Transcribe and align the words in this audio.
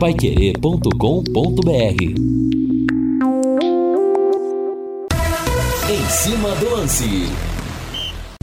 paiquerê.com.br 0.00 2.02
Em 5.90 6.08
cima 6.08 6.54
do 6.54 6.70
lance. 6.70 7.28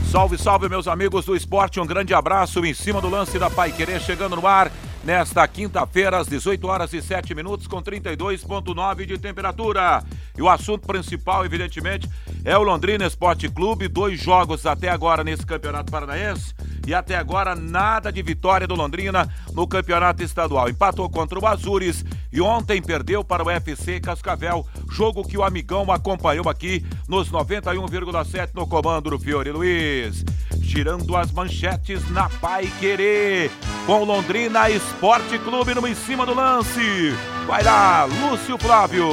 Salve, 0.04 0.38
salve, 0.38 0.68
meus 0.68 0.86
amigos 0.86 1.24
do 1.24 1.34
esporte. 1.34 1.80
Um 1.80 1.86
grande 1.86 2.14
abraço 2.14 2.64
em 2.64 2.72
cima 2.72 3.00
do 3.00 3.10
lance 3.10 3.40
da 3.40 3.50
Pai 3.50 3.72
Querer 3.72 4.00
chegando 4.00 4.36
no 4.36 4.46
ar 4.46 4.70
nesta 5.02 5.48
quinta-feira, 5.48 6.18
às 6.18 6.28
18 6.28 6.64
horas 6.64 6.92
e 6.92 7.02
7 7.02 7.34
minutos, 7.34 7.66
com 7.66 7.82
32,9 7.82 9.04
de 9.04 9.18
temperatura. 9.18 10.04
E 10.36 10.42
o 10.42 10.48
assunto 10.48 10.86
principal, 10.86 11.44
evidentemente, 11.44 12.08
é 12.44 12.56
o 12.56 12.62
Londrina 12.62 13.04
Esporte 13.04 13.48
Clube. 13.48 13.88
Dois 13.88 14.20
jogos 14.20 14.64
até 14.64 14.90
agora 14.90 15.24
nesse 15.24 15.44
Campeonato 15.44 15.90
Paranaense. 15.90 16.54
E 16.88 16.94
até 16.94 17.16
agora 17.16 17.54
nada 17.54 18.10
de 18.10 18.22
vitória 18.22 18.66
do 18.66 18.74
Londrina 18.74 19.28
no 19.52 19.68
Campeonato 19.68 20.22
Estadual. 20.22 20.70
Empatou 20.70 21.06
contra 21.10 21.38
o 21.38 21.46
Azures 21.46 22.02
e 22.32 22.40
ontem 22.40 22.80
perdeu 22.80 23.22
para 23.22 23.44
o 23.44 23.50
FC 23.50 24.00
Cascavel. 24.00 24.66
Jogo 24.90 25.22
que 25.22 25.36
o 25.36 25.44
amigão 25.44 25.92
acompanhou 25.92 26.48
aqui 26.48 26.82
nos 27.06 27.30
91,7 27.30 28.52
no 28.54 28.66
comando 28.66 29.10
do 29.10 29.18
Fiore 29.18 29.50
Luiz. 29.50 30.24
Tirando 30.62 31.14
as 31.14 31.30
manchetes 31.30 32.10
na 32.10 32.30
Pai 32.30 32.72
Querer. 32.80 33.50
Com 33.84 34.04
Londrina 34.04 34.70
Esporte 34.70 35.38
Clube 35.40 35.74
no 35.74 35.86
em 35.86 35.94
cima 35.94 36.24
do 36.24 36.32
lance. 36.32 37.14
Vai 37.46 37.62
lá, 37.64 38.04
Lúcio 38.04 38.56
Flávio. 38.56 39.10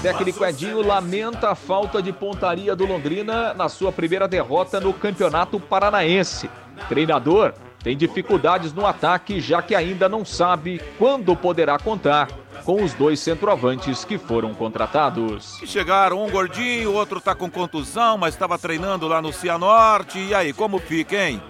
Técnico 0.00 0.46
Edinho 0.46 0.80
lamenta 0.80 1.50
a 1.50 1.54
falta 1.54 2.00
de 2.00 2.10
pontaria 2.10 2.74
do 2.74 2.86
Londrina 2.86 3.52
na 3.52 3.68
sua 3.68 3.92
primeira 3.92 4.26
derrota 4.26 4.80
no 4.80 4.94
Campeonato 4.94 5.60
Paranaense. 5.60 6.48
Treinador 6.88 7.54
tem 7.82 7.96
dificuldades 7.96 8.72
no 8.72 8.86
ataque, 8.86 9.40
já 9.40 9.60
que 9.60 9.74
ainda 9.74 10.08
não 10.08 10.24
sabe 10.24 10.80
quando 10.98 11.34
poderá 11.34 11.78
contar 11.78 12.28
com 12.64 12.82
os 12.82 12.94
dois 12.94 13.18
centroavantes 13.18 14.04
que 14.04 14.18
foram 14.18 14.54
contratados. 14.54 15.58
Chegaram 15.66 16.24
um 16.24 16.30
gordinho, 16.30 16.92
outro 16.92 17.20
tá 17.20 17.34
com 17.34 17.50
contusão, 17.50 18.16
mas 18.16 18.34
estava 18.34 18.56
treinando 18.56 19.08
lá 19.08 19.20
no 19.20 19.32
Cianorte. 19.32 20.18
E 20.18 20.34
aí, 20.34 20.52
como 20.52 20.78
fica, 20.78 21.16
hein? 21.16 21.42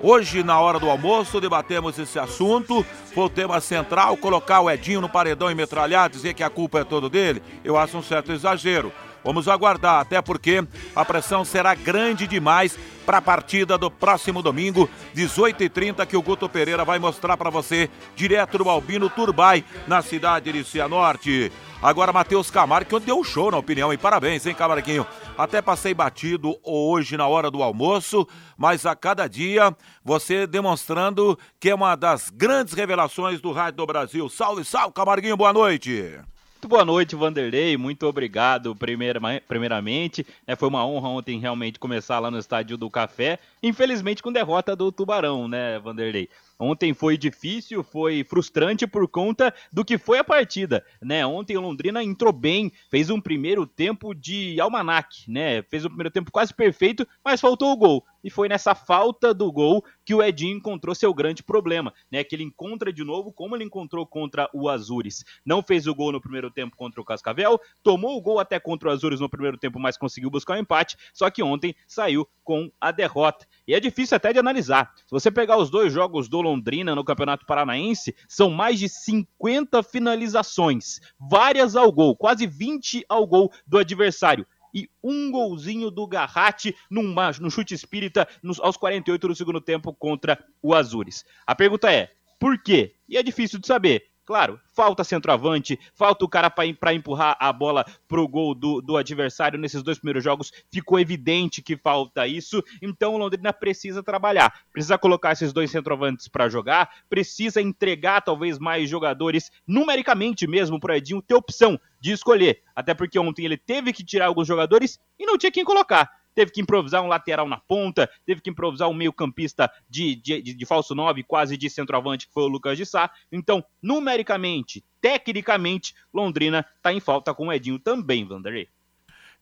Hoje, 0.00 0.42
na 0.42 0.58
hora 0.58 0.80
do 0.80 0.90
almoço, 0.90 1.40
debatemos 1.40 1.98
esse 1.98 2.18
assunto. 2.18 2.84
Foi 3.14 3.24
o 3.24 3.28
tema 3.28 3.60
central, 3.60 4.16
colocar 4.16 4.60
o 4.60 4.70
Edinho 4.70 5.00
no 5.00 5.08
paredão 5.08 5.50
e 5.50 5.54
metralhar, 5.54 6.08
dizer 6.08 6.34
que 6.34 6.42
a 6.42 6.50
culpa 6.50 6.80
é 6.80 6.84
toda 6.84 7.08
dele, 7.08 7.42
eu 7.62 7.76
acho 7.76 7.96
um 7.96 8.02
certo 8.02 8.32
exagero. 8.32 8.92
Vamos 9.24 9.48
aguardar, 9.48 10.00
até 10.00 10.20
porque 10.20 10.64
a 10.94 11.04
pressão 11.04 11.44
será 11.44 11.74
grande 11.74 12.26
demais 12.26 12.78
para 13.06 13.18
a 13.18 13.22
partida 13.22 13.76
do 13.76 13.90
próximo 13.90 14.42
domingo, 14.42 14.88
18h30, 15.14 16.06
que 16.06 16.16
o 16.16 16.22
Guto 16.22 16.48
Pereira 16.48 16.84
vai 16.84 16.98
mostrar 16.98 17.36
para 17.36 17.50
você, 17.50 17.90
direto 18.14 18.58
do 18.58 18.68
Albino 18.68 19.10
Turbai, 19.10 19.64
na 19.86 20.02
cidade 20.02 20.52
de 20.52 20.64
Cianorte. 20.64 21.50
Agora, 21.82 22.12
Matheus 22.12 22.48
Camargo, 22.48 23.00
que 23.00 23.06
deu 23.06 23.18
um 23.18 23.24
show 23.24 23.50
na 23.50 23.58
opinião, 23.58 23.92
e 23.92 23.98
parabéns, 23.98 24.46
hein, 24.46 24.54
Camarguinho? 24.54 25.04
Até 25.36 25.60
passei 25.60 25.92
batido 25.92 26.56
hoje 26.62 27.16
na 27.16 27.26
hora 27.26 27.50
do 27.50 27.60
almoço, 27.60 28.26
mas 28.56 28.86
a 28.86 28.94
cada 28.94 29.26
dia 29.26 29.76
você 30.04 30.46
demonstrando 30.46 31.36
que 31.58 31.70
é 31.70 31.74
uma 31.74 31.96
das 31.96 32.30
grandes 32.30 32.72
revelações 32.72 33.40
do 33.40 33.50
Rádio 33.50 33.78
do 33.78 33.86
Brasil. 33.86 34.28
Salve, 34.28 34.64
salve, 34.64 34.94
Camarguinho, 34.94 35.36
boa 35.36 35.52
noite. 35.52 36.20
Muito 36.62 36.70
boa 36.70 36.84
noite, 36.84 37.16
Vanderlei. 37.16 37.76
Muito 37.76 38.06
obrigado, 38.06 38.76
primeiramente. 38.76 40.24
É, 40.46 40.54
foi 40.54 40.68
uma 40.68 40.86
honra 40.86 41.08
ontem 41.08 41.40
realmente 41.40 41.76
começar 41.76 42.20
lá 42.20 42.30
no 42.30 42.38
Estádio 42.38 42.76
do 42.76 42.88
Café. 42.88 43.40
Infelizmente, 43.60 44.22
com 44.22 44.30
derrota 44.30 44.76
do 44.76 44.92
Tubarão, 44.92 45.48
né, 45.48 45.80
Vanderlei? 45.80 46.28
Ontem 46.56 46.94
foi 46.94 47.18
difícil, 47.18 47.82
foi 47.82 48.22
frustrante 48.22 48.86
por 48.86 49.08
conta 49.08 49.52
do 49.72 49.84
que 49.84 49.98
foi 49.98 50.18
a 50.18 50.24
partida, 50.24 50.86
né? 51.02 51.26
Ontem 51.26 51.56
o 51.56 51.60
Londrina 51.60 52.00
entrou 52.00 52.32
bem, 52.32 52.70
fez 52.88 53.10
um 53.10 53.20
primeiro 53.20 53.66
tempo 53.66 54.14
de 54.14 54.60
almanac, 54.60 55.28
né? 55.28 55.62
Fez 55.62 55.84
um 55.84 55.88
primeiro 55.88 56.12
tempo 56.12 56.30
quase 56.30 56.54
perfeito, 56.54 57.04
mas 57.24 57.40
faltou 57.40 57.72
o 57.72 57.76
gol. 57.76 58.04
E 58.22 58.30
foi 58.30 58.48
nessa 58.48 58.74
falta 58.74 59.34
do 59.34 59.50
gol 59.50 59.84
que 60.04 60.14
o 60.14 60.22
Edinho 60.22 60.56
encontrou 60.56 60.94
seu 60.94 61.12
grande 61.12 61.42
problema, 61.42 61.92
né? 62.10 62.22
Que 62.22 62.34
ele 62.34 62.44
encontra 62.44 62.92
de 62.92 63.04
novo 63.04 63.32
como 63.32 63.56
ele 63.56 63.64
encontrou 63.64 64.06
contra 64.06 64.48
o 64.52 64.68
Azures. 64.68 65.24
Não 65.44 65.62
fez 65.62 65.86
o 65.86 65.94
gol 65.94 66.12
no 66.12 66.20
primeiro 66.20 66.50
tempo 66.50 66.76
contra 66.76 67.00
o 67.00 67.04
Cascavel, 67.04 67.60
tomou 67.82 68.16
o 68.16 68.20
gol 68.20 68.38
até 68.38 68.58
contra 68.60 68.88
o 68.88 68.92
Azures 68.92 69.20
no 69.20 69.28
primeiro 69.28 69.58
tempo, 69.58 69.78
mas 69.78 69.96
conseguiu 69.96 70.30
buscar 70.30 70.54
o 70.54 70.56
um 70.56 70.60
empate, 70.60 70.96
só 71.12 71.30
que 71.30 71.42
ontem 71.42 71.74
saiu 71.86 72.26
com 72.44 72.70
a 72.80 72.90
derrota. 72.90 73.46
E 73.66 73.74
é 73.74 73.80
difícil 73.80 74.16
até 74.16 74.32
de 74.32 74.38
analisar. 74.38 74.92
Se 74.96 75.10
você 75.10 75.30
pegar 75.30 75.56
os 75.56 75.70
dois 75.70 75.92
jogos 75.92 76.28
do 76.28 76.40
Londrina 76.40 76.94
no 76.94 77.04
Campeonato 77.04 77.46
Paranaense, 77.46 78.14
são 78.28 78.50
mais 78.50 78.78
de 78.78 78.88
50 78.88 79.82
finalizações, 79.82 81.00
várias 81.18 81.76
ao 81.76 81.90
gol, 81.92 82.16
quase 82.16 82.46
20 82.46 83.04
ao 83.08 83.26
gol 83.26 83.52
do 83.66 83.78
adversário 83.78 84.46
e 84.72 84.88
um 85.02 85.30
golzinho 85.30 85.90
do 85.90 86.06
Garratti 86.06 86.74
num, 86.90 87.14
num 87.40 87.50
chute 87.50 87.74
espírita 87.74 88.28
nos, 88.42 88.60
aos 88.60 88.76
48 88.76 89.28
do 89.28 89.34
segundo 89.34 89.60
tempo 89.60 89.94
contra 89.94 90.42
o 90.62 90.74
Azures. 90.74 91.24
A 91.46 91.54
pergunta 91.54 91.92
é, 91.92 92.10
por 92.38 92.60
quê? 92.62 92.94
E 93.08 93.16
é 93.16 93.22
difícil 93.22 93.58
de 93.58 93.66
saber. 93.66 94.11
Claro, 94.24 94.60
falta 94.72 95.02
centroavante, 95.02 95.78
falta 95.96 96.24
o 96.24 96.28
cara 96.28 96.48
para 96.48 96.94
empurrar 96.94 97.36
a 97.40 97.52
bola 97.52 97.84
pro 98.06 98.28
gol 98.28 98.54
do, 98.54 98.80
do 98.80 98.96
adversário 98.96 99.58
nesses 99.58 99.82
dois 99.82 99.98
primeiros 99.98 100.22
jogos. 100.22 100.52
Ficou 100.70 101.00
evidente 101.00 101.60
que 101.60 101.76
falta 101.76 102.24
isso. 102.26 102.62
Então 102.80 103.14
o 103.14 103.18
Londrina 103.18 103.52
precisa 103.52 104.00
trabalhar, 104.00 104.60
precisa 104.72 104.96
colocar 104.96 105.32
esses 105.32 105.52
dois 105.52 105.72
centroavantes 105.72 106.28
para 106.28 106.48
jogar, 106.48 106.88
precisa 107.10 107.60
entregar 107.60 108.20
talvez 108.20 108.60
mais 108.60 108.88
jogadores, 108.88 109.50
numericamente 109.66 110.46
mesmo, 110.46 110.78
pro 110.78 110.94
Edinho 110.94 111.20
ter 111.20 111.34
opção 111.34 111.78
de 112.00 112.12
escolher. 112.12 112.62
Até 112.76 112.94
porque 112.94 113.18
ontem 113.18 113.44
ele 113.44 113.56
teve 113.56 113.92
que 113.92 114.04
tirar 114.04 114.26
alguns 114.26 114.46
jogadores 114.46 115.00
e 115.18 115.26
não 115.26 115.36
tinha 115.36 115.50
quem 115.50 115.64
colocar 115.64 116.21
teve 116.34 116.50
que 116.50 116.60
improvisar 116.60 117.02
um 117.02 117.08
lateral 117.08 117.48
na 117.48 117.58
ponta, 117.58 118.08
teve 118.24 118.40
que 118.40 118.50
improvisar 118.50 118.88
um 118.88 118.94
meio-campista 118.94 119.70
de, 119.88 120.14
de, 120.16 120.42
de, 120.42 120.54
de, 120.54 120.66
falso 120.66 120.94
9, 120.94 121.22
quase 121.22 121.56
de 121.56 121.68
centroavante, 121.68 122.26
que 122.26 122.32
foi 122.32 122.44
o 122.44 122.48
Lucas 122.48 122.76
de 122.76 122.86
Sá. 122.86 123.10
Então, 123.30 123.64
numericamente, 123.82 124.84
tecnicamente, 125.00 125.94
Londrina 126.12 126.66
está 126.76 126.92
em 126.92 127.00
falta 127.00 127.34
com 127.34 127.48
o 127.48 127.52
Edinho 127.52 127.78
também, 127.78 128.26
Vanderlei. 128.26 128.68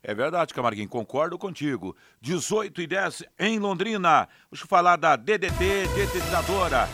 É 0.02 0.14
verdade, 0.14 0.54
Camarguinho, 0.54 0.88
concordo 0.88 1.36
contigo. 1.36 1.94
18 2.22 2.80
e 2.80 2.86
10 2.86 3.24
em 3.38 3.58
Londrina. 3.58 4.28
Deixa 4.50 4.64
eu 4.64 4.68
falar 4.68 4.96
da 4.96 5.14
DDT 5.14 5.86
Detetizadora 5.94 6.88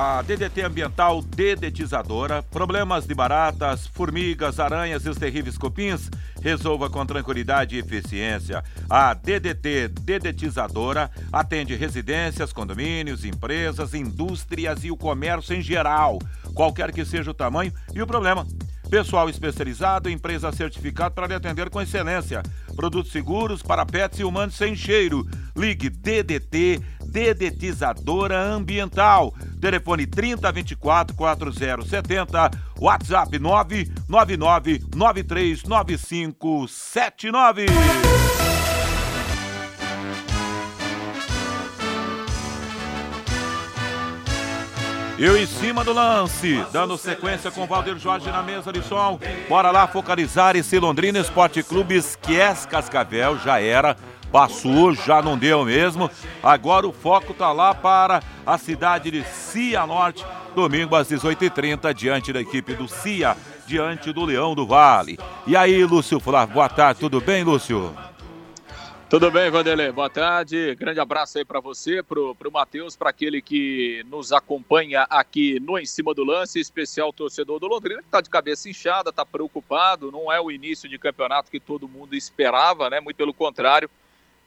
a 0.00 0.22
DDT 0.22 0.62
ambiental 0.62 1.20
dedetizadora, 1.20 2.40
problemas 2.40 3.04
de 3.04 3.12
baratas, 3.12 3.84
formigas, 3.88 4.60
aranhas 4.60 5.04
e 5.04 5.08
os 5.08 5.16
terríveis 5.16 5.58
cupins, 5.58 6.08
resolva 6.40 6.88
com 6.88 7.04
tranquilidade 7.04 7.74
e 7.74 7.80
eficiência. 7.80 8.62
A 8.88 9.12
DDT 9.12 9.88
dedetizadora 9.88 11.10
atende 11.32 11.74
residências, 11.74 12.52
condomínios, 12.52 13.24
empresas, 13.24 13.92
indústrias 13.92 14.84
e 14.84 14.90
o 14.92 14.96
comércio 14.96 15.56
em 15.56 15.60
geral, 15.60 16.20
qualquer 16.54 16.92
que 16.92 17.04
seja 17.04 17.32
o 17.32 17.34
tamanho 17.34 17.72
e 17.92 18.00
o 18.00 18.06
problema. 18.06 18.46
Pessoal 18.88 19.28
especializado, 19.28 20.08
empresa 20.08 20.50
certificada 20.50 21.10
para 21.10 21.26
lhe 21.26 21.34
atender 21.34 21.68
com 21.68 21.82
excelência. 21.82 22.42
Produtos 22.74 23.12
seguros 23.12 23.62
para 23.62 23.84
pets 23.84 24.20
e 24.20 24.24
humanos 24.24 24.54
sem 24.54 24.74
cheiro. 24.74 25.28
Ligue 25.54 25.90
DDT 25.90 26.80
Dedetizadora 27.08 28.40
Ambiental. 28.40 29.34
Telefone 29.60 30.06
3024 30.06 31.16
4070, 31.16 32.50
WhatsApp 32.78 33.36
999 33.38 34.84
939579. 34.94 37.66
Eu 45.18 45.36
em 45.36 45.46
cima 45.46 45.82
do 45.82 45.92
lance, 45.92 46.64
dando 46.72 46.96
sequência 46.96 47.50
com 47.50 47.66
Valdir 47.66 47.98
Jorge 47.98 48.30
na 48.30 48.40
mesa 48.40 48.72
de 48.72 48.80
som. 48.84 49.18
Bora 49.48 49.72
lá 49.72 49.88
focalizar 49.88 50.54
esse 50.54 50.78
Londrina 50.78 51.18
Esporte 51.18 51.60
Clube 51.60 51.96
esquece 51.96 52.68
Cascavel, 52.68 53.36
já 53.36 53.60
era. 53.60 53.96
Passou, 54.30 54.92
já 54.94 55.22
não 55.22 55.38
deu 55.38 55.64
mesmo. 55.64 56.10
Agora 56.42 56.86
o 56.86 56.92
foco 56.92 57.32
tá 57.32 57.52
lá 57.52 57.74
para 57.74 58.22
a 58.46 58.58
cidade 58.58 59.10
de 59.10 59.24
Cianorte, 59.24 60.24
domingo 60.54 60.94
às 60.94 61.08
18h30, 61.08 61.94
diante 61.94 62.32
da 62.32 62.40
equipe 62.40 62.74
do 62.74 62.86
Cia, 62.86 63.36
diante 63.66 64.12
do 64.12 64.24
Leão 64.24 64.54
do 64.54 64.66
Vale. 64.66 65.18
E 65.46 65.56
aí, 65.56 65.84
Lúcio 65.84 66.20
Flávio, 66.20 66.54
boa 66.54 66.68
tarde, 66.68 67.00
tudo 67.00 67.20
bem, 67.20 67.42
Lúcio? 67.42 67.94
Tudo 69.08 69.30
bem, 69.30 69.50
Vanderlei? 69.50 69.90
Boa 69.90 70.10
tarde. 70.10 70.74
Grande 70.74 71.00
abraço 71.00 71.38
aí 71.38 71.44
para 71.44 71.60
você, 71.60 72.02
pro, 72.02 72.34
pro 72.34 72.52
Matheus, 72.52 72.94
para 72.94 73.08
aquele 73.08 73.40
que 73.40 74.04
nos 74.06 74.34
acompanha 74.34 75.06
aqui 75.08 75.58
no 75.60 75.78
Em 75.78 75.86
Cima 75.86 76.12
do 76.12 76.22
Lance, 76.22 76.60
especial 76.60 77.10
torcedor 77.10 77.58
do 77.58 77.66
Londrina, 77.66 78.02
que 78.02 78.08
tá 78.10 78.20
de 78.20 78.28
cabeça 78.28 78.68
inchada, 78.68 79.10
tá 79.10 79.24
preocupado. 79.24 80.12
Não 80.12 80.30
é 80.30 80.38
o 80.38 80.50
início 80.50 80.86
de 80.86 80.98
campeonato 80.98 81.50
que 81.50 81.58
todo 81.58 81.88
mundo 81.88 82.14
esperava, 82.14 82.90
né? 82.90 83.00
Muito 83.00 83.16
pelo 83.16 83.32
contrário. 83.32 83.88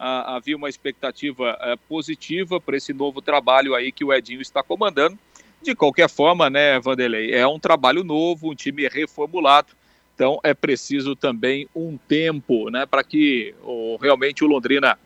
Ah, 0.04 0.38
havia 0.38 0.58
uma 0.58 0.68
expectativa 0.68 1.56
eh, 1.62 1.76
positiva 1.88 2.60
para 2.60 2.76
esse 2.76 2.92
novo 2.92 3.22
trabalho 3.22 3.76
aí 3.76 3.92
que 3.92 4.04
o 4.04 4.12
Edinho 4.12 4.42
está 4.42 4.64
comandando. 4.64 5.16
De 5.62 5.76
qualquer 5.76 6.10
forma, 6.10 6.50
né, 6.50 6.80
Vanderlei, 6.80 7.32
é 7.32 7.46
um 7.46 7.60
trabalho 7.60 8.04
novo, 8.04 8.50
um 8.50 8.56
time 8.56 8.88
reformulado, 8.88 9.74
então 10.16 10.40
é 10.44 10.56
preciso 10.56 11.16
também 11.16 11.70
um 11.76 12.00
tempo, 12.08 12.72
né, 12.72 12.88
para 12.88 13.04
que 13.04 13.54
oh, 13.62 13.96
realmente 14.02 14.44
o 14.44 14.48
Londrina 14.48 14.98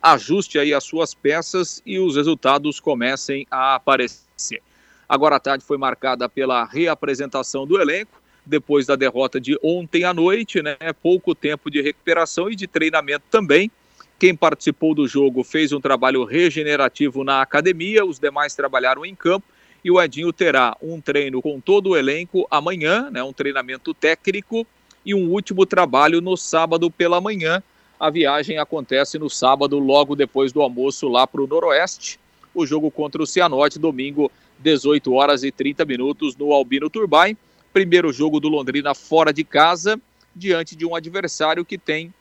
ajuste 0.00 0.58
aí 0.58 0.72
as 0.72 0.82
suas 0.82 1.12
peças 1.12 1.82
e 1.84 1.98
os 1.98 2.16
resultados 2.16 2.80
comecem 2.80 3.46
a 3.50 3.74
aparecer. 3.74 4.62
Agora 5.06 5.36
a 5.36 5.40
tarde 5.40 5.62
foi 5.62 5.76
marcada 5.76 6.26
pela 6.26 6.64
reapresentação 6.64 7.66
do 7.66 7.78
elenco, 7.78 8.18
depois 8.46 8.86
da 8.86 8.96
derrota 8.96 9.38
de 9.38 9.58
ontem 9.62 10.04
à 10.04 10.14
noite, 10.14 10.62
né? 10.62 10.78
Pouco 11.02 11.34
tempo 11.34 11.70
de 11.70 11.82
recuperação 11.82 12.50
e 12.50 12.56
de 12.56 12.66
treinamento 12.66 13.24
também. 13.30 13.70
Quem 14.18 14.34
participou 14.34 14.96
do 14.96 15.06
jogo 15.06 15.44
fez 15.44 15.72
um 15.72 15.80
trabalho 15.80 16.24
regenerativo 16.24 17.22
na 17.22 17.40
academia, 17.40 18.04
os 18.04 18.18
demais 18.18 18.52
trabalharam 18.52 19.06
em 19.06 19.14
campo 19.14 19.46
e 19.84 19.92
o 19.92 20.02
Edinho 20.02 20.32
terá 20.32 20.76
um 20.82 21.00
treino 21.00 21.40
com 21.40 21.60
todo 21.60 21.90
o 21.90 21.96
elenco 21.96 22.44
amanhã, 22.50 23.08
né? 23.12 23.22
Um 23.22 23.32
treinamento 23.32 23.94
técnico 23.94 24.66
e 25.06 25.14
um 25.14 25.30
último 25.30 25.64
trabalho 25.64 26.20
no 26.20 26.36
sábado 26.36 26.90
pela 26.90 27.20
manhã. 27.20 27.62
A 27.98 28.10
viagem 28.10 28.58
acontece 28.58 29.20
no 29.20 29.30
sábado, 29.30 29.78
logo 29.78 30.16
depois 30.16 30.52
do 30.52 30.62
almoço, 30.62 31.08
lá 31.08 31.24
para 31.24 31.40
o 31.40 31.46
Noroeste. 31.46 32.18
O 32.52 32.66
jogo 32.66 32.90
contra 32.90 33.22
o 33.22 33.26
Cianorte, 33.26 33.78
domingo, 33.78 34.32
18 34.58 35.12
horas 35.12 35.44
e 35.44 35.52
30 35.52 35.84
minutos, 35.84 36.34
no 36.34 36.52
Albino 36.52 36.90
Turbay. 36.90 37.36
Primeiro 37.72 38.12
jogo 38.12 38.40
do 38.40 38.48
Londrina 38.48 38.96
fora 38.96 39.32
de 39.32 39.44
casa, 39.44 40.00
diante 40.34 40.74
de 40.74 40.84
um 40.84 40.96
adversário 40.96 41.64
que 41.64 41.78
tem 41.78 42.12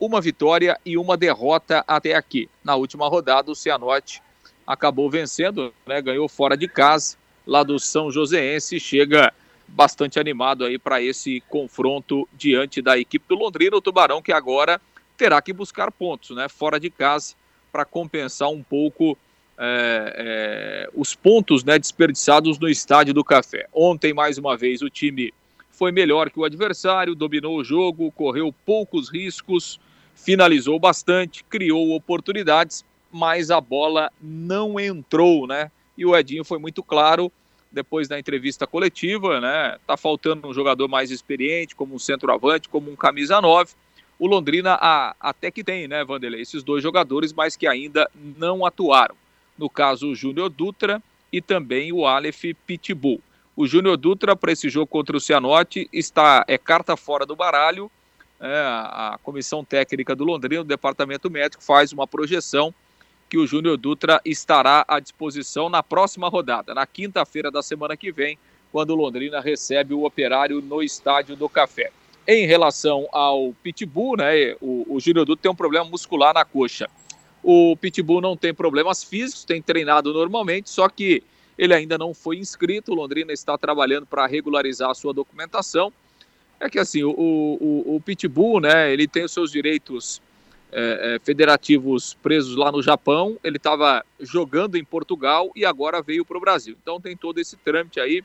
uma 0.00 0.20
vitória 0.20 0.80
e 0.84 0.96
uma 0.96 1.16
derrota 1.16 1.84
até 1.86 2.14
aqui. 2.14 2.48
Na 2.64 2.74
última 2.74 3.06
rodada, 3.06 3.52
o 3.52 3.54
Cianorte 3.54 4.22
acabou 4.66 5.10
vencendo, 5.10 5.74
né, 5.86 6.00
ganhou 6.00 6.26
fora 6.26 6.56
de 6.56 6.66
casa, 6.66 7.16
lá 7.46 7.62
do 7.62 7.78
São 7.78 8.10
Joséense, 8.10 8.80
chega 8.80 9.32
bastante 9.68 10.18
animado 10.18 10.64
aí 10.64 10.78
para 10.78 11.02
esse 11.02 11.42
confronto 11.48 12.28
diante 12.32 12.80
da 12.80 12.98
equipe 12.98 13.26
do 13.28 13.34
Londrina, 13.34 13.76
o 13.76 13.80
Tubarão 13.80 14.22
que 14.22 14.32
agora 14.32 14.80
terá 15.16 15.40
que 15.42 15.52
buscar 15.52 15.92
pontos, 15.92 16.34
né, 16.34 16.48
fora 16.48 16.80
de 16.80 16.88
casa, 16.88 17.34
para 17.70 17.84
compensar 17.84 18.48
um 18.48 18.62
pouco 18.62 19.18
é, 19.58 20.14
é, 20.16 20.90
os 20.94 21.14
pontos 21.14 21.62
né, 21.62 21.78
desperdiçados 21.78 22.58
no 22.58 22.68
estádio 22.68 23.12
do 23.12 23.22
Café. 23.22 23.68
Ontem, 23.72 24.14
mais 24.14 24.38
uma 24.38 24.56
vez, 24.56 24.80
o 24.80 24.88
time 24.88 25.32
foi 25.70 25.92
melhor 25.92 26.30
que 26.30 26.40
o 26.40 26.44
adversário, 26.44 27.14
dominou 27.14 27.58
o 27.58 27.64
jogo, 27.64 28.10
correu 28.12 28.54
poucos 28.64 29.10
riscos, 29.10 29.78
finalizou 30.24 30.78
bastante, 30.78 31.44
criou 31.44 31.94
oportunidades, 31.94 32.84
mas 33.10 33.50
a 33.50 33.60
bola 33.60 34.10
não 34.20 34.78
entrou, 34.78 35.46
né? 35.46 35.70
E 35.96 36.06
o 36.06 36.16
Edinho 36.16 36.44
foi 36.44 36.58
muito 36.58 36.82
claro 36.82 37.30
depois 37.72 38.08
da 38.08 38.18
entrevista 38.18 38.66
coletiva, 38.66 39.40
né? 39.40 39.78
Tá 39.86 39.96
faltando 39.96 40.48
um 40.48 40.54
jogador 40.54 40.88
mais 40.88 41.10
experiente, 41.10 41.74
como 41.74 41.94
um 41.94 41.98
centroavante, 41.98 42.68
como 42.68 42.90
um 42.90 42.96
camisa 42.96 43.40
9. 43.40 43.72
O 44.18 44.26
Londrina 44.26 44.76
a, 44.80 45.14
até 45.20 45.50
que 45.50 45.64
tem, 45.64 45.88
né, 45.88 46.04
Vanderlei? 46.04 46.42
Esses 46.42 46.62
dois 46.62 46.82
jogadores, 46.82 47.32
mas 47.32 47.56
que 47.56 47.66
ainda 47.66 48.08
não 48.36 48.66
atuaram 48.66 49.14
no 49.60 49.68
caso 49.68 50.08
o 50.08 50.14
Júnior 50.14 50.48
Dutra 50.48 51.02
e 51.30 51.40
também 51.40 51.92
o 51.92 52.06
Aleph 52.06 52.44
Pitbull. 52.66 53.20
O 53.54 53.66
Júnior 53.66 53.98
Dutra, 53.98 54.34
para 54.34 54.52
esse 54.52 54.70
jogo 54.70 54.86
contra 54.86 55.16
o 55.16 55.20
Cianorte, 55.20 55.88
está, 55.92 56.42
é 56.48 56.56
carta 56.56 56.96
fora 56.96 57.26
do 57.26 57.36
baralho. 57.36 57.90
É, 58.40 58.58
a 58.58 59.18
comissão 59.22 59.62
técnica 59.62 60.16
do 60.16 60.24
Londrina, 60.24 60.62
o 60.62 60.64
departamento 60.64 61.30
médico, 61.30 61.62
faz 61.62 61.92
uma 61.92 62.06
projeção 62.06 62.74
que 63.28 63.36
o 63.36 63.46
Júnior 63.46 63.76
Dutra 63.76 64.20
estará 64.24 64.84
à 64.88 64.98
disposição 64.98 65.68
na 65.68 65.82
próxima 65.82 66.28
rodada, 66.28 66.74
na 66.74 66.86
quinta-feira 66.86 67.50
da 67.50 67.62
semana 67.62 67.96
que 67.96 68.10
vem, 68.10 68.38
quando 68.72 68.90
o 68.90 68.96
Londrina 68.96 69.40
recebe 69.40 69.92
o 69.92 70.04
operário 70.04 70.62
no 70.62 70.82
Estádio 70.82 71.36
do 71.36 71.48
Café. 71.48 71.92
Em 72.26 72.46
relação 72.46 73.06
ao 73.12 73.52
Pitbull, 73.62 74.16
né, 74.16 74.56
o, 74.60 74.96
o 74.96 75.00
Júnior 75.00 75.26
Dutra 75.26 75.42
tem 75.42 75.52
um 75.52 75.54
problema 75.54 75.84
muscular 75.84 76.32
na 76.32 76.44
coxa. 76.44 76.88
O 77.42 77.76
Pitbull 77.76 78.20
não 78.20 78.36
tem 78.36 78.54
problemas 78.54 79.04
físicos, 79.04 79.44
tem 79.44 79.60
treinado 79.60 80.12
normalmente, 80.12 80.70
só 80.70 80.88
que 80.88 81.22
ele 81.58 81.74
ainda 81.74 81.98
não 81.98 82.14
foi 82.14 82.38
inscrito. 82.38 82.92
O 82.92 82.94
Londrina 82.94 83.32
está 83.32 83.58
trabalhando 83.58 84.06
para 84.06 84.26
regularizar 84.26 84.90
a 84.90 84.94
sua 84.94 85.12
documentação. 85.12 85.92
É 86.60 86.68
que 86.68 86.78
assim, 86.78 87.02
o, 87.02 87.10
o, 87.10 87.96
o 87.96 88.00
Pitbull, 88.02 88.60
né, 88.60 88.92
ele 88.92 89.08
tem 89.08 89.24
os 89.24 89.32
seus 89.32 89.50
direitos 89.50 90.20
é, 90.70 91.14
é, 91.14 91.18
federativos 91.18 92.12
presos 92.22 92.54
lá 92.54 92.70
no 92.70 92.82
Japão. 92.82 93.38
Ele 93.42 93.56
estava 93.56 94.04
jogando 94.20 94.76
em 94.76 94.84
Portugal 94.84 95.50
e 95.56 95.64
agora 95.64 96.02
veio 96.02 96.24
para 96.24 96.36
o 96.36 96.40
Brasil. 96.40 96.76
Então 96.82 97.00
tem 97.00 97.16
todo 97.16 97.38
esse 97.38 97.56
trâmite 97.56 97.98
aí, 97.98 98.22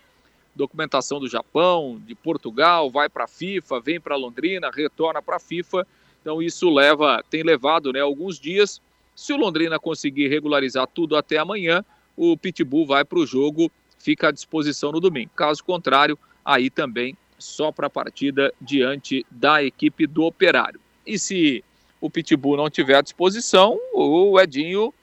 documentação 0.54 1.18
do 1.18 1.30
Japão, 1.30 2.00
de 2.06 2.14
Portugal, 2.14 2.92
vai 2.92 3.08
para 3.08 3.24
a 3.24 3.28
FIFA, 3.28 3.80
vem 3.80 4.02
para 4.02 4.18
Londrina, 4.18 4.70
retorna 4.70 5.22
para 5.22 5.38
a 5.38 5.40
FIFA. 5.40 5.88
Então 6.22 6.42
isso 6.42 6.70
leva, 6.70 7.24
tem 7.30 7.42
levado, 7.42 7.94
né, 7.94 8.02
alguns 8.02 8.38
dias. 8.38 8.82
Se 9.16 9.32
o 9.32 9.38
Londrina 9.38 9.80
conseguir 9.80 10.28
regularizar 10.28 10.88
tudo 10.88 11.16
até 11.16 11.38
amanhã, 11.38 11.86
o 12.18 12.36
Pitbull 12.36 12.86
vai 12.86 13.06
para 13.06 13.20
o 13.20 13.26
jogo, 13.26 13.72
fica 13.98 14.28
à 14.28 14.32
disposição 14.32 14.92
no 14.92 15.00
domingo. 15.00 15.32
Caso 15.36 15.64
contrário, 15.64 16.20
aí 16.44 16.70
também 16.70 17.18
só 17.38 17.72
para 17.72 17.88
a 17.88 17.90
partida 17.90 18.54
diante 18.60 19.26
da 19.30 19.64
equipe 19.64 20.08
do 20.08 20.24
Operário. 20.24 20.80
E 21.06 21.20
se 21.20 21.64
o 22.00 22.10
Pitbull 22.10 22.58
não 22.58 22.70
tiver 22.70 22.96
à 22.96 23.02
disposição, 23.02 23.80
o 23.94 24.40
Edinho 24.40 24.94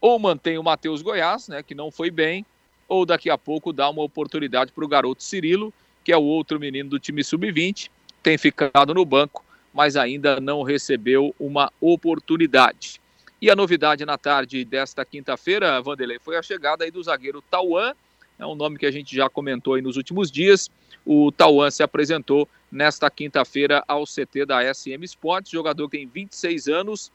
ou 0.00 0.18
mantém 0.18 0.58
o 0.58 0.62
Matheus 0.62 1.02
Goiás, 1.02 1.48
né, 1.48 1.62
que 1.62 1.74
não 1.74 1.90
foi 1.90 2.10
bem, 2.10 2.44
ou 2.88 3.04
daqui 3.04 3.28
a 3.28 3.38
pouco 3.38 3.72
dá 3.72 3.88
uma 3.88 4.02
oportunidade 4.02 4.72
para 4.72 4.84
o 4.84 4.88
garoto 4.88 5.22
Cirilo, 5.22 5.72
que 6.04 6.12
é 6.12 6.16
o 6.16 6.22
outro 6.22 6.60
menino 6.60 6.90
do 6.90 7.00
time 7.00 7.24
sub-20, 7.24 7.90
tem 8.22 8.38
ficado 8.38 8.94
no 8.94 9.04
banco, 9.04 9.44
mas 9.72 9.96
ainda 9.96 10.40
não 10.40 10.62
recebeu 10.62 11.34
uma 11.38 11.72
oportunidade. 11.80 13.00
E 13.40 13.50
a 13.50 13.56
novidade 13.56 14.04
na 14.04 14.16
tarde 14.16 14.64
desta 14.64 15.04
quinta-feira, 15.04 15.80
Vanderlei, 15.82 16.18
foi 16.18 16.36
a 16.36 16.42
chegada 16.42 16.84
aí 16.84 16.90
do 16.90 17.02
zagueiro 17.02 17.42
Tauan, 17.50 17.92
é 18.38 18.46
um 18.46 18.54
nome 18.54 18.78
que 18.78 18.86
a 18.86 18.90
gente 18.90 19.14
já 19.14 19.28
comentou 19.28 19.74
aí 19.74 19.82
nos 19.82 19.96
últimos 19.96 20.30
dias. 20.30 20.70
O 21.04 21.32
Tauan 21.32 21.70
se 21.70 21.82
apresentou 21.82 22.48
nesta 22.70 23.10
quinta-feira 23.10 23.82
ao 23.86 24.04
CT 24.04 24.44
da 24.46 24.74
SM 24.74 25.02
Sports, 25.04 25.50
jogador 25.50 25.88
que 25.88 25.96
tem 25.96 26.06
26 26.06 26.68
anos, 26.68 27.12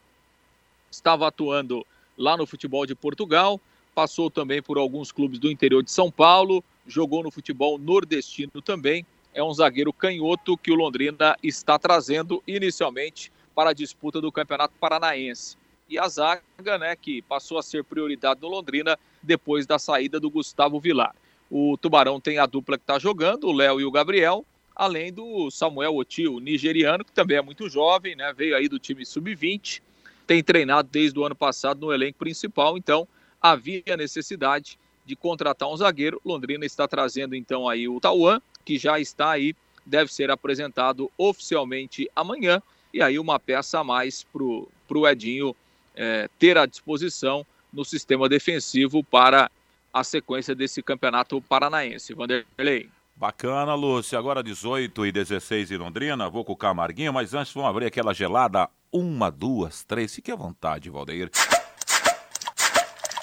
estava 0.90 1.28
atuando 1.28 1.86
lá 2.16 2.36
no 2.36 2.46
futebol 2.46 2.86
de 2.86 2.94
Portugal, 2.94 3.60
passou 3.94 4.30
também 4.30 4.62
por 4.62 4.78
alguns 4.78 5.12
clubes 5.12 5.38
do 5.38 5.50
interior 5.50 5.82
de 5.82 5.90
São 5.90 6.10
Paulo, 6.10 6.64
jogou 6.86 7.22
no 7.22 7.30
futebol 7.30 7.78
nordestino 7.78 8.60
também. 8.62 9.06
É 9.34 9.42
um 9.42 9.52
zagueiro 9.52 9.92
canhoto 9.92 10.56
que 10.56 10.70
o 10.70 10.74
Londrina 10.74 11.36
está 11.42 11.78
trazendo 11.78 12.42
inicialmente 12.46 13.32
para 13.54 13.70
a 13.70 13.74
disputa 13.74 14.20
do 14.20 14.32
Campeonato 14.32 14.74
Paranaense 14.80 15.56
e 15.92 15.98
a 15.98 16.08
zaga, 16.08 16.78
né, 16.78 16.96
que 16.96 17.20
passou 17.20 17.58
a 17.58 17.62
ser 17.62 17.84
prioridade 17.84 18.40
no 18.40 18.48
Londrina 18.48 18.98
depois 19.22 19.66
da 19.66 19.78
saída 19.78 20.18
do 20.18 20.30
Gustavo 20.30 20.80
Vilar. 20.80 21.14
O 21.54 21.76
Tubarão 21.76 22.18
tem 22.18 22.38
a 22.38 22.46
dupla 22.46 22.78
que 22.78 22.82
está 22.82 22.98
jogando, 22.98 23.46
o 23.46 23.52
Léo 23.52 23.78
e 23.78 23.84
o 23.84 23.90
Gabriel, 23.90 24.42
além 24.74 25.12
do 25.12 25.50
Samuel 25.50 25.94
Otil, 25.96 26.40
nigeriano, 26.40 27.04
que 27.04 27.12
também 27.12 27.36
é 27.36 27.42
muito 27.42 27.68
jovem, 27.68 28.16
né, 28.16 28.32
veio 28.34 28.56
aí 28.56 28.70
do 28.70 28.78
time 28.78 29.04
sub-20, 29.04 29.82
tem 30.26 30.42
treinado 30.42 30.88
desde 30.90 31.18
o 31.18 31.26
ano 31.26 31.34
passado 31.34 31.78
no 31.78 31.92
elenco 31.92 32.18
principal, 32.18 32.78
então 32.78 33.06
havia 33.38 33.98
necessidade 33.98 34.78
de 35.04 35.14
contratar 35.14 35.68
um 35.68 35.76
zagueiro. 35.76 36.18
Londrina 36.24 36.64
está 36.64 36.88
trazendo 36.88 37.36
então 37.36 37.68
aí 37.68 37.86
o 37.86 38.00
Tauan, 38.00 38.40
que 38.64 38.78
já 38.78 38.98
está 38.98 39.32
aí, 39.32 39.54
deve 39.84 40.10
ser 40.10 40.30
apresentado 40.30 41.12
oficialmente 41.18 42.10
amanhã, 42.16 42.62
e 42.94 43.02
aí 43.02 43.18
uma 43.18 43.38
peça 43.38 43.80
a 43.80 43.84
mais 43.84 44.24
para 44.32 44.42
o 44.42 45.06
Edinho 45.06 45.54
é, 45.94 46.30
ter 46.38 46.56
à 46.56 46.64
disposição 46.64 47.44
no 47.70 47.84
sistema 47.84 48.26
defensivo 48.26 49.04
para 49.04 49.50
a 49.92 50.02
sequência 50.02 50.54
desse 50.54 50.82
campeonato 50.82 51.40
paranaense. 51.42 52.14
Vanderlei. 52.14 52.88
Bacana, 53.14 53.74
Lúcio. 53.74 54.18
Agora 54.18 54.42
18 54.42 55.06
e 55.06 55.12
16 55.12 55.70
em 55.70 55.76
Londrina. 55.76 56.28
Vou 56.28 56.44
com 56.44 56.52
o 56.52 56.56
Camarguinho, 56.56 57.12
mas 57.12 57.34
antes 57.34 57.52
vamos 57.52 57.70
abrir 57.70 57.86
aquela 57.86 58.14
gelada. 58.14 58.68
Uma, 58.90 59.30
duas, 59.30 59.84
três. 59.84 60.14
Fique 60.14 60.32
à 60.32 60.36
vontade, 60.36 60.90
Valdeir. 60.90 61.30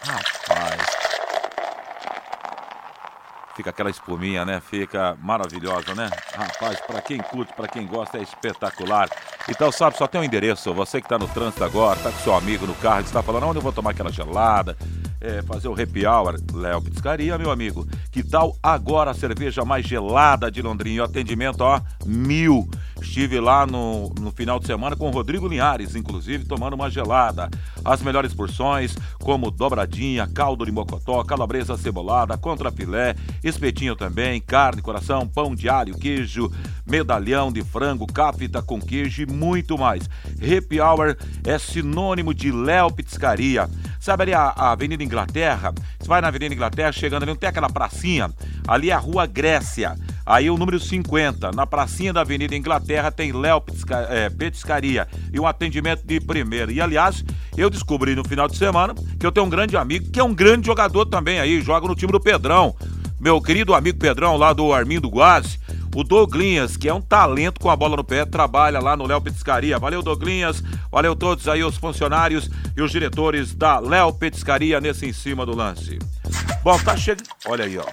Rapaz. 0.02 1.00
Fica 3.56 3.72
aquela 3.72 3.90
espuminha, 3.90 4.46
né? 4.46 4.62
Fica 4.62 5.18
maravilhosa, 5.22 5.94
né? 5.94 6.10
Rapaz, 6.34 6.80
para 6.80 7.02
quem 7.02 7.18
curte, 7.18 7.52
para 7.54 7.68
quem 7.68 7.86
gosta, 7.86 8.18
é 8.18 8.22
espetacular. 8.22 9.10
Então, 9.50 9.70
sabe, 9.70 9.98
só 9.98 10.08
tem 10.08 10.22
um 10.22 10.24
endereço. 10.24 10.74
Você 10.74 11.02
que 11.02 11.08
está 11.08 11.20
no 11.20 11.28
trânsito 11.28 11.66
agora, 11.66 11.98
está 11.98 12.10
com 12.10 12.20
seu 12.20 12.34
amigo 12.34 12.66
no 12.66 12.76
carro, 12.76 13.02
está 13.02 13.22
falando 13.22 13.48
onde 13.48 13.58
eu 13.58 13.62
vou 13.62 13.74
tomar 13.74 13.92
aquela 13.92 14.12
gelada. 14.12 14.78
É, 15.22 15.42
fazer 15.42 15.68
o 15.68 15.74
happy 15.74 16.06
hour, 16.06 16.40
Léo 16.54 16.82
Pizzaria, 16.82 17.38
meu 17.38 17.52
amigo. 17.52 17.88
Que 18.12 18.24
tal 18.24 18.56
agora 18.62 19.12
a 19.12 19.14
cerveja 19.14 19.66
mais 19.66 19.86
gelada 19.86 20.50
de 20.50 20.62
Londrina? 20.62 21.04
O 21.04 21.06
atendimento, 21.06 21.62
ó, 21.62 21.82
mil. 22.06 22.70
Estive 23.02 23.40
lá 23.40 23.66
no, 23.66 24.10
no 24.20 24.32
final 24.32 24.60
de 24.60 24.68
semana 24.68 24.96
com 24.96 25.08
o 25.08 25.12
Rodrigo 25.12 25.48
Linhares, 25.48 25.96
inclusive, 25.96 26.46
tomando 26.46 26.74
uma 26.74 26.90
gelada. 26.90 27.50
As 27.84 28.02
melhores 28.02 28.34
porções, 28.34 28.96
como 29.20 29.50
dobradinha, 29.50 30.28
caldo 30.28 30.66
de 30.66 30.72
mocotó, 30.72 31.24
calabresa 31.24 31.78
cebolada, 31.78 32.38
contrafilé, 32.38 33.16
espetinho 33.44 33.96
também, 33.96 34.42
carne, 34.42 34.82
coração, 34.82 35.28
pão 35.28 35.56
de 35.56 35.70
alho, 35.70 35.98
queijo, 35.98 36.52
medalhão 36.86 37.52
de 37.52 37.64
frango, 37.64 38.06
capita 38.06 38.62
com 38.62 38.82
queijo 38.82 39.24
e 39.24 39.26
muito 39.26 39.78
mais. 39.78 40.10
Happy 40.36 40.82
Hour 40.82 41.16
é 41.46 41.58
sinônimo 41.58 42.34
de 42.34 42.52
Léo 42.52 42.92
Pizzaria. 42.92 43.70
Sabe 44.00 44.24
ali 44.24 44.34
a, 44.34 44.54
a 44.56 44.72
Avenida 44.72 45.04
Inglaterra? 45.04 45.74
Você 46.00 46.08
vai 46.08 46.22
na 46.22 46.30
Avenida 46.30 46.54
Inglaterra, 46.54 46.92
chegando 46.92 47.24
ali, 47.24 47.32
não 47.32 47.36
tem 47.36 47.50
aquela 47.50 47.70
pracinha? 47.70 48.32
Ali 48.68 48.90
é 48.90 48.94
a 48.94 48.98
Rua 48.98 49.26
Grécia. 49.26 49.98
Aí 50.26 50.50
o 50.50 50.58
número 50.58 50.80
50, 50.80 51.52
na 51.52 51.66
pracinha 51.68 52.14
da 52.14 52.22
Avenida 52.22 52.56
Inglaterra, 52.56 53.12
tem 53.12 53.34
Léo 53.34 53.62
é, 54.10 54.30
Petiscaria 54.30 55.08
e 55.34 55.40
um 55.40 55.46
atendimento 55.46 56.06
de 56.06 56.20
primeira. 56.22 56.72
E 56.72 56.80
aliás, 56.80 57.26
eu 57.58 57.70
descobri 57.70 58.16
no 58.16 58.24
final 58.24 58.48
de 58.48 58.56
semana 58.56 58.96
que 59.20 59.26
eu 59.26 59.32
tenho 59.32 59.46
um 59.46 59.50
grande 59.50 59.76
amigo, 59.76 60.10
que 60.12 60.20
é 60.20 60.24
um 60.24 60.34
grande 60.34 60.68
jogador 60.68 61.06
também 61.08 61.40
aí, 61.40 61.60
joga 61.62 61.88
no 61.88 61.96
time 61.96 62.12
do 62.12 62.20
Pedrão. 62.20 62.76
Meu 63.20 63.42
querido 63.42 63.74
amigo 63.74 63.98
Pedrão, 63.98 64.38
lá 64.38 64.54
do 64.54 64.72
Armindo 64.72 65.10
Guazzi, 65.10 65.60
o 65.96 66.04
Douglinhas, 66.04 66.78
que 66.78 66.88
é 66.88 66.94
um 66.94 67.02
talento 67.02 67.60
com 67.60 67.70
a 67.70 67.76
bola 67.76 67.98
no 67.98 68.04
pé, 68.04 68.26
trabalha 68.26 68.80
lá 68.80 68.96
no 68.96 69.08
Léo 69.08 69.22
Petiscaria. 69.22 69.80
Valeu, 69.80 70.02
Douglinhas. 70.02 70.64
Valeu 70.92 71.16
todos 71.16 71.48
aí, 71.48 71.64
os 71.64 71.78
funcionários 71.78 72.50
e 72.76 72.82
os 72.82 72.92
diretores 72.92 73.54
da 73.54 73.80
Léo 73.80 74.14
Petiscaria 74.14 74.80
nesse 74.80 75.06
em 75.06 75.14
cima 75.14 75.46
do 75.46 75.56
lance. 75.56 76.00
Bom, 76.64 76.78
tá 76.80 76.96
chegando. 76.96 77.30
Olha 77.48 77.66
aí, 77.66 77.78
ó 77.78 77.86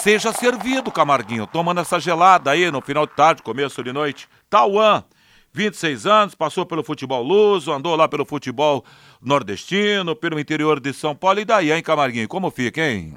seja 0.00 0.32
servido, 0.32 0.90
Camarguinho, 0.90 1.46
tomando 1.46 1.80
essa 1.80 2.00
gelada 2.00 2.50
aí 2.50 2.70
no 2.70 2.80
final 2.80 3.06
de 3.06 3.14
tarde, 3.14 3.42
começo 3.42 3.82
de 3.82 3.92
noite. 3.92 4.28
Tauan, 4.48 5.04
26 5.52 6.06
anos, 6.06 6.34
passou 6.34 6.64
pelo 6.64 6.82
futebol 6.82 7.22
luso, 7.22 7.72
andou 7.72 7.94
lá 7.96 8.08
pelo 8.08 8.24
futebol 8.24 8.84
nordestino, 9.20 10.16
pelo 10.16 10.40
interior 10.40 10.80
de 10.80 10.92
São 10.92 11.14
Paulo. 11.14 11.40
E 11.40 11.44
daí, 11.44 11.70
hein, 11.72 11.82
Camarguinho? 11.82 12.28
Como 12.28 12.50
fica, 12.50 12.80
hein? 12.80 13.14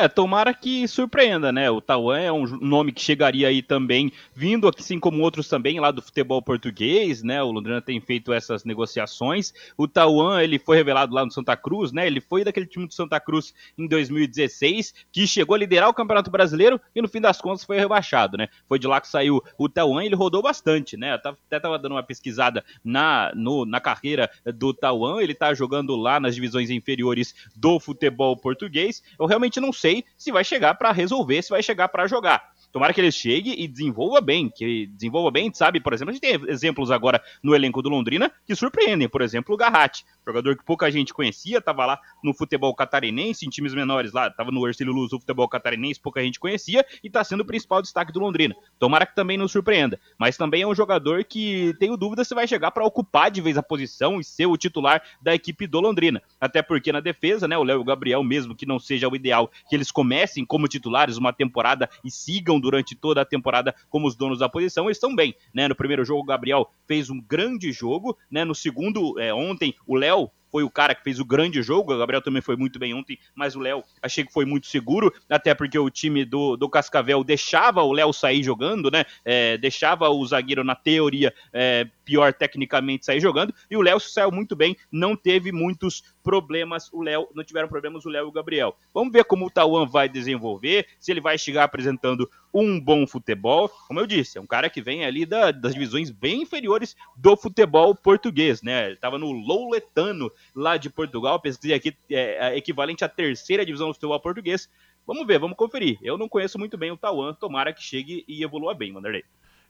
É, 0.00 0.08
tomara 0.08 0.54
que 0.54 0.88
surpreenda, 0.88 1.52
né? 1.52 1.70
O 1.70 1.78
Tauan 1.78 2.18
é 2.18 2.32
um 2.32 2.46
nome 2.46 2.90
que 2.90 3.02
chegaria 3.02 3.48
aí 3.48 3.60
também, 3.60 4.10
vindo 4.34 4.66
assim 4.66 4.98
como 4.98 5.22
outros 5.22 5.46
também 5.46 5.78
lá 5.78 5.90
do 5.90 6.00
futebol 6.00 6.40
português, 6.40 7.22
né? 7.22 7.42
O 7.42 7.52
Londrina 7.52 7.82
tem 7.82 8.00
feito 8.00 8.32
essas 8.32 8.64
negociações. 8.64 9.52
O 9.76 9.86
Tauan, 9.86 10.42
ele 10.42 10.58
foi 10.58 10.78
revelado 10.78 11.14
lá 11.14 11.22
no 11.22 11.30
Santa 11.30 11.54
Cruz, 11.54 11.92
né? 11.92 12.06
Ele 12.06 12.18
foi 12.18 12.44
daquele 12.44 12.64
time 12.64 12.86
do 12.86 12.94
Santa 12.94 13.20
Cruz 13.20 13.52
em 13.76 13.86
2016, 13.86 14.94
que 15.12 15.26
chegou 15.26 15.54
a 15.54 15.58
liderar 15.58 15.90
o 15.90 15.94
Campeonato 15.94 16.30
Brasileiro 16.30 16.80
e 16.96 17.02
no 17.02 17.08
fim 17.08 17.20
das 17.20 17.38
contas 17.38 17.62
foi 17.62 17.78
rebaixado, 17.78 18.38
né? 18.38 18.48
Foi 18.66 18.78
de 18.78 18.86
lá 18.86 19.02
que 19.02 19.08
saiu 19.08 19.44
o 19.58 19.68
Tauan, 19.68 20.02
ele 20.02 20.14
rodou 20.14 20.40
bastante, 20.40 20.96
né? 20.96 21.10
Eu 21.22 21.32
até 21.32 21.60
tava 21.60 21.78
dando 21.78 21.92
uma 21.92 22.02
pesquisada 22.02 22.64
na, 22.82 23.32
no, 23.34 23.66
na 23.66 23.82
carreira 23.82 24.30
do 24.46 24.72
Tauan, 24.72 25.20
ele 25.20 25.34
tá 25.34 25.52
jogando 25.52 25.94
lá 25.94 26.18
nas 26.18 26.34
divisões 26.34 26.70
inferiores 26.70 27.34
do 27.54 27.78
futebol 27.78 28.34
português. 28.34 29.02
Eu 29.18 29.26
realmente 29.26 29.60
não 29.60 29.74
sei 29.74 29.89
sei 29.90 30.04
se 30.16 30.30
vai 30.30 30.44
chegar 30.44 30.74
para 30.74 30.92
resolver, 30.92 31.42
se 31.42 31.50
vai 31.50 31.62
chegar 31.62 31.88
para 31.88 32.06
jogar. 32.06 32.52
Tomara 32.72 32.92
que 32.92 33.00
ele 33.00 33.10
chegue 33.10 33.54
e 33.58 33.66
desenvolva 33.66 34.20
bem, 34.20 34.48
que 34.48 34.86
desenvolva 34.86 35.30
bem, 35.30 35.52
sabe? 35.52 35.80
Por 35.80 35.92
exemplo, 35.92 36.10
a 36.10 36.14
gente 36.14 36.20
tem 36.20 36.50
exemplos 36.50 36.90
agora 36.90 37.22
no 37.42 37.54
elenco 37.54 37.82
do 37.82 37.88
Londrina 37.88 38.30
que 38.46 38.54
surpreendem. 38.54 39.08
Por 39.08 39.22
exemplo, 39.22 39.54
o 39.54 39.58
Garratti, 39.58 40.04
jogador 40.26 40.56
que 40.56 40.64
pouca 40.64 40.90
gente 40.90 41.12
conhecia, 41.12 41.58
estava 41.58 41.84
lá 41.86 42.00
no 42.22 42.32
futebol 42.32 42.74
catarinense, 42.74 43.46
em 43.46 43.48
times 43.48 43.74
menores 43.74 44.12
lá, 44.12 44.28
estava 44.28 44.50
no 44.50 44.66
Ercílio 44.66 44.92
Luz, 44.92 45.12
o 45.12 45.18
futebol 45.18 45.48
catarinense, 45.48 46.00
pouca 46.00 46.22
gente 46.22 46.38
conhecia 46.38 46.84
e 47.02 47.08
está 47.08 47.24
sendo 47.24 47.40
o 47.40 47.44
principal 47.44 47.82
destaque 47.82 48.12
do 48.12 48.20
Londrina. 48.20 48.54
Tomara 48.78 49.04
que 49.04 49.14
também 49.14 49.36
nos 49.36 49.50
surpreenda. 49.50 49.98
Mas 50.18 50.36
também 50.36 50.62
é 50.62 50.66
um 50.66 50.74
jogador 50.74 51.24
que 51.24 51.74
tenho 51.78 51.96
dúvida 51.96 52.24
se 52.24 52.34
vai 52.34 52.46
chegar 52.46 52.70
para 52.70 52.84
ocupar 52.84 53.30
de 53.30 53.40
vez 53.40 53.56
a 53.56 53.62
posição 53.62 54.20
e 54.20 54.24
ser 54.24 54.46
o 54.46 54.56
titular 54.56 55.02
da 55.20 55.34
equipe 55.34 55.66
do 55.66 55.80
Londrina. 55.80 56.22
Até 56.40 56.62
porque 56.62 56.92
na 56.92 57.00
defesa, 57.00 57.48
né, 57.48 57.58
o 57.58 57.64
Léo 57.64 57.82
Gabriel, 57.82 58.22
mesmo 58.22 58.54
que 58.54 58.66
não 58.66 58.78
seja 58.78 59.08
o 59.08 59.16
ideal 59.16 59.50
que 59.68 59.74
eles 59.74 59.90
comecem 59.90 60.44
como 60.44 60.68
titulares 60.68 61.16
uma 61.16 61.32
temporada 61.32 61.88
e 62.04 62.10
sigam 62.10 62.59
durante 62.60 62.94
toda 62.94 63.22
a 63.22 63.24
temporada 63.24 63.74
como 63.88 64.06
os 64.06 64.14
donos 64.14 64.38
da 64.38 64.48
posição, 64.48 64.90
estão 64.90 65.14
bem, 65.14 65.34
né? 65.54 65.68
No 65.68 65.74
primeiro 65.74 66.04
jogo, 66.04 66.20
o 66.20 66.26
Gabriel 66.26 66.70
fez 66.86 67.10
um 67.10 67.20
grande 67.20 67.72
jogo, 67.72 68.16
né? 68.30 68.44
No 68.44 68.54
segundo, 68.54 69.18
é, 69.18 69.32
ontem, 69.32 69.74
o 69.86 69.96
Léo 69.96 70.30
foi 70.50 70.64
o 70.64 70.70
cara 70.70 70.94
que 70.94 71.02
fez 71.02 71.20
o 71.20 71.24
grande 71.24 71.62
jogo. 71.62 71.94
O 71.94 71.98
Gabriel 71.98 72.20
também 72.20 72.42
foi 72.42 72.56
muito 72.56 72.78
bem 72.78 72.92
ontem, 72.92 73.18
mas 73.34 73.54
o 73.54 73.60
Léo 73.60 73.82
achei 74.02 74.24
que 74.24 74.32
foi 74.32 74.44
muito 74.44 74.66
seguro, 74.66 75.12
até 75.28 75.54
porque 75.54 75.78
o 75.78 75.88
time 75.88 76.24
do, 76.24 76.56
do 76.56 76.68
Cascavel 76.68 77.22
deixava 77.22 77.82
o 77.82 77.92
Léo 77.92 78.12
sair 78.12 78.42
jogando, 78.42 78.90
né? 78.90 79.04
É, 79.24 79.56
deixava 79.56 80.08
o 80.10 80.26
zagueiro, 80.26 80.64
na 80.64 80.74
teoria, 80.74 81.32
é, 81.52 81.86
pior 82.10 82.34
tecnicamente 82.34 83.06
sair 83.06 83.20
jogando, 83.20 83.54
e 83.70 83.76
o 83.76 83.80
Léo 83.80 84.00
saiu 84.00 84.32
muito 84.32 84.56
bem, 84.56 84.76
não 84.90 85.14
teve 85.14 85.52
muitos 85.52 86.02
problemas, 86.24 86.92
o 86.92 87.02
Léo, 87.02 87.28
não 87.36 87.44
tiveram 87.44 87.68
problemas 87.68 88.04
o 88.04 88.08
Léo 88.08 88.26
e 88.26 88.28
o 88.28 88.32
Gabriel. 88.32 88.76
Vamos 88.92 89.12
ver 89.12 89.22
como 89.24 89.46
o 89.46 89.50
Tauan 89.50 89.86
vai 89.86 90.08
desenvolver, 90.08 90.88
se 90.98 91.12
ele 91.12 91.20
vai 91.20 91.38
chegar 91.38 91.62
apresentando 91.62 92.28
um 92.52 92.80
bom 92.80 93.06
futebol. 93.06 93.68
Como 93.86 94.00
eu 94.00 94.08
disse, 94.08 94.38
é 94.38 94.40
um 94.40 94.46
cara 94.46 94.68
que 94.68 94.82
vem 94.82 95.04
ali 95.04 95.24
da, 95.24 95.52
das 95.52 95.72
divisões 95.72 96.10
bem 96.10 96.42
inferiores 96.42 96.96
do 97.16 97.36
futebol 97.36 97.94
português, 97.94 98.60
né? 98.60 98.86
Ele 98.86 98.94
estava 98.94 99.16
no 99.16 99.30
Louletano, 99.30 100.32
lá 100.52 100.76
de 100.76 100.90
Portugal, 100.90 101.40
pesquisei 101.40 101.76
aqui, 101.76 101.96
é, 102.10 102.54
é 102.54 102.56
equivalente 102.56 103.04
à 103.04 103.08
terceira 103.08 103.64
divisão 103.64 103.86
do 103.86 103.94
futebol 103.94 104.18
português. 104.18 104.68
Vamos 105.06 105.24
ver, 105.28 105.38
vamos 105.38 105.56
conferir. 105.56 105.96
Eu 106.02 106.18
não 106.18 106.28
conheço 106.28 106.58
muito 106.58 106.76
bem 106.76 106.90
o 106.90 106.96
Tauan, 106.96 107.34
tomara 107.34 107.72
que 107.72 107.84
chegue 107.84 108.24
e 108.26 108.42
evolua 108.42 108.74
bem, 108.74 108.92
Wanderlei. 108.92 109.22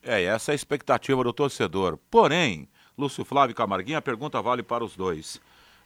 É, 0.02 0.22
essa 0.24 0.50
é 0.50 0.52
a 0.52 0.56
expectativa 0.56 1.22
do 1.22 1.32
torcedor. 1.32 1.98
Porém, 2.10 2.68
Lúcio 2.96 3.24
Flávio 3.24 3.54
Camarguinha, 3.54 3.98
a 3.98 4.02
pergunta 4.02 4.40
vale 4.40 4.62
para 4.62 4.84
os 4.84 4.96
dois. 4.96 5.40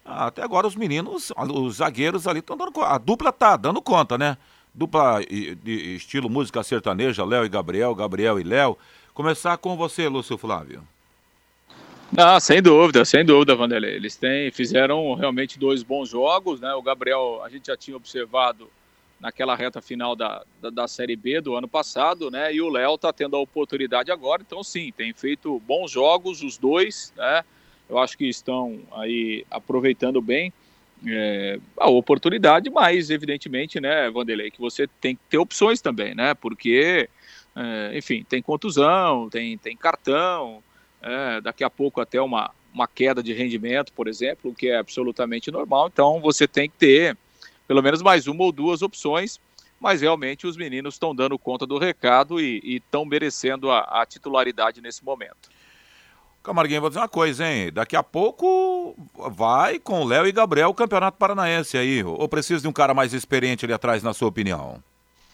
Ah, 0.05 0.27
até 0.27 0.43
agora 0.43 0.67
os 0.67 0.77
meninos, 0.77 1.33
os 1.37 1.77
zagueiros 1.77 2.27
ali 2.27 2.41
estão 2.41 2.57
dando. 2.57 2.81
A 2.83 2.99
dupla 2.99 3.33
tá 3.33 3.57
dando 3.57 3.81
conta, 3.81 4.19
né? 4.19 4.37
Dupla 4.75 5.21
de 5.25 5.97
estilo 5.97 6.29
música 6.29 6.63
sertaneja, 6.63 7.25
Léo 7.25 7.45
e 7.45 7.49
Gabriel, 7.49 7.95
Gabriel 7.95 8.39
e 8.39 8.43
Léo. 8.43 8.77
Começar 9.15 9.57
com 9.57 9.77
você, 9.77 10.09
Lúcio 10.09 10.37
Flávio. 10.37 10.83
Não, 12.13 12.39
sem 12.39 12.61
dúvida, 12.61 13.05
sem 13.05 13.25
dúvida, 13.25 13.57
Vanderlei. 13.57 13.95
Eles 13.95 14.17
têm, 14.17 14.51
fizeram 14.51 15.15
realmente 15.15 15.59
dois 15.59 15.83
bons 15.83 16.09
jogos, 16.09 16.61
né? 16.61 16.73
O 16.75 16.83
Gabriel, 16.83 17.41
a 17.45 17.49
gente 17.49 17.69
já 17.69 17.77
tinha 17.77 17.97
observado 17.97 18.69
naquela 19.21 19.55
reta 19.55 19.81
final 19.81 20.15
da, 20.15 20.45
da, 20.61 20.71
da, 20.71 20.89
Série 20.89 21.17
B 21.17 21.41
do 21.41 21.57
ano 21.57 21.69
passado, 21.69 22.31
né? 22.31 22.55
E 22.55 22.61
o 22.61 22.69
Léo 22.69 22.95
está 22.95 23.13
tendo 23.13 23.37
a 23.37 23.41
oportunidade 23.41 24.11
agora, 24.11 24.43
então 24.47 24.63
sim, 24.63 24.93
tem 24.97 25.13
feito 25.13 25.61
bons 25.61 25.91
jogos 25.91 26.43
os 26.43 26.59
dois, 26.59 27.13
né? 27.17 27.43
Eu 27.89 27.99
acho 27.99 28.17
que 28.17 28.27
estão 28.29 28.81
aí 28.93 29.45
aproveitando 29.51 30.21
bem 30.21 30.53
é, 31.07 31.59
a 31.77 31.89
oportunidade, 31.89 32.71
mas 32.71 33.11
evidentemente, 33.11 33.81
né, 33.81 34.11
Vanderlei, 34.11 34.51
que 34.51 34.61
você 34.61 34.87
tem 35.01 35.15
que 35.15 35.23
ter 35.29 35.39
opções 35.39 35.81
também, 35.81 36.15
né? 36.15 36.35
Porque, 36.35 37.09
é, 37.55 37.97
enfim, 37.97 38.25
tem 38.29 38.43
contusão, 38.43 39.29
tem, 39.29 39.57
tem 39.59 39.77
cartão, 39.77 40.63
é, 41.03 41.41
daqui 41.41 41.63
a 41.63 41.71
pouco 41.71 42.01
até 42.01 42.21
uma, 42.21 42.51
uma 42.73 42.89
queda 42.89 43.23
de 43.23 43.33
rendimento, 43.33 43.93
por 43.93 44.09
exemplo, 44.09 44.51
o 44.51 44.55
que 44.55 44.69
é 44.69 44.77
absolutamente 44.77 45.51
normal. 45.51 45.89
Então 45.93 46.21
você 46.21 46.49
tem 46.49 46.69
que 46.69 46.77
ter 46.77 47.17
pelo 47.67 47.83
menos 47.83 48.03
mais 48.03 48.27
uma 48.27 48.45
ou 48.45 48.53
duas 48.53 48.83
opções, 48.83 49.41
mas 49.81 50.01
realmente 50.01 50.47
os 50.47 50.57
meninos 50.57 50.95
estão 50.95 51.15
dando 51.15 51.39
conta 51.39 51.67
do 51.67 51.79
recado 51.79 52.41
e 52.41 52.77
estão 52.77 53.05
merecendo 53.05 53.71
a, 53.71 53.81
a, 53.81 54.07
titularidade 54.07 54.81
nesse 54.81 55.05
momento. 55.05 55.51
Camarguinho, 56.43 56.81
vou 56.81 56.91
dizer 56.91 57.01
uma 57.01 57.09
coisa, 57.09 57.47
hein? 57.47 57.73
Daqui 57.73 57.97
a 57.97 58.03
pouco 58.03 58.95
vai 59.15 59.79
com 59.79 60.05
Léo 60.05 60.27
e 60.27 60.33
Gabriel 60.33 60.69
o 60.69 60.75
Campeonato 60.75 61.17
Paranaense 61.17 61.79
aí. 61.79 62.05
Ou 62.05 62.29
precisa 62.29 62.61
de 62.61 62.69
um 62.69 62.73
cara 62.73 62.93
mais 62.93 63.15
experiente 63.15 63.65
ali 63.65 63.73
atrás, 63.73 64.03
na 64.03 64.13
sua 64.13 64.29
opinião? 64.29 64.83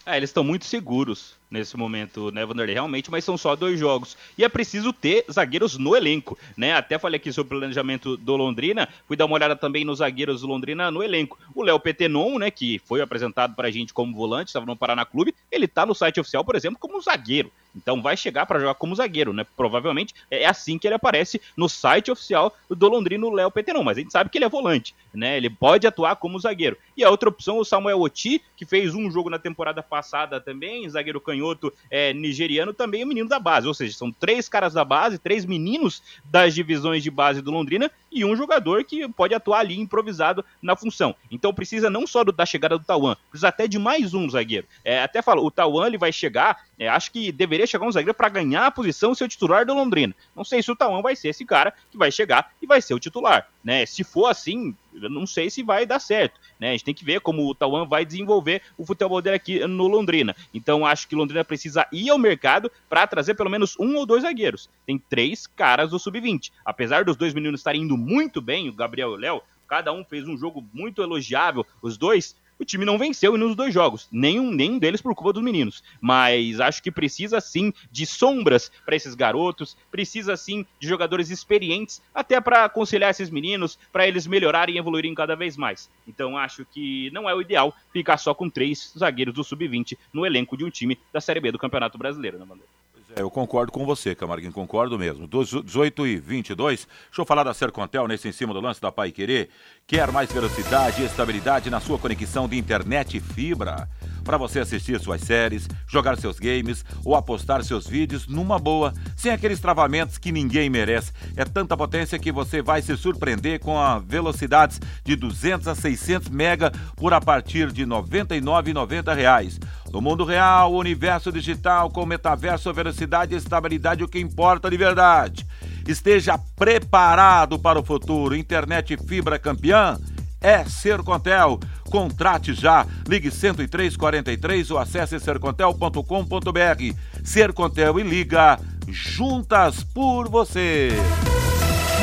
É, 0.05 0.15
eles 0.15 0.29
estão 0.29 0.43
muito 0.43 0.63
seguros 0.65 1.37
nesse 1.51 1.75
momento, 1.75 2.31
né, 2.31 2.45
Vanderlei? 2.45 2.73
Realmente, 2.73 3.11
mas 3.11 3.25
são 3.25 3.37
só 3.37 3.55
dois 3.55 3.77
jogos. 3.77 4.17
E 4.37 4.43
é 4.43 4.49
preciso 4.49 4.93
ter 4.93 5.25
zagueiros 5.29 5.77
no 5.77 5.95
elenco, 5.95 6.39
né? 6.55 6.73
Até 6.73 6.97
falei 6.97 7.17
aqui 7.17 7.31
sobre 7.33 7.55
o 7.55 7.59
planejamento 7.59 8.15
do 8.15 8.37
Londrina, 8.37 8.87
fui 9.05 9.17
dar 9.17 9.25
uma 9.25 9.35
olhada 9.35 9.55
também 9.55 9.83
nos 9.83 9.99
zagueiros 9.99 10.41
do 10.41 10.47
Londrina 10.47 10.89
no 10.89 11.03
elenco. 11.03 11.37
O 11.53 11.61
Léo 11.61 11.79
Petenon, 11.79 12.39
né, 12.39 12.49
que 12.49 12.79
foi 12.85 13.01
apresentado 13.01 13.53
pra 13.53 13.69
gente 13.69 13.93
como 13.93 14.15
volante, 14.15 14.47
estava 14.47 14.65
no 14.65 14.77
Paraná 14.77 15.05
Clube, 15.05 15.35
ele 15.51 15.67
tá 15.67 15.85
no 15.85 15.93
site 15.93 16.19
oficial, 16.19 16.45
por 16.45 16.55
exemplo, 16.55 16.79
como 16.79 17.01
zagueiro. 17.01 17.51
Então 17.75 18.01
vai 18.01 18.17
chegar 18.17 18.45
para 18.45 18.59
jogar 18.59 18.75
como 18.75 18.95
zagueiro, 18.95 19.31
né? 19.31 19.45
Provavelmente 19.55 20.13
é 20.29 20.45
assim 20.45 20.77
que 20.77 20.87
ele 20.87 20.95
aparece 20.95 21.41
no 21.55 21.69
site 21.69 22.11
oficial 22.11 22.53
do 22.69 22.89
Londrina, 22.89 23.25
o 23.25 23.31
Léo 23.31 23.49
Petenon, 23.49 23.83
mas 23.83 23.97
a 23.97 24.01
gente 24.01 24.11
sabe 24.11 24.29
que 24.29 24.37
ele 24.37 24.45
é 24.45 24.49
volante, 24.49 24.93
né? 25.13 25.37
Ele 25.37 25.49
pode 25.49 25.87
atuar 25.87 26.17
como 26.17 26.39
zagueiro. 26.39 26.77
E 26.97 27.03
a 27.03 27.09
outra 27.09 27.29
opção, 27.29 27.57
o 27.57 27.65
Samuel 27.65 28.01
Oti, 28.01 28.41
que 28.57 28.65
fez 28.65 28.93
um 28.93 29.09
jogo 29.09 29.29
na 29.29 29.39
temporada 29.39 29.81
passada 29.81 30.41
também, 30.41 30.89
zagueiro 30.89 31.21
canhoto 31.21 31.40
canhoto 31.41 31.73
é, 31.89 32.13
nigeriano, 32.13 32.73
também 32.73 33.01
é 33.01 33.05
menino 33.05 33.27
da 33.27 33.39
base. 33.39 33.67
Ou 33.67 33.73
seja, 33.73 33.97
são 33.97 34.11
três 34.11 34.47
caras 34.47 34.73
da 34.73 34.85
base, 34.85 35.17
três 35.17 35.45
meninos 35.45 36.01
das 36.25 36.53
divisões 36.53 37.01
de 37.01 37.09
base 37.09 37.41
do 37.41 37.51
Londrina 37.51 37.91
e 38.11 38.23
um 38.23 38.35
jogador 38.35 38.83
que 38.83 39.07
pode 39.09 39.33
atuar 39.33 39.59
ali 39.59 39.79
improvisado 39.79 40.45
na 40.61 40.75
função. 40.75 41.15
Então 41.31 41.53
precisa 41.53 41.89
não 41.89 42.05
só 42.05 42.23
do, 42.23 42.31
da 42.31 42.45
chegada 42.45 42.77
do 42.77 42.85
Tauan, 42.85 43.15
precisa 43.29 43.47
até 43.47 43.67
de 43.67 43.79
mais 43.79 44.13
um 44.13 44.29
zagueiro. 44.29 44.67
É, 44.83 45.01
até 45.01 45.21
falo, 45.21 45.43
o 45.43 45.51
Tauan 45.51 45.87
ele 45.87 45.97
vai 45.97 46.11
chegar, 46.11 46.63
é, 46.81 46.87
acho 46.87 47.11
que 47.11 47.31
deveria 47.31 47.67
chegar 47.67 47.85
um 47.85 47.91
zagueiro 47.91 48.15
para 48.15 48.27
ganhar 48.27 48.65
a 48.65 48.71
posição 48.71 49.13
ser 49.13 49.25
o 49.25 49.27
titular 49.27 49.63
do 49.63 49.75
Londrina. 49.75 50.15
Não 50.35 50.43
sei 50.43 50.63
se 50.63 50.71
o 50.71 50.75
Tauan 50.75 51.03
vai 51.03 51.15
ser 51.15 51.27
esse 51.27 51.45
cara 51.45 51.71
que 51.91 51.95
vai 51.95 52.11
chegar 52.11 52.51
e 52.59 52.65
vai 52.65 52.81
ser 52.81 52.95
o 52.95 52.99
titular, 52.99 53.47
né? 53.63 53.85
Se 53.85 54.03
for 54.03 54.25
assim, 54.25 54.75
não 54.91 55.27
sei 55.27 55.51
se 55.51 55.61
vai 55.61 55.85
dar 55.85 55.99
certo, 55.99 56.39
né? 56.59 56.69
A 56.69 56.71
gente 56.71 56.83
tem 56.83 56.93
que 56.95 57.05
ver 57.05 57.21
como 57.21 57.47
o 57.47 57.53
Tauan 57.53 57.85
vai 57.85 58.03
desenvolver 58.03 58.63
o 58.79 58.83
futebol 58.83 59.21
dele 59.21 59.35
aqui 59.35 59.59
no 59.67 59.87
Londrina. 59.87 60.35
Então 60.51 60.83
acho 60.83 61.07
que 61.07 61.13
Londrina 61.13 61.45
precisa 61.45 61.85
ir 61.91 62.09
ao 62.09 62.17
mercado 62.17 62.71
para 62.89 63.05
trazer 63.05 63.35
pelo 63.35 63.51
menos 63.51 63.77
um 63.79 63.95
ou 63.97 64.03
dois 64.03 64.23
zagueiros. 64.23 64.67
Tem 64.83 64.97
três 64.97 65.45
caras 65.45 65.91
do 65.91 65.99
sub-20. 65.99 66.51
Apesar 66.65 67.05
dos 67.05 67.15
dois 67.15 67.31
meninos 67.31 67.59
estarem 67.59 67.83
indo 67.83 67.95
muito 67.95 68.41
bem, 68.41 68.69
o 68.69 68.73
Gabriel 68.73 69.11
e 69.11 69.13
o 69.13 69.17
Léo, 69.17 69.43
cada 69.71 69.93
um 69.93 70.03
fez 70.03 70.27
um 70.27 70.35
jogo 70.35 70.67
muito 70.73 71.01
elogiável, 71.01 71.63
os 71.81 71.95
dois, 71.95 72.35
o 72.61 72.65
time 72.65 72.85
não 72.85 72.97
venceu 72.97 73.35
nos 73.37 73.55
dois 73.55 73.73
jogos, 73.73 74.07
nenhum, 74.11 74.51
nenhum 74.51 74.77
deles 74.77 75.01
por 75.01 75.15
culpa 75.15 75.33
dos 75.33 75.43
meninos. 75.43 75.83
Mas 75.99 76.59
acho 76.59 76.81
que 76.83 76.91
precisa 76.91 77.41
sim 77.41 77.73
de 77.91 78.05
sombras 78.05 78.71
para 78.85 78.95
esses 78.95 79.15
garotos, 79.15 79.75
precisa 79.89 80.37
sim 80.37 80.65
de 80.79 80.87
jogadores 80.87 81.31
experientes, 81.31 82.01
até 82.13 82.39
para 82.39 82.65
aconselhar 82.65 83.09
esses 83.09 83.31
meninos, 83.31 83.79
para 83.91 84.07
eles 84.07 84.27
melhorarem 84.27 84.75
e 84.75 84.77
evoluírem 84.77 85.15
cada 85.15 85.35
vez 85.35 85.57
mais. 85.57 85.89
Então 86.07 86.37
acho 86.37 86.63
que 86.65 87.09
não 87.11 87.27
é 87.27 87.33
o 87.33 87.41
ideal 87.41 87.73
ficar 87.91 88.17
só 88.17 88.33
com 88.33 88.49
três 88.49 88.93
zagueiros 88.97 89.33
do 89.33 89.43
sub-20 89.43 89.97
no 90.13 90.25
elenco 90.25 90.55
de 90.55 90.63
um 90.63 90.69
time 90.69 90.99
da 91.11 91.19
Série 91.19 91.39
B 91.39 91.51
do 91.51 91.57
Campeonato 91.57 91.97
Brasileiro, 91.97 92.37
né, 92.37 92.45
Bandeira? 92.45 92.69
É, 93.15 93.21
eu 93.21 93.29
concordo 93.29 93.71
com 93.71 93.85
você, 93.85 94.15
Camarguinho, 94.15 94.53
concordo 94.53 94.97
mesmo. 94.97 95.27
18 95.27 96.07
e 96.07 96.17
22, 96.17 96.87
deixa 97.07 97.21
eu 97.21 97.25
falar 97.25 97.43
da 97.43 97.53
Sercontel 97.53 98.07
nesse 98.07 98.27
em 98.27 98.31
cima 98.31 98.53
do 98.53 98.61
lance 98.61 98.81
da 98.81 98.91
Pai 98.91 99.11
Querer. 99.11 99.49
Quer 99.91 100.09
mais 100.09 100.31
velocidade 100.31 101.01
e 101.01 101.05
estabilidade 101.05 101.69
na 101.69 101.81
sua 101.81 101.99
conexão 101.99 102.47
de 102.47 102.57
internet 102.57 103.17
e 103.17 103.19
fibra? 103.19 103.89
Para 104.23 104.37
você 104.37 104.61
assistir 104.61 104.97
suas 105.01 105.19
séries, 105.19 105.67
jogar 105.85 106.17
seus 106.17 106.39
games 106.39 106.85
ou 107.03 107.13
apostar 107.13 107.61
seus 107.61 107.87
vídeos 107.87 108.25
numa 108.25 108.57
boa, 108.57 108.93
sem 109.17 109.33
aqueles 109.33 109.59
travamentos 109.59 110.17
que 110.17 110.31
ninguém 110.31 110.69
merece. 110.69 111.11
É 111.35 111.43
tanta 111.43 111.75
potência 111.75 112.17
que 112.17 112.31
você 112.31 112.61
vai 112.61 112.81
se 112.81 112.95
surpreender 112.95 113.59
com 113.59 113.77
a 113.77 113.99
velocidades 113.99 114.79
de 115.03 115.13
200 115.17 115.67
a 115.67 115.75
600 115.75 116.29
mega 116.29 116.71
por 116.95 117.13
a 117.13 117.19
partir 117.19 117.69
de 117.69 117.81
R$ 117.81 117.89
99,90. 117.89 119.61
No 119.91 119.99
mundo 119.99 120.23
real, 120.23 120.73
universo 120.73 121.33
digital 121.33 121.89
com 121.89 122.05
metaverso, 122.05 122.73
velocidade 122.73 123.33
e 123.33 123.37
estabilidade, 123.37 124.05
o 124.05 124.07
que 124.07 124.19
importa 124.19 124.69
de 124.69 124.77
verdade. 124.77 125.45
Esteja 125.87 126.37
preparado 126.55 127.57
para 127.59 127.79
o 127.79 127.83
futuro. 127.83 128.35
Internet 128.35 128.97
fibra 129.07 129.39
campeã 129.39 129.97
é 130.41 130.63
Sercontel. 130.65 131.59
Contrate 131.89 132.53
já. 132.53 132.85
Ligue 133.07 133.29
10343 133.29 134.71
ou 134.71 134.79
acesse 134.79 135.19
sercontel.com.br. 135.19 136.95
Sercontel 137.23 137.99
e 137.99 138.03
liga 138.03 138.59
juntas 138.87 139.83
por 139.83 140.27
você. 140.29 140.89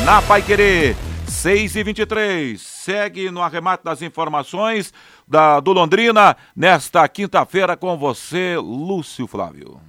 Na 0.05 0.21
Pai 0.21 0.41
Querer 0.41 0.95
6 1.27 1.75
e 1.75 1.83
23 1.83 2.61
segue 2.61 3.29
no 3.29 3.41
arremate 3.41 3.83
das 3.83 4.01
informações 4.01 4.93
da, 5.27 5.59
do 5.59 5.71
Londrina 5.71 6.35
nesta 6.55 7.07
quinta-feira 7.07 7.77
com 7.77 7.97
você, 7.97 8.57
Lúcio 8.57 9.27
Flávio. 9.27 9.88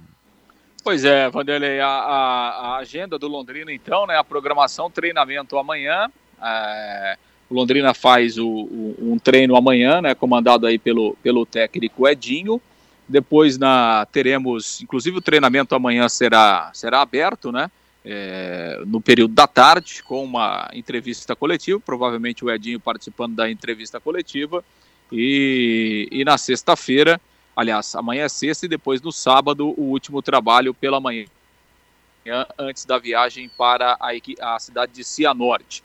Pois 0.83 1.05
é, 1.05 1.29
Vanderlei, 1.29 1.79
a, 1.79 1.87
a, 1.87 2.77
agenda 2.77 3.19
do 3.19 3.27
Londrina, 3.27 3.71
então, 3.71 4.07
né? 4.07 4.17
A 4.17 4.23
programação, 4.23 4.89
treinamento 4.89 5.57
amanhã. 5.57 6.09
É, 6.41 7.17
o 7.47 7.53
Londrina 7.53 7.93
faz 7.93 8.39
o, 8.39 8.47
o, 8.47 8.95
um 8.99 9.19
treino 9.19 9.55
amanhã, 9.55 10.01
né? 10.01 10.15
Comandado 10.15 10.65
aí 10.65 10.79
pelo, 10.79 11.15
pelo 11.21 11.45
técnico 11.45 12.07
Edinho. 12.07 12.59
Depois 13.07 13.59
na, 13.59 14.07
teremos, 14.11 14.81
inclusive 14.81 15.17
o 15.17 15.21
treinamento 15.21 15.75
amanhã 15.75 16.09
será, 16.09 16.71
será 16.73 17.01
aberto, 17.01 17.51
né? 17.51 17.69
É, 18.03 18.81
no 18.87 18.99
período 18.99 19.35
da 19.35 19.45
tarde, 19.45 20.01
com 20.01 20.23
uma 20.23 20.67
entrevista 20.73 21.35
coletiva, 21.35 21.79
provavelmente 21.79 22.43
o 22.43 22.49
Edinho 22.49 22.79
participando 22.79 23.35
da 23.35 23.51
entrevista 23.51 23.99
coletiva. 23.99 24.63
E, 25.11 26.07
e 26.11 26.25
na 26.25 26.39
sexta-feira 26.39 27.21
Aliás, 27.55 27.95
amanhã 27.95 28.25
é 28.25 28.29
sexta 28.29 28.65
e 28.65 28.69
depois 28.69 29.01
no 29.01 29.11
sábado 29.11 29.73
o 29.77 29.83
último 29.83 30.21
trabalho 30.21 30.73
pela 30.73 30.99
manhã, 30.99 31.25
antes 32.57 32.85
da 32.85 32.97
viagem 32.97 33.49
para 33.49 33.97
a, 33.99 34.55
a 34.55 34.59
cidade 34.59 34.93
de 34.93 35.03
Cianorte. 35.03 35.83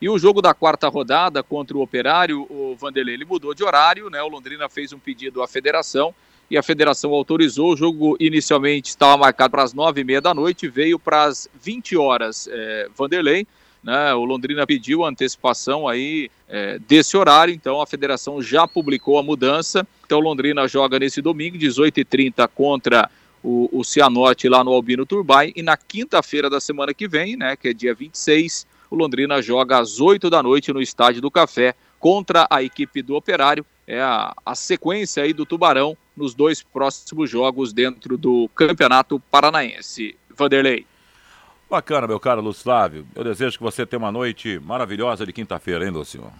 E 0.00 0.08
o 0.10 0.18
jogo 0.18 0.42
da 0.42 0.52
quarta 0.52 0.88
rodada 0.88 1.42
contra 1.42 1.76
o 1.76 1.80
Operário, 1.80 2.46
o 2.50 2.76
Vanderlei, 2.78 3.14
ele 3.14 3.24
mudou 3.24 3.54
de 3.54 3.64
horário, 3.64 4.10
né? 4.10 4.22
O 4.22 4.28
Londrina 4.28 4.68
fez 4.68 4.92
um 4.92 4.98
pedido 4.98 5.42
à 5.42 5.48
federação 5.48 6.14
e 6.50 6.58
a 6.58 6.62
federação 6.62 7.12
autorizou. 7.12 7.72
O 7.72 7.76
jogo 7.76 8.14
inicialmente 8.20 8.90
estava 8.90 9.16
marcado 9.16 9.52
para 9.52 9.62
as 9.62 9.72
nove 9.72 10.02
e 10.02 10.04
meia 10.04 10.20
da 10.20 10.34
noite, 10.34 10.68
veio 10.68 10.98
para 10.98 11.24
as 11.24 11.48
20 11.62 11.96
horas. 11.96 12.46
É, 12.50 12.90
Vanderlei, 12.94 13.46
né? 13.86 14.12
O 14.14 14.24
Londrina 14.24 14.66
pediu 14.66 15.04
antecipação 15.04 15.86
aí 15.86 16.28
é, 16.48 16.76
desse 16.80 17.16
horário, 17.16 17.54
então 17.54 17.80
a 17.80 17.86
federação 17.86 18.42
já 18.42 18.66
publicou 18.66 19.16
a 19.16 19.22
mudança. 19.22 19.86
Então 20.04 20.18
Londrina 20.18 20.66
joga 20.66 20.98
nesse 20.98 21.22
domingo, 21.22 21.56
18h30, 21.56 22.48
contra 22.52 23.08
o, 23.44 23.70
o 23.72 23.84
Cianorte 23.84 24.48
lá 24.48 24.64
no 24.64 24.72
Albino 24.72 25.06
Turbay. 25.06 25.52
E 25.54 25.62
na 25.62 25.76
quinta-feira 25.76 26.50
da 26.50 26.58
semana 26.58 26.92
que 26.92 27.06
vem, 27.06 27.36
né, 27.36 27.54
que 27.54 27.68
é 27.68 27.72
dia 27.72 27.94
26, 27.94 28.66
o 28.90 28.96
Londrina 28.96 29.40
joga 29.40 29.78
às 29.78 30.00
8 30.00 30.28
da 30.28 30.42
noite 30.42 30.72
no 30.72 30.82
Estádio 30.82 31.22
do 31.22 31.30
Café 31.30 31.72
contra 32.00 32.44
a 32.50 32.64
equipe 32.64 33.00
do 33.02 33.14
Operário. 33.14 33.64
É 33.86 34.00
a, 34.00 34.34
a 34.44 34.56
sequência 34.56 35.22
aí 35.22 35.32
do 35.32 35.46
Tubarão 35.46 35.96
nos 36.16 36.34
dois 36.34 36.60
próximos 36.60 37.30
jogos 37.30 37.72
dentro 37.72 38.18
do 38.18 38.50
Campeonato 38.52 39.20
Paranaense. 39.30 40.16
Vanderlei. 40.36 40.84
Bacana, 41.68 42.06
meu 42.06 42.20
caro 42.20 42.40
Lúcio 42.40 42.62
Flávio. 42.62 43.06
Eu 43.14 43.24
desejo 43.24 43.58
que 43.58 43.62
você 43.62 43.84
tenha 43.84 43.98
uma 43.98 44.12
noite 44.12 44.60
maravilhosa 44.60 45.26
de 45.26 45.32
quinta-feira, 45.32 45.84
hein, 45.84 45.90
Lúcio? 45.90 46.32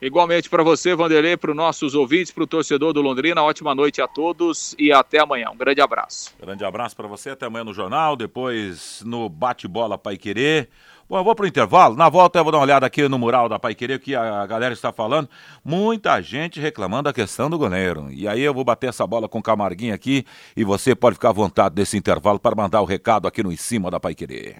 Igualmente 0.00 0.48
para 0.48 0.62
você, 0.62 0.94
Vanderlei, 0.94 1.36
para 1.36 1.50
os 1.50 1.56
nossos 1.56 1.94
ouvintes, 1.94 2.30
para 2.30 2.44
o 2.44 2.46
torcedor 2.46 2.92
do 2.92 3.00
Londrina, 3.00 3.42
ótima 3.42 3.74
noite 3.74 4.00
a 4.00 4.06
todos 4.06 4.76
e 4.78 4.92
até 4.92 5.18
amanhã. 5.18 5.50
Um 5.50 5.56
grande 5.56 5.80
abraço. 5.80 6.34
Grande 6.38 6.64
abraço 6.64 6.94
para 6.94 7.08
você, 7.08 7.30
até 7.30 7.46
amanhã 7.46 7.64
no 7.64 7.72
Jornal, 7.72 8.14
depois 8.14 9.02
no 9.04 9.28
Bate-Bola 9.28 9.96
Pai 9.96 10.16
Querer. 10.16 10.68
Bom, 11.08 11.18
eu 11.18 11.24
vou 11.24 11.34
pro 11.34 11.46
intervalo. 11.46 11.94
Na 11.94 12.08
volta 12.08 12.38
eu 12.38 12.42
vou 12.42 12.50
dar 12.50 12.58
uma 12.58 12.64
olhada 12.64 12.84
aqui 12.84 13.08
no 13.08 13.18
mural 13.18 13.48
da 13.48 13.58
Pai 13.58 13.74
Querer, 13.74 14.00
que 14.00 14.14
a 14.14 14.44
galera 14.46 14.74
está 14.74 14.92
falando. 14.92 15.28
Muita 15.64 16.20
gente 16.20 16.60
reclamando 16.60 17.04
da 17.04 17.12
questão 17.12 17.48
do 17.48 17.56
goleiro. 17.56 18.08
E 18.10 18.26
aí 18.26 18.42
eu 18.42 18.52
vou 18.52 18.64
bater 18.64 18.88
essa 18.88 19.06
bola 19.06 19.28
com 19.28 19.38
o 19.38 19.42
Camarguinho 19.42 19.94
aqui 19.94 20.24
e 20.56 20.64
você 20.64 20.96
pode 20.96 21.14
ficar 21.14 21.28
à 21.28 21.32
vontade 21.32 21.74
desse 21.76 21.96
intervalo 21.96 22.40
para 22.40 22.56
mandar 22.56 22.80
o 22.80 22.84
recado 22.84 23.28
aqui 23.28 23.42
no 23.42 23.52
Em 23.52 23.56
Cima 23.56 23.90
da 23.90 24.00
Pai 24.00 24.14
Querer. 24.14 24.56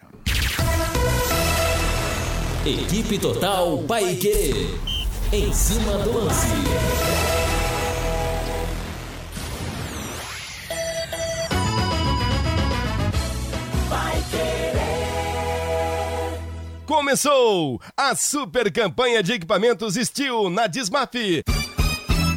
Equipe 2.65 3.19
Total 3.19 3.79
Pai 3.79 4.15
Querer. 4.15 4.69
Em 5.33 5.53
cima 5.53 5.99
do 5.99 6.13
lance. 6.13 7.36
Começou 16.87 17.81
a 17.97 18.15
super 18.15 18.71
campanha 18.71 19.21
de 19.21 19.33
equipamentos 19.33 19.95
Steel 19.97 20.49
na 20.49 20.69
Dismaf. 20.69 21.43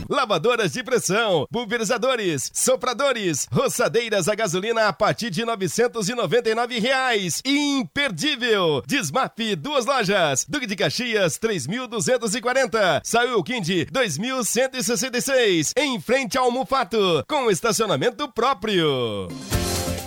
Lavadoras 0.10 0.74
de 0.74 0.84
pressão, 0.84 1.46
pulverizadores, 1.52 2.50
sopradores, 2.52 3.48
roçadeiras 3.52 4.28
a 4.28 4.34
gasolina 4.34 4.88
a 4.88 4.94
partir 4.94 5.30
de 5.30 5.46
999 5.46 6.80
reais. 6.80 7.44
Imperdível! 7.46 8.82
Desmaf, 8.88 9.56
duas 9.56 9.86
lojas. 9.86 10.48
Duque 10.50 10.66
de 10.66 10.76
Caxias, 10.76 11.38
3.240. 11.38 13.02
Saiu 13.04 13.44
Quindi, 13.44 13.86
2.166. 13.86 15.74
Em 15.78 16.02
frente 16.02 16.40
ao 16.40 16.50
Mufato, 16.50 17.24
com 17.28 17.52
estacionamento 17.52 18.28
próprio. 18.30 19.28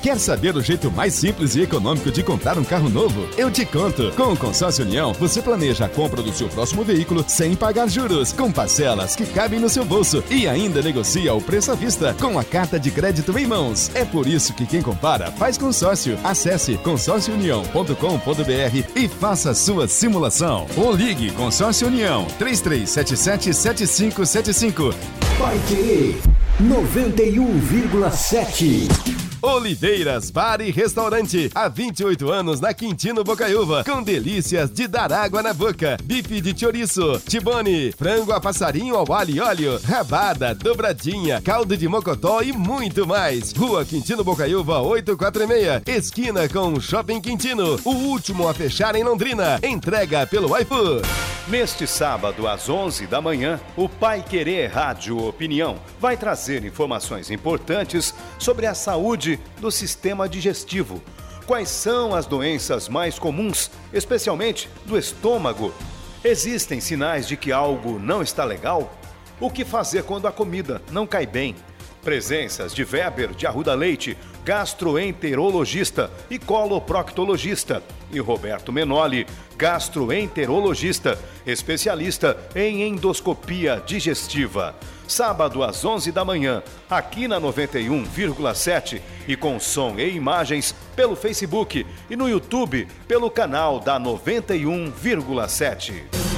Quer 0.02 0.18
saber 0.18 0.54
o 0.56 0.60
jeito 0.60 0.90
mais 0.90 1.14
simples 1.14 1.54
e 1.54 1.62
econômico 1.62 2.10
de 2.10 2.24
comprar 2.24 2.58
um 2.58 2.64
carro 2.64 2.90
novo? 2.90 3.24
Eu 3.38 3.52
te 3.52 3.64
conto. 3.64 4.10
Com 4.16 4.32
o 4.32 4.36
Consórcio 4.36 4.84
União, 4.84 5.12
você 5.12 5.40
planeja 5.40 5.84
a 5.84 5.88
compra 5.88 6.20
do 6.20 6.32
seu 6.32 6.48
próximo 6.48 6.82
veículo 6.82 7.24
sem 7.28 7.54
pagar 7.54 7.88
juros, 7.88 8.32
com 8.32 8.50
parcelas 8.50 9.14
que 9.14 9.24
cabem 9.24 9.60
no 9.60 9.68
seu 9.68 9.84
bolso 9.84 10.24
e 10.28 10.48
ainda 10.48 10.82
negocia 10.82 11.32
o 11.32 11.40
preço 11.40 11.70
à 11.70 11.76
vista 11.76 12.12
com 12.14 12.36
a 12.36 12.42
carta 12.42 12.80
de 12.80 12.90
crédito 12.90 13.38
em 13.38 13.46
mãos. 13.46 13.92
É 13.94 14.04
por 14.04 14.26
isso 14.26 14.52
que 14.54 14.66
quem 14.66 14.82
compara 14.82 15.30
faz 15.30 15.56
consórcio. 15.56 16.18
Acesse 16.24 16.76
consórciounião.com.br 16.78 18.90
e 18.96 19.06
faça 19.06 19.54
sua 19.54 19.86
simulação. 19.86 20.66
Ou 20.76 20.90
ligue 20.90 21.30
Consórcio 21.30 21.86
União 21.86 22.26
3377 22.40 23.54
7575. 23.54 24.92
Vai 25.38 25.56
querer 25.68 26.20
91,7. 26.60 29.31
Oliveiras 29.42 30.31
Bar 30.31 30.61
e 30.61 30.70
Restaurante. 30.70 31.50
Há 31.52 31.68
28 31.68 32.31
anos 32.31 32.61
na 32.61 32.72
Quintino 32.72 33.24
Bocaiúva. 33.24 33.83
Com 33.83 34.00
delícias 34.00 34.70
de 34.70 34.87
dar 34.87 35.12
água 35.12 35.42
na 35.42 35.52
boca. 35.52 35.96
Bife 36.05 36.40
de 36.40 36.59
chouriço, 36.59 37.20
tibone, 37.28 37.90
frango 37.90 38.31
a 38.31 38.40
passarinho 38.40 38.94
ao 38.94 39.12
alho 39.12 39.35
e 39.35 39.40
óleo, 39.40 39.81
rabada, 39.85 40.55
dobradinha, 40.55 41.42
caldo 41.42 41.76
de 41.76 41.88
mocotó 41.88 42.40
e 42.40 42.52
muito 42.52 43.05
mais. 43.05 43.52
Rua 43.52 43.85
Quintino 43.85 44.22
Bocaiúva 44.22 44.81
846. 44.81 45.83
Esquina 45.87 46.48
com 46.48 46.81
Shopping 46.81 47.20
Quintino. 47.20 47.81
O 47.85 47.90
último 47.90 48.48
a 48.48 48.55
fechar 48.55 48.94
em 48.94 49.02
Londrina. 49.02 49.59
Entrega 49.62 50.24
pelo 50.24 50.57
iFood. 50.57 51.02
Neste 51.48 51.88
sábado, 51.88 52.46
às 52.46 52.68
11 52.68 53.09
da 53.09 53.20
manhã, 53.20 53.61
o 53.76 53.88
Pai 53.88 54.22
Querer 54.22 54.68
Rádio 54.68 55.26
Opinião 55.26 55.76
vai 55.98 56.16
trazer 56.16 56.64
informações 56.64 57.33
importantes 57.33 58.14
sobre 58.38 58.64
a 58.64 58.74
saúde 58.74 59.40
do 59.61 59.68
sistema 59.68 60.28
digestivo. 60.28 61.02
Quais 61.44 61.68
são 61.68 62.14
as 62.14 62.26
doenças 62.26 62.88
mais 62.88 63.18
comuns, 63.18 63.72
especialmente 63.92 64.70
do 64.87 64.96
estômago? 64.96 65.74
Existem 66.22 66.81
sinais 66.81 67.26
de 67.26 67.37
que 67.37 67.50
algo 67.50 67.98
não 67.98 68.22
está 68.22 68.44
legal? 68.44 68.94
O 69.40 69.50
que 69.50 69.64
fazer 69.64 70.05
quando 70.05 70.28
a 70.28 70.33
comida 70.33 70.81
não 70.92 71.09
cai 71.09 71.26
bem? 71.26 71.57
Presenças 72.02 72.72
de 72.72 72.85
Weber 72.85 73.35
de 73.35 73.48
Arruda 73.48 73.74
Leite, 73.74 74.16
gastroenterologista 74.44 76.11
e 76.31 76.38
coloproctologista, 76.38 77.83
e 78.12 78.18
Roberto 78.18 78.72
Menoli, 78.72 79.26
gastroenterologista, 79.57 81.16
especialista 81.46 82.37
em 82.55 82.83
endoscopia 82.83 83.83
digestiva. 83.85 84.74
Sábado 85.07 85.62
às 85.62 85.85
11 85.85 86.11
da 86.11 86.24
manhã, 86.24 86.62
aqui 86.88 87.28
na 87.28 87.38
91,7 87.40 89.02
e 89.28 89.37
com 89.37 89.61
som 89.61 89.98
e 89.98 90.14
imagens 90.14 90.74
pelo 90.96 91.14
Facebook 91.14 91.87
e 92.09 92.16
no 92.16 92.26
YouTube 92.28 92.88
pelo 93.07 93.31
canal 93.31 93.78
da 93.78 94.00
91,7. 94.00 96.31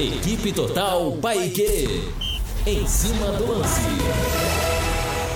Equipe 0.00 0.50
Total 0.50 1.12
Paique. 1.20 2.08
Em 2.66 2.86
cima 2.86 3.32
do 3.32 3.52
lance. 3.52 3.82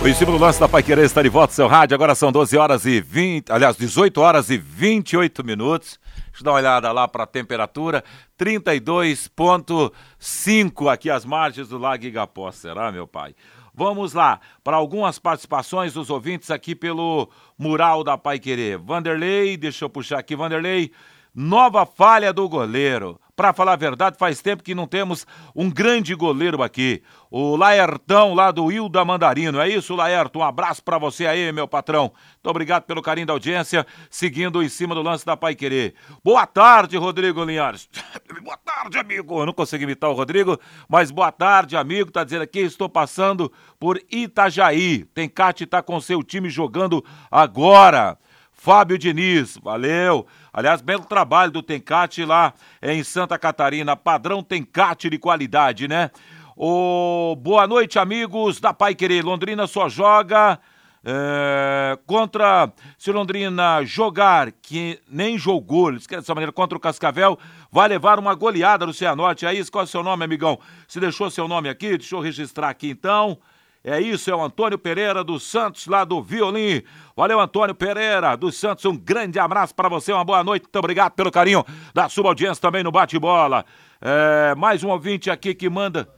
O 0.02 0.08
em 0.08 0.14
cima 0.14 0.32
do 0.32 0.38
lance 0.38 0.58
da 0.58 0.66
Paiquerê 0.66 1.04
está 1.04 1.22
de 1.22 1.28
volta 1.28 1.52
seu 1.52 1.66
rádio. 1.66 1.94
Agora 1.94 2.14
são 2.14 2.32
12 2.32 2.56
horas 2.56 2.86
e 2.86 2.98
20, 2.98 3.52
aliás, 3.52 3.76
18 3.76 4.18
horas 4.22 4.48
e 4.48 4.56
28 4.56 5.44
minutos. 5.44 6.00
Deixa 6.28 6.40
eu 6.40 6.44
dar 6.44 6.52
uma 6.52 6.60
olhada 6.60 6.90
lá 6.92 7.06
para 7.06 7.24
a 7.24 7.26
temperatura. 7.26 8.02
32,5 8.38 10.90
aqui 10.90 11.10
às 11.10 11.26
margens 11.26 11.68
do 11.68 11.76
Lago 11.76 12.06
Igapó. 12.06 12.50
Será, 12.50 12.90
meu 12.90 13.06
pai? 13.06 13.34
Vamos 13.74 14.14
lá 14.14 14.40
para 14.62 14.78
algumas 14.78 15.18
participações 15.18 15.92
dos 15.92 16.08
ouvintes 16.08 16.50
aqui 16.50 16.74
pelo 16.74 17.28
mural 17.58 18.02
da 18.02 18.16
Pai 18.16 18.38
Querer. 18.38 18.78
Vanderlei, 18.78 19.58
deixa 19.58 19.84
eu 19.84 19.90
puxar 19.90 20.20
aqui, 20.20 20.34
Vanderlei. 20.34 20.90
Nova 21.34 21.84
falha 21.84 22.32
do 22.32 22.48
goleiro. 22.48 23.20
Para 23.36 23.52
falar 23.52 23.72
a 23.72 23.76
verdade, 23.76 24.16
faz 24.16 24.40
tempo 24.40 24.62
que 24.62 24.76
não 24.76 24.86
temos 24.86 25.26
um 25.56 25.68
grande 25.68 26.14
goleiro 26.14 26.62
aqui. 26.62 27.02
O 27.28 27.56
Laertão, 27.56 28.32
lá 28.32 28.52
do 28.52 28.70
Hilda 28.70 29.04
Mandarino. 29.04 29.58
É 29.58 29.68
isso, 29.68 29.96
Laerto? 29.96 30.38
Um 30.38 30.42
abraço 30.44 30.84
para 30.84 30.98
você 30.98 31.26
aí, 31.26 31.50
meu 31.50 31.66
patrão. 31.66 32.12
Muito 32.34 32.48
obrigado 32.48 32.84
pelo 32.84 33.02
carinho 33.02 33.26
da 33.26 33.32
audiência, 33.32 33.84
seguindo 34.08 34.62
em 34.62 34.68
cima 34.68 34.94
do 34.94 35.02
lance 35.02 35.26
da 35.26 35.36
Pai 35.36 35.56
Querer. 35.56 35.94
Boa 36.22 36.46
tarde, 36.46 36.96
Rodrigo 36.96 37.42
Linhares. 37.42 37.88
boa 38.40 38.56
tarde, 38.56 38.98
amigo. 38.98 39.40
Eu 39.40 39.46
não 39.46 39.52
consegui 39.52 39.82
imitar 39.82 40.10
o 40.10 40.14
Rodrigo, 40.14 40.56
mas 40.88 41.10
boa 41.10 41.32
tarde, 41.32 41.76
amigo. 41.76 42.12
Tá 42.12 42.22
dizendo 42.22 42.42
aqui, 42.42 42.60
estou 42.60 42.88
passando 42.88 43.52
por 43.80 44.00
Itajaí. 44.12 45.04
Tem 45.12 45.28
Cate 45.28 45.66
tá 45.66 45.82
com 45.82 46.00
seu 46.00 46.22
time 46.22 46.48
jogando 46.48 47.04
agora. 47.28 48.16
Fábio 48.64 48.96
Diniz, 48.96 49.58
valeu. 49.62 50.26
Aliás, 50.50 50.80
belo 50.80 51.04
trabalho 51.04 51.52
do 51.52 51.62
Tencate 51.62 52.24
lá 52.24 52.54
em 52.80 53.04
Santa 53.04 53.38
Catarina. 53.38 53.94
Padrão 53.94 54.42
Tencate 54.42 55.10
de 55.10 55.18
qualidade, 55.18 55.86
né? 55.86 56.10
O... 56.56 57.36
Boa 57.36 57.66
noite, 57.66 57.98
amigos 57.98 58.60
da 58.60 58.72
Pai 58.72 58.94
Querer. 58.94 59.22
Londrina 59.22 59.66
só 59.66 59.86
joga 59.86 60.58
é... 61.04 61.98
contra. 62.06 62.72
Se 62.96 63.12
Londrina 63.12 63.84
jogar, 63.84 64.50
que 64.50 64.98
nem 65.10 65.36
jogou, 65.36 65.92
dessa 65.92 66.34
maneira, 66.34 66.50
contra 66.50 66.78
o 66.78 66.80
Cascavel, 66.80 67.38
vai 67.70 67.86
levar 67.86 68.18
uma 68.18 68.34
goleada 68.34 68.86
no 68.86 68.94
Cianorte. 68.94 69.44
É 69.44 69.52
isso? 69.52 69.70
Qual 69.70 69.82
é 69.82 69.84
o 69.84 69.86
seu 69.86 70.02
nome, 70.02 70.24
amigão? 70.24 70.58
Se 70.88 70.98
deixou 70.98 71.30
seu 71.30 71.46
nome 71.46 71.68
aqui, 71.68 71.98
deixa 71.98 72.16
eu 72.16 72.20
registrar 72.20 72.70
aqui 72.70 72.88
então. 72.88 73.38
É 73.86 74.00
isso, 74.00 74.30
é 74.30 74.34
o 74.34 74.42
Antônio 74.42 74.78
Pereira 74.78 75.22
dos 75.22 75.42
Santos, 75.42 75.86
lá 75.86 76.04
do 76.04 76.22
Violim. 76.22 76.82
Valeu, 77.14 77.38
Antônio 77.38 77.74
Pereira 77.74 78.34
dos 78.34 78.56
Santos. 78.56 78.82
Um 78.86 78.96
grande 78.96 79.38
abraço 79.38 79.74
para 79.74 79.90
você, 79.90 80.10
uma 80.10 80.24
boa 80.24 80.42
noite. 80.42 80.62
Muito 80.62 80.78
obrigado 80.78 81.12
pelo 81.12 81.30
carinho 81.30 81.62
da 81.92 82.08
sua 82.08 82.28
audiência 82.28 82.62
também 82.62 82.82
no 82.82 82.90
bate-bola. 82.90 83.62
É, 84.00 84.54
mais 84.54 84.82
um 84.82 84.88
ouvinte 84.88 85.30
aqui 85.30 85.54
que 85.54 85.68
manda. 85.68 86.08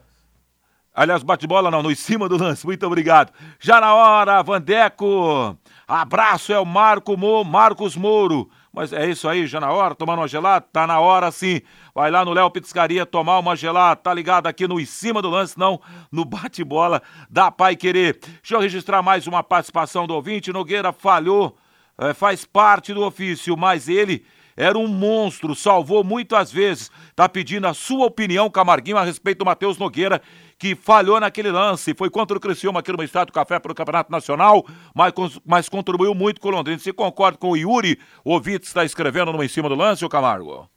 Aliás, 0.94 1.24
bate-bola 1.24 1.68
não, 1.68 1.82
no 1.82 1.90
em 1.90 1.96
cima 1.96 2.28
do 2.28 2.38
lance. 2.38 2.64
Muito 2.64 2.86
obrigado. 2.86 3.32
Já 3.58 3.80
na 3.80 3.92
hora, 3.96 4.40
Vandeco. 4.44 5.58
Abraço, 5.88 6.52
é 6.52 6.60
o 6.60 6.64
Marco 6.64 7.16
Mo, 7.16 7.42
Marcos 7.42 7.96
Mouro. 7.96 8.48
Mas 8.76 8.92
é 8.92 9.08
isso 9.08 9.26
aí, 9.26 9.46
já 9.46 9.58
na 9.58 9.72
hora, 9.72 9.94
tomando 9.94 10.18
uma 10.18 10.28
gelada? 10.28 10.66
Tá 10.70 10.86
na 10.86 11.00
hora 11.00 11.30
sim. 11.30 11.62
Vai 11.94 12.10
lá 12.10 12.26
no 12.26 12.34
Léo 12.34 12.50
Pizzaria 12.50 13.06
tomar 13.06 13.38
uma 13.38 13.56
gelada, 13.56 13.96
tá 13.96 14.12
ligado 14.12 14.46
aqui 14.48 14.68
no 14.68 14.78
em 14.78 14.84
cima 14.84 15.22
do 15.22 15.30
lance, 15.30 15.58
não 15.58 15.80
no 16.12 16.26
bate-bola 16.26 17.00
da 17.30 17.50
Pai 17.50 17.74
Querer. 17.74 18.18
Deixa 18.20 18.54
eu 18.54 18.60
registrar 18.60 19.00
mais 19.00 19.26
uma 19.26 19.42
participação 19.42 20.06
do 20.06 20.12
ouvinte. 20.12 20.52
Nogueira 20.52 20.92
falhou, 20.92 21.56
é, 21.96 22.12
faz 22.12 22.44
parte 22.44 22.92
do 22.92 23.02
ofício, 23.02 23.56
mas 23.56 23.88
ele 23.88 24.26
era 24.56 24.78
um 24.78 24.88
monstro, 24.88 25.54
salvou 25.54 26.02
muitas 26.02 26.50
vezes. 26.50 26.90
Tá 27.14 27.28
pedindo 27.28 27.66
a 27.66 27.74
sua 27.74 28.06
opinião, 28.06 28.48
Camarguinho, 28.48 28.96
a 28.96 29.04
respeito 29.04 29.38
do 29.38 29.44
Matheus 29.44 29.76
Nogueira 29.76 30.22
que 30.58 30.74
falhou 30.74 31.20
naquele 31.20 31.50
lance. 31.50 31.94
Foi 31.94 32.10
contra 32.10 32.36
o 32.36 32.40
Criciúma 32.40 32.80
aqui 32.80 32.92
no 32.92 33.02
Estado 33.02 33.26
do 33.26 33.32
Café 33.32 33.58
para 33.58 33.72
o 33.72 33.74
Campeonato 33.74 34.10
Nacional, 34.10 34.66
mas, 34.94 35.12
mas 35.44 35.68
contribuiu 35.68 36.14
muito 36.14 36.40
com 36.40 36.48
o 36.48 36.52
Londrina. 36.52 36.78
Você 36.78 36.92
concorda 36.92 37.38
com 37.38 37.50
o 37.50 37.56
Yuri? 37.56 37.98
O 38.24 38.32
ouvinte 38.32 38.66
está 38.66 38.84
escrevendo 38.84 39.32
no 39.32 39.42
em 39.42 39.48
cima 39.48 39.68
do 39.68 39.74
lance, 39.74 40.04
o 40.04 40.08
Camargo? 40.08 40.68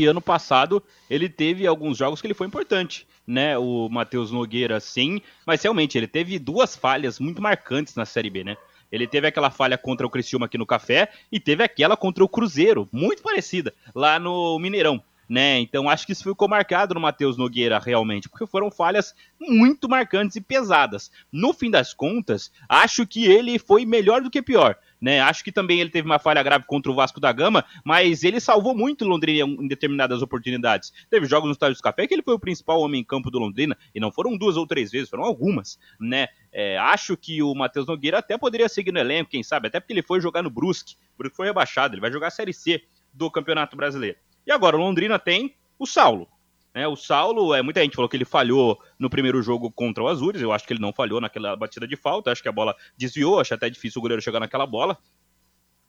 E 0.00 0.06
ano 0.06 0.20
passado 0.20 0.82
ele 1.10 1.28
teve 1.28 1.66
alguns 1.66 1.98
jogos 1.98 2.20
que 2.20 2.26
ele 2.28 2.34
foi 2.34 2.46
importante, 2.46 3.06
né? 3.26 3.58
O 3.58 3.88
Matheus 3.88 4.30
Nogueira, 4.30 4.78
sim, 4.78 5.20
mas 5.44 5.60
realmente 5.60 5.98
ele 5.98 6.06
teve 6.06 6.38
duas 6.38 6.76
falhas 6.76 7.18
muito 7.18 7.42
marcantes 7.42 7.96
na 7.96 8.06
Série 8.06 8.30
B, 8.30 8.44
né? 8.44 8.56
Ele 8.90 9.06
teve 9.06 9.26
aquela 9.26 9.50
falha 9.50 9.76
contra 9.76 10.06
o 10.06 10.10
Criciúma 10.10 10.46
aqui 10.46 10.58
no 10.58 10.66
Café 10.66 11.10
e 11.30 11.38
teve 11.38 11.62
aquela 11.62 11.96
contra 11.96 12.24
o 12.24 12.28
Cruzeiro, 12.28 12.88
muito 12.92 13.22
parecida, 13.22 13.74
lá 13.94 14.18
no 14.18 14.58
Mineirão 14.58 15.02
né? 15.28 15.58
Então 15.58 15.88
acho 15.88 16.06
que 16.06 16.12
isso 16.12 16.24
ficou 16.24 16.48
marcado 16.48 16.94
no 16.94 17.00
Matheus 17.00 17.36
Nogueira 17.36 17.78
realmente, 17.78 18.28
porque 18.28 18.46
foram 18.46 18.70
falhas 18.70 19.14
muito 19.38 19.88
marcantes 19.88 20.36
e 20.36 20.40
pesadas. 20.40 21.10
No 21.30 21.52
fim 21.52 21.70
das 21.70 21.92
contas, 21.92 22.50
acho 22.68 23.06
que 23.06 23.26
ele 23.26 23.58
foi 23.58 23.84
melhor 23.84 24.22
do 24.22 24.30
que 24.30 24.40
pior. 24.40 24.76
Né, 25.00 25.20
acho 25.20 25.44
que 25.44 25.52
também 25.52 25.80
ele 25.80 25.90
teve 25.90 26.06
uma 26.06 26.18
falha 26.18 26.42
grave 26.42 26.64
contra 26.66 26.90
o 26.90 26.94
Vasco 26.94 27.20
da 27.20 27.30
Gama, 27.30 27.64
mas 27.84 28.24
ele 28.24 28.40
salvou 28.40 28.74
muito 28.74 29.04
o 29.04 29.08
Londrina 29.08 29.48
em 29.48 29.68
determinadas 29.68 30.22
oportunidades. 30.22 30.92
Teve 31.08 31.24
jogos 31.26 31.46
no 31.46 31.52
Estádio 31.52 31.76
do 31.76 31.82
Café 31.82 32.06
que 32.06 32.14
ele 32.14 32.22
foi 32.22 32.34
o 32.34 32.38
principal 32.38 32.80
homem 32.80 33.00
em 33.00 33.04
campo 33.04 33.30
do 33.30 33.38
Londrina, 33.38 33.78
e 33.94 34.00
não 34.00 34.10
foram 34.10 34.36
duas 34.36 34.56
ou 34.56 34.66
três 34.66 34.90
vezes, 34.90 35.08
foram 35.08 35.22
algumas, 35.22 35.78
né? 36.00 36.26
É, 36.52 36.76
acho 36.78 37.16
que 37.16 37.42
o 37.42 37.54
Matheus 37.54 37.86
Nogueira 37.86 38.18
até 38.18 38.36
poderia 38.36 38.68
seguir 38.68 38.90
no 38.90 38.98
elenco, 38.98 39.30
quem 39.30 39.42
sabe, 39.42 39.68
até 39.68 39.78
porque 39.78 39.92
ele 39.92 40.02
foi 40.02 40.20
jogar 40.20 40.42
no 40.42 40.50
Brusque. 40.50 40.96
O 41.14 41.18
Brusque 41.18 41.36
foi 41.36 41.46
rebaixado, 41.46 41.94
ele 41.94 42.00
vai 42.00 42.10
jogar 42.10 42.28
a 42.28 42.30
Série 42.30 42.52
C 42.52 42.82
do 43.12 43.30
Campeonato 43.30 43.76
Brasileiro. 43.76 44.18
E 44.46 44.50
agora 44.50 44.76
o 44.76 44.80
Londrina 44.80 45.18
tem 45.18 45.54
o 45.78 45.86
Saulo. 45.86 46.26
Né? 46.78 46.86
O 46.86 46.94
Saulo, 46.94 47.52
é, 47.52 47.60
muita 47.60 47.82
gente 47.82 47.96
falou 47.96 48.08
que 48.08 48.16
ele 48.16 48.24
falhou 48.24 48.80
no 48.96 49.10
primeiro 49.10 49.42
jogo 49.42 49.68
contra 49.68 50.04
o 50.04 50.06
Azures. 50.06 50.40
Eu 50.40 50.52
acho 50.52 50.64
que 50.64 50.72
ele 50.72 50.80
não 50.80 50.92
falhou 50.92 51.20
naquela 51.20 51.56
batida 51.56 51.88
de 51.88 51.96
falta. 51.96 52.30
Acho 52.30 52.40
que 52.40 52.48
a 52.48 52.52
bola 52.52 52.76
desviou. 52.96 53.40
Acho 53.40 53.52
até 53.54 53.68
difícil 53.68 53.98
o 53.98 54.02
goleiro 54.02 54.22
chegar 54.22 54.38
naquela 54.38 54.64
bola. 54.64 54.96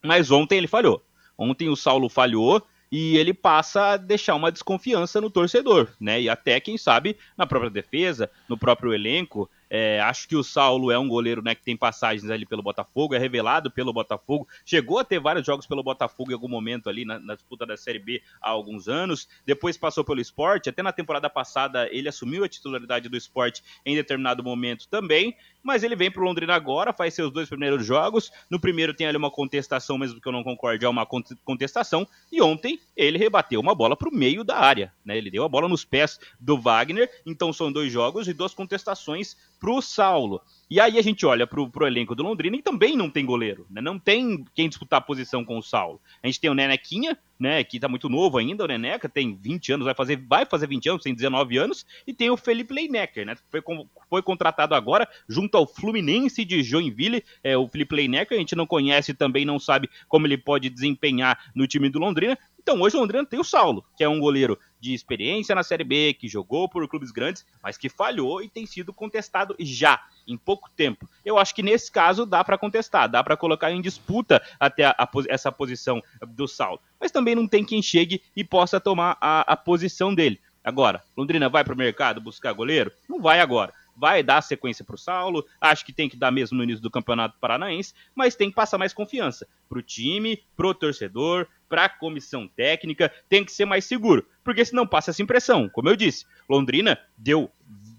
Mas 0.04 0.32
ontem 0.32 0.58
ele 0.58 0.66
falhou. 0.66 1.06
Ontem 1.38 1.70
o 1.70 1.76
Saulo 1.76 2.10
falhou 2.10 2.66
e 2.92 3.18
ele 3.18 3.36
passa 3.36 3.92
a 3.92 3.98
deixar 3.98 4.34
uma 4.34 4.52
desconfiança 4.52 5.22
no 5.22 5.30
torcedor, 5.30 5.90
né? 6.00 6.20
E 6.20 6.28
até, 6.28 6.60
quem 6.60 6.76
sabe, 6.76 7.16
na 7.38 7.46
própria 7.46 7.70
defesa, 7.70 8.28
no 8.48 8.58
próprio 8.58 8.92
elenco. 8.92 9.48
É, 9.70 10.00
acho 10.02 10.28
que 10.28 10.36
o 10.36 10.44
Saulo 10.44 10.92
é 10.92 10.98
um 10.98 11.08
goleiro 11.08 11.42
né, 11.42 11.54
que 11.54 11.62
tem 11.62 11.78
passagens 11.78 12.30
ali 12.30 12.46
pelo 12.46 12.64
Botafogo, 12.64 13.14
é 13.14 13.18
revelado 13.18 13.70
pelo 13.70 13.94
Botafogo, 13.94 14.48
chegou 14.66 15.00
a 15.00 15.04
ter 15.04 15.20
vários 15.20 15.46
jogos 15.46 15.68
pelo 15.68 15.84
Botafogo 15.84 16.32
em 16.32 16.34
algum 16.34 16.48
momento 16.48 16.90
ali 16.90 17.06
na, 17.06 17.20
na 17.20 17.36
disputa 17.36 17.66
da 17.66 17.78
Série 17.78 18.00
B 18.00 18.22
há 18.42 18.50
alguns 18.50 18.88
anos, 18.88 19.28
depois 19.46 19.78
passou 19.78 20.04
pelo 20.04 20.20
esporte, 20.20 20.70
até 20.70 20.82
na 20.82 20.92
temporada 20.92 21.30
passada 21.30 21.88
ele 21.92 22.10
assumiu 22.10 22.44
a 22.44 22.50
titularidade 22.50 23.08
do 23.10 23.18
esporte 23.18 23.64
em 23.86 23.96
determinado 23.96 24.44
momento 24.44 24.88
também, 24.88 25.36
mas 25.64 25.84
ele 25.84 25.96
vem 25.96 26.12
para 26.12 26.22
o 26.22 26.26
Londrina 26.26 26.56
agora, 26.56 26.94
faz 26.94 27.14
seus 27.14 27.32
dois 27.32 27.50
primeiros 27.50 27.86
jogos. 27.86 28.32
No 28.50 28.60
primeiro 28.60 28.94
tem 28.94 29.08
ali 29.08 29.18
uma 29.18 29.32
contestação, 29.32 29.98
mesmo 29.98 30.20
que 30.20 30.28
eu 30.28 30.32
não 30.32 30.44
concorde, 30.44 30.86
é 30.86 30.90
uma 30.90 31.06
contestação. 31.44 32.08
E 32.32 32.42
ontem 32.42 32.80
ele 32.96 33.18
rebateu 33.18 33.60
uma 33.60 33.76
bola 33.76 33.96
para 33.96 34.10
o 34.10 34.16
meio 34.16 34.44
da 34.44 34.58
área. 34.58 34.94
Né? 35.04 35.18
Ele 35.18 35.32
deu 35.32 35.44
a 35.44 35.50
bola 35.50 35.68
nos 35.68 35.84
pés 35.86 36.20
do 36.40 36.60
Wagner. 36.60 37.10
Então 37.26 37.52
são 37.52 37.72
dois 37.72 37.92
jogos 37.92 38.28
e 38.28 38.34
duas 38.34 38.54
contestações 38.54 39.36
para 39.60 39.72
o 39.72 39.82
Saulo. 39.82 40.42
E 40.70 40.80
aí 40.80 41.00
a 41.00 41.02
gente 41.02 41.26
olha 41.26 41.48
para 41.48 41.60
o 41.60 41.88
elenco 41.88 42.14
do 42.14 42.22
Londrina 42.22 42.56
e 42.56 42.62
também 42.62 42.96
não 42.96 43.10
tem 43.10 43.26
goleiro, 43.26 43.66
né? 43.72 43.82
Não 43.82 43.98
tem 43.98 44.46
quem 44.54 44.70
disputar 44.70 45.00
a 45.00 45.02
posição 45.02 45.44
com 45.44 45.58
o 45.58 45.64
Saulo. 45.64 46.00
A 46.22 46.28
gente 46.28 46.40
tem 46.40 46.48
o 46.48 46.54
Nenequinha, 46.54 47.18
né? 47.40 47.64
Que 47.64 47.80
tá 47.80 47.88
muito 47.88 48.08
novo 48.08 48.38
ainda, 48.38 48.66
o 48.66 48.68
Neneca, 48.68 49.10
tem 49.10 49.36
20 49.36 49.74
anos, 49.74 49.86
vai 49.86 49.96
fazer, 49.96 50.18
vai 50.18 50.46
fazer 50.46 50.68
20 50.68 50.90
anos, 50.90 51.04
tem 51.04 51.16
19 51.16 51.58
anos, 51.58 51.88
e 52.06 52.14
tem 52.14 52.30
o 52.30 52.38
Felipe 52.38 52.72
Leinecker, 52.72 53.26
né? 53.26 53.36
Foi, 53.50 53.64
foi 54.08 54.22
contratado 54.22 54.76
agora 54.76 55.10
junto 55.28 55.58
ao 55.58 55.66
Fluminense 55.66 56.46
de 56.46 56.62
Joinville. 56.62 57.24
É, 57.44 57.58
o 57.58 57.68
Felipe 57.68 57.96
Leinecker, 57.96 58.38
a 58.38 58.40
gente 58.40 58.56
não 58.56 58.68
conhece 58.68 59.16
também, 59.16 59.46
não 59.46 59.58
sabe 59.58 59.90
como 60.08 60.28
ele 60.28 60.38
pode 60.38 60.70
desempenhar 60.70 61.50
no 61.56 61.66
time 61.66 61.90
do 61.90 61.98
Londrina. 61.98 62.38
Então 62.70 62.80
hoje 62.82 62.96
o 62.96 63.00
Londrina 63.00 63.26
tem 63.26 63.40
o 63.40 63.44
Saulo, 63.44 63.84
que 63.98 64.04
é 64.04 64.08
um 64.08 64.20
goleiro 64.20 64.56
de 64.80 64.94
experiência 64.94 65.56
na 65.56 65.64
Série 65.64 65.84
B, 65.84 66.14
que 66.14 66.28
jogou 66.28 66.70
por 66.70 66.88
clubes 66.88 67.10
grandes, 67.10 67.44
mas 67.64 67.78
que 67.78 67.90
falhou 67.90 68.44
e 68.44 68.48
tem 68.48 68.64
sido 68.68 68.94
contestado 68.94 69.56
já 69.60 70.00
em 70.28 70.38
pouco 70.38 70.70
tempo. 70.78 71.10
Eu 71.26 71.40
acho 71.40 71.56
que 71.56 71.64
nesse 71.64 71.92
caso 71.92 72.28
dá 72.28 72.44
para 72.44 72.60
contestar, 72.60 73.10
dá 73.10 73.24
para 73.24 73.36
colocar 73.36 73.72
em 73.72 73.82
disputa 73.82 74.40
até 74.60 74.86
a, 74.86 74.96
a, 75.00 75.10
essa 75.30 75.52
posição 75.52 76.00
do 76.22 76.48
Saulo. 76.48 76.80
Mas 77.00 77.10
também 77.10 77.34
não 77.34 77.48
tem 77.48 77.66
quem 77.66 77.82
chegue 77.82 78.22
e 78.36 78.44
possa 78.44 78.80
tomar 78.80 79.18
a, 79.20 79.52
a 79.52 79.58
posição 79.58 80.14
dele. 80.14 80.40
Agora, 80.64 81.04
Londrina 81.18 81.50
vai 81.50 81.64
para 81.64 81.74
o 81.74 81.78
mercado 81.78 82.22
buscar 82.22 82.54
goleiro? 82.54 82.92
Não 83.10 83.20
vai 83.20 83.40
agora 83.40 83.74
vai 84.00 84.24
dar 84.24 84.42
sequência 84.42 84.86
para 84.86 84.96
o 84.96 84.98
Saulo, 84.98 85.46
acho 85.60 85.86
que 85.86 85.92
tem 85.92 86.08
que 86.08 86.16
dar 86.16 86.32
mesmo 86.32 86.58
no 86.58 86.64
início 86.64 86.82
do 86.82 86.90
Campeonato 86.90 87.38
Paranaense, 87.40 87.94
mas 88.16 88.36
tem 88.36 88.50
que 88.50 88.56
passar 88.56 88.78
mais 88.78 88.94
confiança 88.94 89.48
para 89.68 89.78
o 89.78 89.84
time, 89.84 90.42
para 90.56 90.68
o 90.68 90.74
torcedor, 90.74 91.48
para 91.68 91.86
a 91.86 91.90
comissão 91.90 92.48
técnica, 92.48 93.12
tem 93.28 93.44
que 93.44 93.52
ser 93.52 93.66
mais 93.66 93.86
seguro, 93.86 94.26
porque 94.44 94.64
senão 94.64 94.88
passa 94.88 95.12
essa 95.12 95.22
impressão. 95.22 95.70
Como 95.70 95.90
eu 95.90 95.96
disse, 95.96 96.26
Londrina 96.50 96.98
deu 97.18 97.52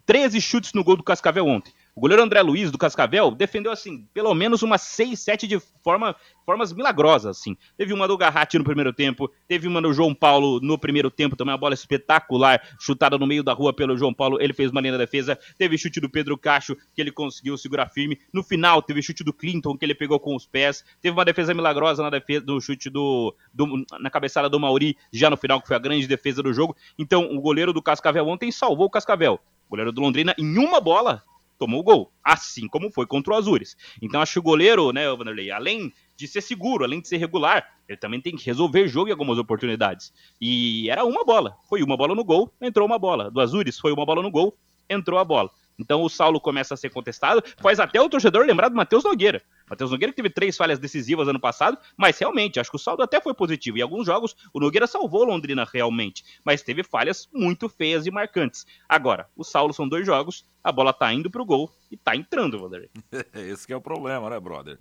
13 0.06 0.40
chutes 0.40 0.72
no 0.72 0.82
gol 0.82 0.96
do 0.96 1.04
Cascavel 1.04 1.46
ontem. 1.46 1.72
O 1.94 2.00
goleiro 2.00 2.22
André 2.22 2.40
Luiz, 2.42 2.70
do 2.70 2.79
Cascavel, 2.79 3.31
defendeu, 3.31 3.72
assim, 3.72 4.07
pelo 4.14 4.33
menos 4.35 4.62
umas 4.62 4.83
6, 4.83 5.18
7 5.18 5.46
de 5.46 5.61
forma, 5.83 6.14
formas 6.46 6.72
milagrosas, 6.72 7.38
assim. 7.38 7.57
Teve 7.76 7.92
uma 7.92 8.07
do 8.07 8.16
Garratti 8.16 8.59
no 8.59 8.64
primeiro 8.64 8.92
tempo, 8.92 9.31
teve 9.48 9.66
uma 9.66 9.83
do 9.83 9.92
João 9.92 10.14
Paulo 10.14 10.61
no 10.61 10.79
primeiro 10.79 11.11
tempo, 11.11 11.37
também 11.37 11.53
uma 11.53 11.59
bola 11.59 11.74
espetacular, 11.74 12.61
chutada 12.79 13.18
no 13.18 13.26
meio 13.26 13.42
da 13.42 13.53
rua 13.53 13.72
pelo 13.72 13.96
João 13.96 14.14
Paulo, 14.14 14.40
ele 14.40 14.53
fez 14.53 14.70
uma 14.70 14.81
linha 14.81 14.92
da 14.92 14.98
defesa. 14.98 15.38
Teve 15.59 15.76
chute 15.76 16.00
do 16.00 16.09
Pedro 16.09 16.38
Cacho, 16.38 16.76
que 16.94 17.00
ele 17.00 17.11
conseguiu 17.11 17.57
segurar 17.57 17.88
firme. 17.88 18.18
No 18.33 18.42
final, 18.42 18.83
teve 18.83 19.03
chute 19.03 19.24
do 19.24 19.33
Clinton, 19.33 19.76
que 19.76 19.85
ele 19.85 19.94
pegou 19.94 20.20
com 20.20 20.35
os 20.35 20.46
pés. 20.46 20.85
Teve 21.00 21.16
uma 21.16 21.24
defesa 21.24 21.53
milagrosa 21.55 22.03
na 22.03 22.11
defesa, 22.11 22.44
no 22.46 22.61
chute 22.61 22.88
do, 22.88 23.35
do 23.53 23.85
na 23.98 24.11
cabeçada 24.11 24.48
do 24.48 24.61
Mauri, 24.61 24.96
já 25.12 25.29
no 25.29 25.37
final, 25.37 25.61
que 25.61 25.66
foi 25.66 25.76
a 25.76 25.81
grande 25.81 26.07
defesa 26.07 26.42
do 26.42 26.53
jogo. 26.53 26.76
Então, 26.98 27.24
o 27.31 27.40
goleiro 27.40 27.72
do 27.72 27.83
Cascavel 27.83 28.26
ontem 28.29 28.50
salvou 28.53 28.87
o 28.87 28.90
Cascavel. 28.90 29.40
Goleiro 29.68 29.92
do 29.92 30.00
Londrina, 30.00 30.35
em 30.37 30.59
uma 30.59 30.81
bola, 30.81 31.22
tomou 31.61 31.81
o 31.81 31.85
gol, 31.85 32.11
assim 32.25 32.66
como 32.66 32.90
foi 32.90 33.07
contra 33.07 33.35
o 33.35 33.37
Azures. 33.37 33.77
Então 34.01 34.23
acho 34.23 34.33
que 34.33 34.38
o 34.38 34.42
goleiro, 34.42 34.92
né, 34.92 35.07
Vanderlei, 35.14 35.51
além 35.51 35.92
de 36.16 36.27
ser 36.27 36.40
seguro, 36.40 36.85
além 36.85 37.03
de 37.03 37.09
ser 37.09 37.18
regular, 37.18 37.64
ele 37.87 37.99
também 37.99 38.20
tem 38.20 38.35
que 38.35 38.46
resolver 38.46 38.88
jogo 38.88 39.09
em 39.09 39.12
algumas 39.12 39.37
oportunidades. 39.37 40.11
E 40.40 40.88
era 40.88 41.05
uma 41.05 41.23
bola, 41.23 41.57
foi 41.68 41.83
uma 41.83 41.99
bola 41.99 42.14
no 42.14 42.25
gol, 42.25 42.51
entrou 42.62 42.87
uma 42.87 42.99
bola. 42.99 43.31
Do 43.31 43.40
Azures 43.40 43.79
foi 43.79 43.92
uma 43.92 44.07
bola 44.07 44.23
no 44.23 44.31
gol, 44.31 44.57
entrou 44.88 45.20
a 45.20 45.25
bola. 45.25 45.51
Então 45.79 46.03
o 46.03 46.09
Saulo 46.09 46.40
começa 46.40 46.75
a 46.75 46.77
ser 46.77 46.90
contestado, 46.90 47.42
faz 47.59 47.79
até 47.79 48.01
o 48.01 48.09
torcedor 48.09 48.46
lembrar 48.46 48.68
do 48.68 48.77
Matheus 48.77 49.05
Nogueira. 49.05 49.42
Matheus 49.70 49.92
Nogueira 49.92 50.12
que 50.12 50.16
teve 50.16 50.28
três 50.28 50.56
falhas 50.56 50.80
decisivas 50.80 51.28
ano 51.28 51.38
passado, 51.38 51.78
mas 51.96 52.18
realmente, 52.18 52.59
acho 52.59 52.68
que 52.68 52.76
o 52.76 52.78
saldo 52.78 53.04
até 53.04 53.20
foi 53.20 53.33
positivo. 53.33 53.78
Em 53.78 53.83
alguns 53.83 54.04
jogos, 54.04 54.35
o 54.52 54.59
Nogueira 54.59 54.88
salvou 54.88 55.24
Londrina 55.24 55.64
realmente, 55.72 56.24
mas 56.44 56.61
teve 56.61 56.83
falhas 56.83 57.28
muito 57.33 57.68
feias 57.68 58.04
e 58.04 58.11
marcantes. 58.11 58.66
Agora, 58.88 59.28
o 59.37 59.44
Saulo 59.44 59.72
são 59.72 59.88
dois 59.88 60.04
jogos, 60.04 60.44
a 60.64 60.72
bola 60.72 60.92
tá 60.92 61.12
indo 61.14 61.30
pro 61.30 61.44
gol 61.44 61.70
e 61.88 61.96
tá 61.96 62.16
entrando, 62.16 62.59
Vanderlei. 62.59 62.90
Esse 63.33 63.72
é 63.72 63.76
o 63.76 63.80
problema, 63.80 64.28
né, 64.28 64.40
brother? 64.40 64.76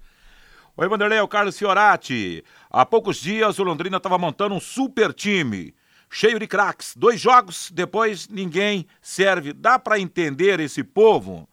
Oi, 0.75 0.87
Vanderlei, 0.87 1.19
é 1.19 1.21
o 1.21 1.27
Carlos 1.27 1.57
Fiorati. 1.57 2.43
Há 2.67 2.83
poucos 2.83 3.17
dias 3.17 3.59
o 3.59 3.63
Londrina 3.63 3.97
estava 3.97 4.17
montando 4.17 4.55
um 4.55 4.59
super 4.59 5.13
time 5.13 5.75
cheio 6.09 6.39
de 6.39 6.47
craques. 6.47 6.95
Dois 6.95 7.21
jogos, 7.21 7.69
depois 7.71 8.27
ninguém 8.27 8.87
serve. 9.01 9.53
Dá 9.53 9.77
para 9.77 9.99
entender 9.99 10.59
esse 10.59 10.83
povo? 10.83 11.47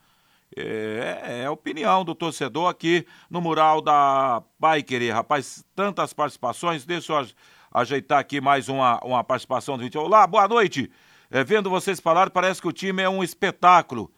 É, 0.59 1.43
é, 1.43 1.45
a 1.45 1.51
opinião 1.51 2.03
do 2.03 2.15
torcedor 2.15 2.71
aqui 2.71 3.07
no 3.29 3.43
mural 3.43 3.83
da 3.83 4.43
Pai 4.59 4.83
Querer. 4.83 5.11
Rapaz, 5.11 5.63
tantas 5.75 6.15
participações. 6.15 6.87
Deixa 6.87 7.13
eu 7.13 7.27
ajeitar 7.71 8.19
aqui 8.19 8.41
mais 8.41 8.67
uma, 8.71 8.99
uma 9.05 9.23
participação 9.23 9.77
do 9.77 9.85
vídeo. 9.85 10.01
Olá, 10.01 10.27
boa 10.27 10.49
noite. 10.49 10.91
É, 11.31 11.45
vendo 11.45 11.69
vocês 11.69 12.01
falar, 12.01 12.31
parece 12.31 12.63
que 12.63 12.69
o 12.69 12.73
time 12.73 13.03
é 13.03 13.09
um 13.09 13.23
espetáculo 13.23 14.11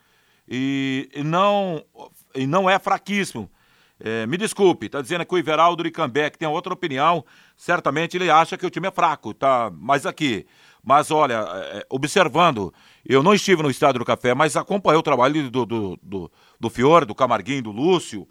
e, 0.49 1.09
e 1.13 1.25
não, 1.25 1.85
e 2.33 2.47
não 2.47 2.71
é 2.71 2.79
fraquíssimo. 2.79 3.51
É, 3.99 4.25
me 4.29 4.37
desculpe, 4.37 4.87
está 4.87 5.03
dizendo 5.03 5.27
que 5.27 5.35
o 5.35 5.39
Iveraldo 5.39 5.83
Ricambeck 5.83 6.39
tem 6.39 6.47
outra 6.47 6.73
opinião. 6.73 7.25
Certamente 7.57 8.17
ele 8.17 8.31
acha 8.31 8.57
que 8.57 8.65
o 8.65 8.71
time 8.71 8.87
é 8.87 8.93
fraco, 8.93 9.35
tá? 9.35 9.73
Mas 9.75 10.07
aqui. 10.07 10.47
Mas 10.89 11.11
olha, 11.11 11.47
é, 11.53 11.87
observando, 11.91 12.73
eu 13.05 13.23
não 13.23 13.35
estive 13.35 13.63
no 13.63 13.69
Estádio 13.69 13.99
do 13.99 14.07
Café, 14.07 14.33
mas 14.33 14.57
acompanhei 14.57 14.99
o 14.99 15.03
trabalho 15.03 15.51
do, 15.51 15.67
do, 15.67 15.99
do, 16.03 16.33
do 16.59 16.71
Fiore, 16.71 17.05
do 17.05 17.15
Camarguinho, 17.15 17.65
do 17.65 17.71
Lúcio. 17.71 18.27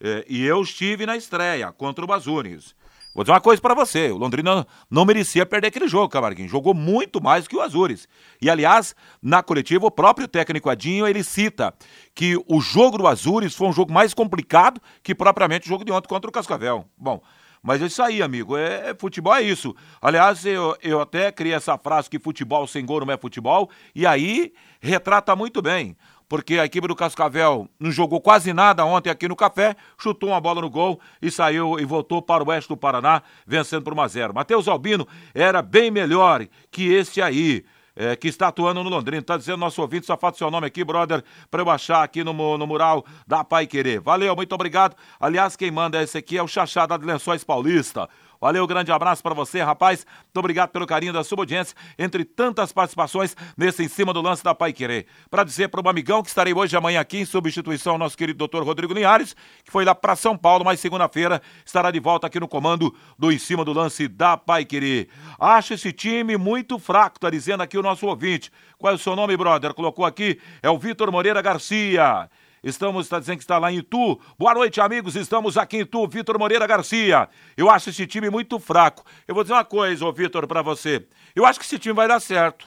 É, 0.00 0.24
e 0.26 0.42
eu 0.42 0.62
estive 0.62 1.04
na 1.04 1.18
estreia 1.18 1.70
contra 1.70 2.02
o 2.02 2.08
Bazunes. 2.08 2.74
Vou 3.14 3.24
dizer 3.24 3.32
uma 3.32 3.42
coisa 3.42 3.60
para 3.60 3.74
você, 3.74 4.10
o 4.10 4.16
Londrina 4.16 4.66
não 4.90 5.04
merecia 5.04 5.44
perder 5.44 5.66
aquele 5.66 5.86
jogo, 5.86 6.08
Camarguinho. 6.08 6.48
Jogou 6.48 6.72
muito 6.72 7.22
mais 7.22 7.46
que 7.46 7.54
o 7.54 7.60
Azures. 7.60 8.08
E, 8.40 8.48
aliás, 8.48 8.96
na 9.20 9.42
coletiva, 9.42 9.84
o 9.84 9.90
próprio 9.90 10.26
técnico 10.26 10.70
Adinho, 10.70 11.06
ele 11.06 11.22
cita 11.22 11.74
que 12.14 12.42
o 12.48 12.58
jogo 12.58 12.96
do 12.96 13.06
Azures 13.06 13.54
foi 13.54 13.68
um 13.68 13.72
jogo 13.72 13.92
mais 13.92 14.14
complicado 14.14 14.80
que 15.02 15.14
propriamente 15.14 15.66
o 15.66 15.68
jogo 15.68 15.84
de 15.84 15.92
ontem 15.92 16.08
contra 16.08 16.30
o 16.30 16.32
Cascavel. 16.32 16.86
Bom, 16.96 17.20
mas 17.62 17.82
é 17.82 17.86
isso 17.86 18.02
aí, 18.02 18.22
amigo. 18.22 18.56
É, 18.56 18.90
é, 18.90 18.94
futebol 18.98 19.34
é 19.34 19.42
isso. 19.42 19.74
Aliás, 20.00 20.44
eu, 20.44 20.76
eu 20.82 21.00
até 21.00 21.30
criei 21.32 21.54
essa 21.54 21.76
frase 21.78 22.10
que 22.10 22.18
futebol 22.18 22.66
sem 22.66 22.84
gol 22.84 23.04
não 23.04 23.12
é 23.12 23.18
futebol, 23.18 23.70
e 23.94 24.06
aí 24.06 24.52
retrata 24.80 25.34
muito 25.34 25.60
bem 25.60 25.96
porque 26.28 26.58
a 26.58 26.64
equipe 26.64 26.86
do 26.86 26.94
Cascavel 26.94 27.68
não 27.80 27.90
jogou 27.90 28.20
quase 28.20 28.52
nada 28.52 28.84
ontem 28.84 29.08
aqui 29.08 29.26
no 29.26 29.34
Café, 29.34 29.74
chutou 29.96 30.28
uma 30.28 30.40
bola 30.40 30.60
no 30.60 30.68
gol 30.68 31.00
e 31.22 31.30
saiu 31.30 31.80
e 31.80 31.84
voltou 31.84 32.20
para 32.20 32.44
o 32.44 32.48
oeste 32.48 32.68
do 32.68 32.76
Paraná, 32.76 33.22
vencendo 33.46 33.82
por 33.82 33.94
1 33.94 34.00
a 34.00 34.08
0. 34.08 34.34
Matheus 34.34 34.68
Albino 34.68 35.08
era 35.34 35.62
bem 35.62 35.90
melhor 35.90 36.46
que 36.70 36.92
esse 36.92 37.22
aí. 37.22 37.64
É, 38.00 38.14
que 38.14 38.28
está 38.28 38.46
atuando 38.46 38.84
no 38.84 38.88
Londrina. 38.88 39.20
Está 39.20 39.36
dizendo 39.36 39.56
nosso 39.56 39.82
ouvinte, 39.82 40.06
só 40.06 40.16
falta 40.16 40.38
seu 40.38 40.48
nome 40.52 40.68
aqui, 40.68 40.84
brother, 40.84 41.24
para 41.50 41.62
eu 41.62 41.68
achar 41.68 42.04
aqui 42.04 42.22
no, 42.22 42.32
no 42.56 42.64
mural 42.64 43.04
da 43.26 43.42
Pai 43.42 43.66
Querer. 43.66 44.00
Valeu, 44.00 44.36
muito 44.36 44.54
obrigado. 44.54 44.94
Aliás, 45.18 45.56
quem 45.56 45.72
manda 45.72 46.00
esse 46.00 46.16
aqui 46.16 46.38
é 46.38 46.42
o 46.42 46.46
Chachada 46.46 46.96
de 46.96 47.04
Lençóis 47.04 47.42
Paulista. 47.42 48.08
Valeu, 48.40 48.66
grande 48.66 48.92
abraço 48.92 49.22
para 49.22 49.34
você, 49.34 49.60
rapaz. 49.62 50.06
Muito 50.24 50.38
obrigado 50.38 50.70
pelo 50.70 50.86
carinho 50.86 51.12
da 51.12 51.24
sua 51.24 51.38
audiência, 51.38 51.76
entre 51.98 52.24
tantas 52.24 52.72
participações 52.72 53.36
nesse 53.56 53.82
em 53.82 53.88
cima 53.88 54.12
do 54.12 54.20
lance 54.20 54.44
da 54.44 54.54
Pai 54.54 54.72
Querer. 54.72 55.06
Para 55.28 55.42
dizer 55.42 55.68
para 55.68 55.84
o 55.84 55.88
amigão 55.88 56.22
que 56.22 56.28
estarei 56.28 56.54
hoje 56.54 56.74
e 56.74 56.76
amanhã 56.76 57.00
aqui 57.00 57.18
em 57.18 57.24
substituição 57.24 57.94
ao 57.94 57.98
nosso 57.98 58.16
querido 58.16 58.38
doutor 58.38 58.62
Rodrigo 58.62 58.94
Linhares, 58.94 59.34
que 59.64 59.72
foi 59.72 59.84
lá 59.84 59.94
para 59.94 60.14
São 60.14 60.36
Paulo, 60.36 60.64
mas 60.64 60.78
segunda-feira 60.78 61.42
estará 61.64 61.90
de 61.90 61.98
volta 61.98 62.28
aqui 62.28 62.38
no 62.38 62.46
comando 62.46 62.94
do 63.18 63.32
em 63.32 63.38
cima 63.38 63.64
do 63.64 63.72
lance 63.72 64.06
da 64.06 64.36
Pai 64.36 64.64
Querer. 64.64 65.08
Acho 65.38 65.74
esse 65.74 65.92
time 65.92 66.36
muito 66.36 66.78
fraco, 66.78 67.18
tá 67.18 67.30
dizendo 67.30 67.62
aqui 67.62 67.76
o 67.76 67.82
nosso 67.82 68.06
ouvinte. 68.06 68.52
Qual 68.78 68.92
é 68.92 68.96
o 68.96 68.98
seu 68.98 69.16
nome, 69.16 69.36
brother? 69.36 69.74
Colocou 69.74 70.04
aqui, 70.04 70.38
é 70.62 70.70
o 70.70 70.78
Vitor 70.78 71.10
Moreira 71.10 71.42
Garcia. 71.42 72.30
Estamos, 72.62 73.06
está 73.06 73.20
dizendo 73.20 73.38
que 73.38 73.44
está 73.44 73.58
lá 73.58 73.70
em 73.70 73.78
Itu. 73.78 74.20
Boa 74.36 74.52
noite, 74.54 74.80
amigos. 74.80 75.14
Estamos 75.14 75.56
aqui 75.56 75.78
em 75.78 75.80
Itu. 75.80 76.06
Vitor 76.08 76.38
Moreira 76.38 76.66
Garcia. 76.66 77.28
Eu 77.56 77.70
acho 77.70 77.90
esse 77.90 78.06
time 78.06 78.28
muito 78.30 78.58
fraco. 78.58 79.04
Eu 79.26 79.34
vou 79.34 79.44
dizer 79.44 79.54
uma 79.54 79.64
coisa, 79.64 80.04
ô 80.04 80.12
Vitor, 80.12 80.46
para 80.46 80.60
você. 80.60 81.06
Eu 81.36 81.46
acho 81.46 81.58
que 81.58 81.64
esse 81.64 81.78
time 81.78 81.94
vai 81.94 82.08
dar 82.08 82.20
certo. 82.20 82.66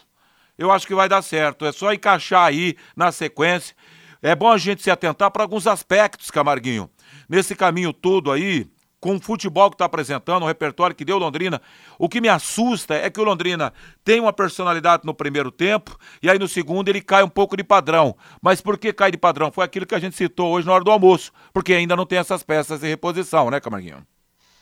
Eu 0.58 0.72
acho 0.72 0.88
que 0.88 0.96
vai 0.96 1.10
dar 1.10 1.22
certo. 1.22 1.66
É 1.66 1.72
só 1.72 1.94
encaixar 1.94 2.46
aí 2.46 2.78
na 2.96 3.12
sequência. 3.12 3.76
É 4.22 4.36
bom 4.36 4.50
a 4.50 4.58
gente 4.58 4.82
se 4.82 4.92
atentar 4.92 5.30
para 5.32 5.44
alguns 5.44 5.68
aspectos, 5.68 6.32
Camarguinho. 6.32 6.90
Nesse 7.28 7.56
caminho 7.56 7.92
todo 7.92 8.32
aí, 8.32 8.68
com 9.02 9.16
o 9.16 9.20
futebol 9.20 9.70
que 9.72 9.74
está 9.74 9.86
apresentando, 9.86 10.44
o 10.44 10.48
repertório 10.48 10.96
que 10.96 11.04
deu 11.04 11.18
Londrina. 11.18 11.60
O 11.98 12.08
que 12.08 12.22
me 12.22 12.30
assusta 12.30 12.94
é 12.94 13.10
que 13.10 13.20
o 13.20 13.24
Londrina 13.24 13.74
tem 14.06 14.20
uma 14.20 14.32
personalidade 14.32 15.04
no 15.04 15.14
primeiro 15.14 15.52
tempo 15.52 15.98
e 16.22 16.30
aí 16.30 16.38
no 16.38 16.48
segundo 16.48 16.88
ele 16.88 17.02
cai 17.02 17.24
um 17.24 17.30
pouco 17.30 17.58
de 17.58 17.64
padrão. 17.64 18.16
Mas 18.42 18.62
por 18.62 18.78
que 18.78 18.94
cai 18.94 19.12
de 19.12 19.18
padrão? 19.18 19.52
Foi 19.52 19.66
aquilo 19.66 19.88
que 19.88 19.96
a 19.96 20.00
gente 20.00 20.16
citou 20.16 20.52
hoje 20.52 20.68
na 20.68 20.74
hora 20.74 20.84
do 20.84 20.92
almoço, 20.92 21.34
porque 21.52 21.74
ainda 21.74 21.96
não 21.96 22.06
tem 22.06 22.20
essas 22.20 22.44
peças 22.44 22.80
de 22.80 22.88
reposição, 22.88 23.50
né, 23.50 23.60
Camarguinho? 23.60 24.06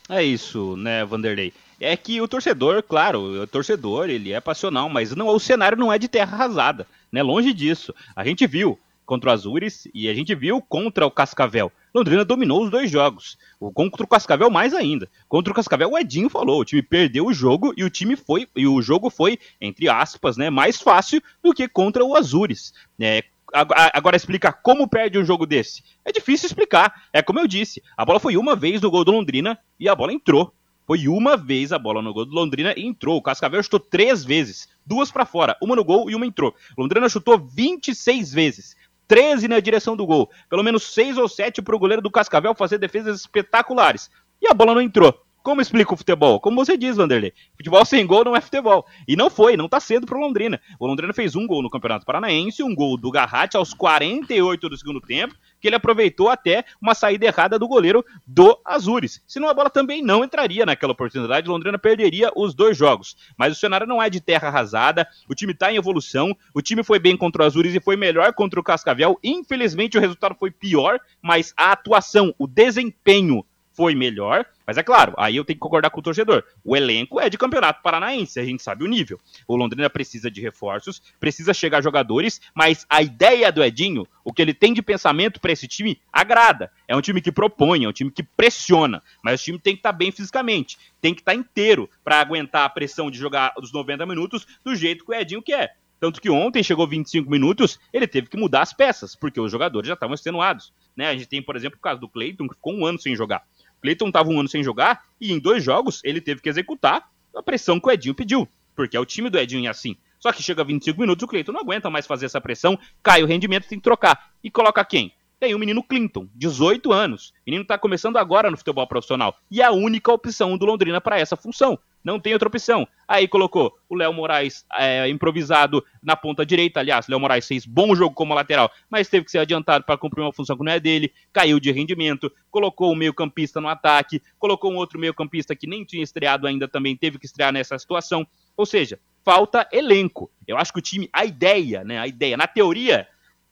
É 0.07 0.23
isso, 0.23 0.75
né, 0.77 1.05
Vanderlei? 1.05 1.53
É 1.79 1.95
que 1.95 2.19
o 2.19 2.27
torcedor, 2.27 2.81
claro, 2.81 3.43
o 3.43 3.47
torcedor, 3.47 4.09
ele 4.09 4.33
é 4.33 4.39
passional, 4.39 4.89
mas 4.89 5.13
não, 5.15 5.27
o 5.27 5.39
cenário 5.39 5.77
não 5.77 5.93
é 5.93 5.99
de 5.99 6.07
terra 6.07 6.35
arrasada, 6.35 6.87
né? 7.11 7.21
Longe 7.21 7.53
disso. 7.53 7.93
A 8.15 8.25
gente 8.25 8.47
viu 8.47 8.79
contra 9.09 9.31
o 9.31 9.33
Azures 9.33 9.87
e 9.91 10.07
a 10.07 10.13
gente 10.13 10.35
viu 10.35 10.61
contra 10.61 11.03
o 11.03 11.09
Cascavel. 11.09 11.71
Londrina 11.95 12.23
dominou 12.23 12.63
os 12.63 12.69
dois 12.69 12.91
jogos. 12.91 13.39
O 13.59 13.71
contra 13.71 14.03
o 14.03 14.07
Cascavel 14.07 14.51
mais 14.51 14.71
ainda. 14.71 15.09
Contra 15.27 15.51
o 15.51 15.55
Cascavel 15.55 15.89
o 15.89 15.97
Edinho 15.97 16.29
falou, 16.29 16.61
o 16.61 16.63
time 16.65 16.83
perdeu 16.83 17.25
o 17.25 17.33
jogo 17.33 17.73
e 17.75 17.83
o 17.83 17.89
time 17.89 18.15
foi 18.15 18.47
e 18.55 18.67
o 18.67 18.79
jogo 18.83 19.09
foi 19.09 19.39
entre 19.59 19.89
aspas, 19.89 20.37
né, 20.37 20.51
mais 20.51 20.79
fácil 20.79 21.23
do 21.41 21.55
que 21.55 21.67
contra 21.67 22.05
o 22.05 22.15
Azures. 22.15 22.71
É, 23.01 23.23
agora 23.51 24.15
explica 24.15 24.53
como 24.53 24.87
perde 24.87 25.17
um 25.17 25.25
jogo 25.25 25.47
desse. 25.47 25.83
É 26.05 26.11
difícil 26.11 26.45
explicar. 26.45 27.07
É 27.11 27.23
como 27.23 27.39
eu 27.39 27.47
disse, 27.47 27.81
a 27.97 28.05
bola 28.05 28.19
foi 28.19 28.37
uma 28.37 28.55
vez 28.55 28.79
no 28.79 28.91
gol 28.91 29.03
do 29.03 29.11
Londrina 29.11 29.57
e 29.79 29.89
a 29.89 29.95
bola 29.95 30.13
entrou. 30.13 30.53
Foi 30.85 31.07
uma 31.07 31.37
vez 31.37 31.71
a 31.71 31.77
bola 31.77 32.01
no 32.01 32.11
gol 32.11 32.25
do 32.25 32.33
Londrina 32.33 32.73
e 32.75 32.83
entrou. 32.83 33.17
O 33.17 33.21
Cascavel 33.21 33.61
chutou 33.61 33.79
três 33.79 34.25
vezes, 34.25 34.67
duas 34.83 35.11
para 35.11 35.23
fora, 35.23 35.55
uma 35.61 35.75
no 35.75 35.83
gol 35.83 36.09
e 36.09 36.15
uma 36.15 36.25
entrou. 36.25 36.55
Londrina 36.75 37.07
chutou 37.07 37.37
26 37.37 38.33
vezes. 38.33 38.75
13 39.09 39.47
na 39.47 39.59
direção 39.59 39.97
do 39.97 40.05
gol. 40.05 40.29
Pelo 40.47 40.63
menos 40.63 40.83
6 40.93 41.17
ou 41.17 41.27
7 41.27 41.63
para 41.63 41.75
o 41.75 41.79
goleiro 41.79 42.01
do 42.01 42.11
Cascavel 42.11 42.53
fazer 42.53 42.77
defesas 42.77 43.21
espetaculares. 43.21 44.09
E 44.39 44.47
a 44.47 44.53
bola 44.53 44.75
não 44.75 44.81
entrou. 44.81 45.13
Como 45.41 45.61
explica 45.61 45.93
o 45.93 45.97
futebol? 45.97 46.39
Como 46.39 46.63
você 46.63 46.77
diz, 46.77 46.97
Vanderlei. 46.97 47.33
Futebol 47.57 47.83
sem 47.83 48.05
gol 48.05 48.23
não 48.23 48.35
é 48.35 48.41
futebol. 48.41 48.85
E 49.07 49.15
não 49.15 49.29
foi, 49.29 49.57
não 49.57 49.67
tá 49.67 49.79
cedo 49.79 50.05
pro 50.05 50.19
Londrina. 50.19 50.61
O 50.79 50.85
Londrina 50.85 51.11
fez 51.11 51.35
um 51.35 51.47
gol 51.47 51.63
no 51.63 51.71
Campeonato 51.71 52.05
Paranaense, 52.05 52.61
um 52.61 52.75
gol 52.75 52.97
do 52.97 53.09
Garratti 53.09 53.57
aos 53.57 53.73
48 53.73 54.69
do 54.69 54.77
segundo 54.77 55.01
tempo, 55.01 55.33
que 55.59 55.67
ele 55.67 55.75
aproveitou 55.75 56.29
até 56.29 56.63
uma 56.81 56.93
saída 56.93 57.25
errada 57.25 57.59
do 57.59 57.67
goleiro 57.67 58.05
do 58.25 58.59
Azures. 58.65 59.21
Senão 59.27 59.49
a 59.49 59.53
bola 59.53 59.69
também 59.69 60.01
não 60.01 60.23
entraria 60.23 60.65
naquela 60.65 60.93
oportunidade, 60.93 61.47
Londrina 61.47 61.77
perderia 61.77 62.31
os 62.35 62.53
dois 62.53 62.77
jogos. 62.77 63.15
Mas 63.37 63.53
o 63.53 63.59
cenário 63.59 63.87
não 63.87 64.01
é 64.01 64.09
de 64.09 64.21
terra 64.21 64.47
arrasada, 64.47 65.07
o 65.27 65.35
time 65.35 65.53
tá 65.53 65.71
em 65.71 65.77
evolução, 65.77 66.35
o 66.53 66.61
time 66.61 66.83
foi 66.83 66.99
bem 66.99 67.15
contra 67.15 67.43
o 67.43 67.45
Azures 67.45 67.75
e 67.75 67.79
foi 67.79 67.95
melhor 67.95 68.33
contra 68.33 68.59
o 68.59 68.63
Cascavel. 68.63 69.19
Infelizmente 69.23 69.97
o 69.97 70.01
resultado 70.01 70.35
foi 70.35 70.51
pior, 70.51 70.99
mas 71.21 71.53
a 71.55 71.71
atuação, 71.71 72.33
o 72.37 72.47
desempenho 72.47 73.45
foi 73.79 73.95
melhor, 73.95 74.45
mas 74.69 74.77
é 74.77 74.83
claro, 74.83 75.15
aí 75.17 75.35
eu 75.35 75.43
tenho 75.43 75.55
que 75.55 75.61
concordar 75.61 75.89
com 75.89 75.99
o 75.99 76.03
torcedor. 76.03 76.43
O 76.63 76.77
elenco 76.77 77.19
é 77.19 77.27
de 77.27 77.39
campeonato 77.39 77.81
paranaense, 77.81 78.39
a 78.39 78.45
gente 78.45 78.61
sabe 78.61 78.83
o 78.83 78.87
nível. 78.87 79.19
O 79.47 79.55
Londrina 79.55 79.89
precisa 79.89 80.29
de 80.29 80.41
reforços, 80.41 81.01
precisa 81.19 81.55
chegar 81.55 81.81
jogadores, 81.81 82.39
mas 82.53 82.85
a 82.87 83.01
ideia 83.01 83.51
do 83.51 83.63
Edinho, 83.63 84.05
o 84.23 84.31
que 84.31 84.43
ele 84.43 84.53
tem 84.53 84.71
de 84.71 84.83
pensamento 84.83 85.41
para 85.41 85.51
esse 85.51 85.67
time, 85.67 85.99
agrada. 86.13 86.71
É 86.87 86.95
um 86.95 87.01
time 87.01 87.19
que 87.19 87.31
propõe, 87.31 87.83
é 87.83 87.89
um 87.89 87.91
time 87.91 88.11
que 88.11 88.21
pressiona, 88.21 89.01
mas 89.23 89.41
o 89.41 89.43
time 89.43 89.57
tem 89.57 89.73
que 89.73 89.79
estar 89.79 89.91
tá 89.91 89.97
bem 89.97 90.11
fisicamente, 90.11 90.77
tem 91.01 91.15
que 91.15 91.21
estar 91.21 91.31
tá 91.31 91.35
inteiro 91.35 91.89
para 92.03 92.19
aguentar 92.19 92.63
a 92.63 92.69
pressão 92.69 93.09
de 93.09 93.17
jogar 93.17 93.55
os 93.57 93.73
90 93.73 94.05
minutos 94.05 94.45
do 94.63 94.75
jeito 94.75 95.03
que 95.03 95.09
o 95.09 95.15
Edinho 95.15 95.41
quer. 95.41 95.77
Tanto 95.99 96.21
que 96.21 96.29
ontem 96.29 96.63
chegou 96.63 96.87
25 96.87 97.29
minutos, 97.29 97.79
ele 97.91 98.07
teve 98.07 98.29
que 98.29 98.37
mudar 98.37 98.61
as 98.61 98.71
peças, 98.71 99.15
porque 99.15 99.39
os 99.39 99.51
jogadores 99.51 99.87
já 99.87 99.95
estavam 99.95 100.13
extenuados. 100.13 100.71
Né? 100.95 101.07
A 101.07 101.13
gente 101.13 101.27
tem, 101.27 101.41
por 101.41 101.55
exemplo, 101.55 101.77
o 101.77 101.81
caso 101.81 101.99
do 101.99 102.07
Cleiton, 102.07 102.47
que 102.47 102.55
ficou 102.55 102.73
um 102.73 102.85
ano 102.85 102.99
sem 102.99 103.15
jogar. 103.15 103.43
Cleiton 103.81 104.07
estava 104.07 104.29
um 104.29 104.39
ano 104.39 104.49
sem 104.49 104.63
jogar 104.63 105.03
e 105.19 105.31
em 105.31 105.39
dois 105.39 105.63
jogos 105.63 106.01
ele 106.03 106.21
teve 106.21 106.41
que 106.41 106.49
executar 106.49 107.09
a 107.35 107.43
pressão 107.43 107.79
que 107.79 107.87
o 107.87 107.91
Edinho 107.91 108.15
pediu, 108.15 108.47
porque 108.75 108.97
é 108.97 108.99
o 108.99 109.05
time 109.05 109.29
do 109.29 109.37
Edinho 109.37 109.67
é 109.67 109.69
assim. 109.69 109.95
Só 110.19 110.33
que 110.33 110.43
chega 110.43 110.63
25 110.63 110.99
minutos, 110.99 111.23
o 111.23 111.27
Cleiton 111.27 111.53
não 111.53 111.61
aguenta 111.61 111.89
mais 111.89 112.05
fazer 112.05 112.25
essa 112.25 112.41
pressão, 112.41 112.77
cai 113.01 113.23
o 113.23 113.25
rendimento, 113.25 113.67
tem 113.67 113.77
que 113.77 113.83
trocar. 113.83 114.31
E 114.43 114.51
coloca 114.51 114.83
quem? 114.83 115.13
Tem 115.39 115.55
o 115.55 115.59
menino 115.59 115.81
Clinton, 115.81 116.27
18 116.35 116.91
anos. 116.91 117.29
O 117.29 117.33
menino 117.47 117.61
está 117.61 117.77
começando 117.77 118.17
agora 118.17 118.51
no 118.51 118.57
futebol 118.57 118.85
profissional. 118.85 119.37
E 119.49 119.61
é 119.61 119.65
a 119.65 119.71
única 119.71 120.11
opção 120.11 120.57
do 120.57 120.65
Londrina 120.65 120.99
para 120.99 121.17
essa 121.17 121.37
função. 121.37 121.79
Não 122.03 122.19
tem 122.19 122.33
outra 122.33 122.47
opção. 122.47 122.87
Aí 123.07 123.27
colocou 123.27 123.77
o 123.89 123.95
Léo 123.95 124.13
Moraes 124.13 124.65
é, 124.73 125.07
improvisado 125.09 125.83
na 126.01 126.15
ponta 126.15 126.45
direita. 126.45 126.79
Aliás, 126.79 127.07
Léo 127.07 127.19
Moraes 127.19 127.47
fez 127.47 127.65
bom 127.65 127.95
jogo 127.95 128.15
como 128.15 128.33
lateral, 128.33 128.71
mas 128.89 129.09
teve 129.09 129.25
que 129.25 129.31
ser 129.31 129.39
adiantado 129.39 129.83
para 129.83 129.97
cumprir 129.97 130.21
uma 130.21 130.33
função 130.33 130.57
que 130.57 130.63
não 130.63 130.71
é 130.71 130.79
dele. 130.79 131.11
Caiu 131.33 131.59
de 131.59 131.71
rendimento. 131.71 132.31
Colocou 132.49 132.91
o 132.91 132.95
meio-campista 132.95 133.59
no 133.59 133.67
ataque. 133.67 134.21
Colocou 134.37 134.71
um 134.71 134.77
outro 134.77 134.99
meio-campista 134.99 135.55
que 135.55 135.67
nem 135.67 135.83
tinha 135.83 136.03
estreado 136.03 136.47
ainda 136.47 136.67
também, 136.67 136.95
teve 136.95 137.19
que 137.19 137.25
estrear 137.25 137.51
nessa 137.51 137.77
situação. 137.77 138.25
Ou 138.55 138.65
seja, 138.65 138.99
falta 139.23 139.67
elenco. 139.71 140.31
Eu 140.47 140.57
acho 140.57 140.71
que 140.73 140.79
o 140.79 140.81
time, 140.81 141.09
a 141.13 141.25
ideia, 141.25 141.83
né? 141.83 141.99
A 141.99 142.07
ideia, 142.07 142.37
na 142.37 142.47
teoria, 142.47 143.07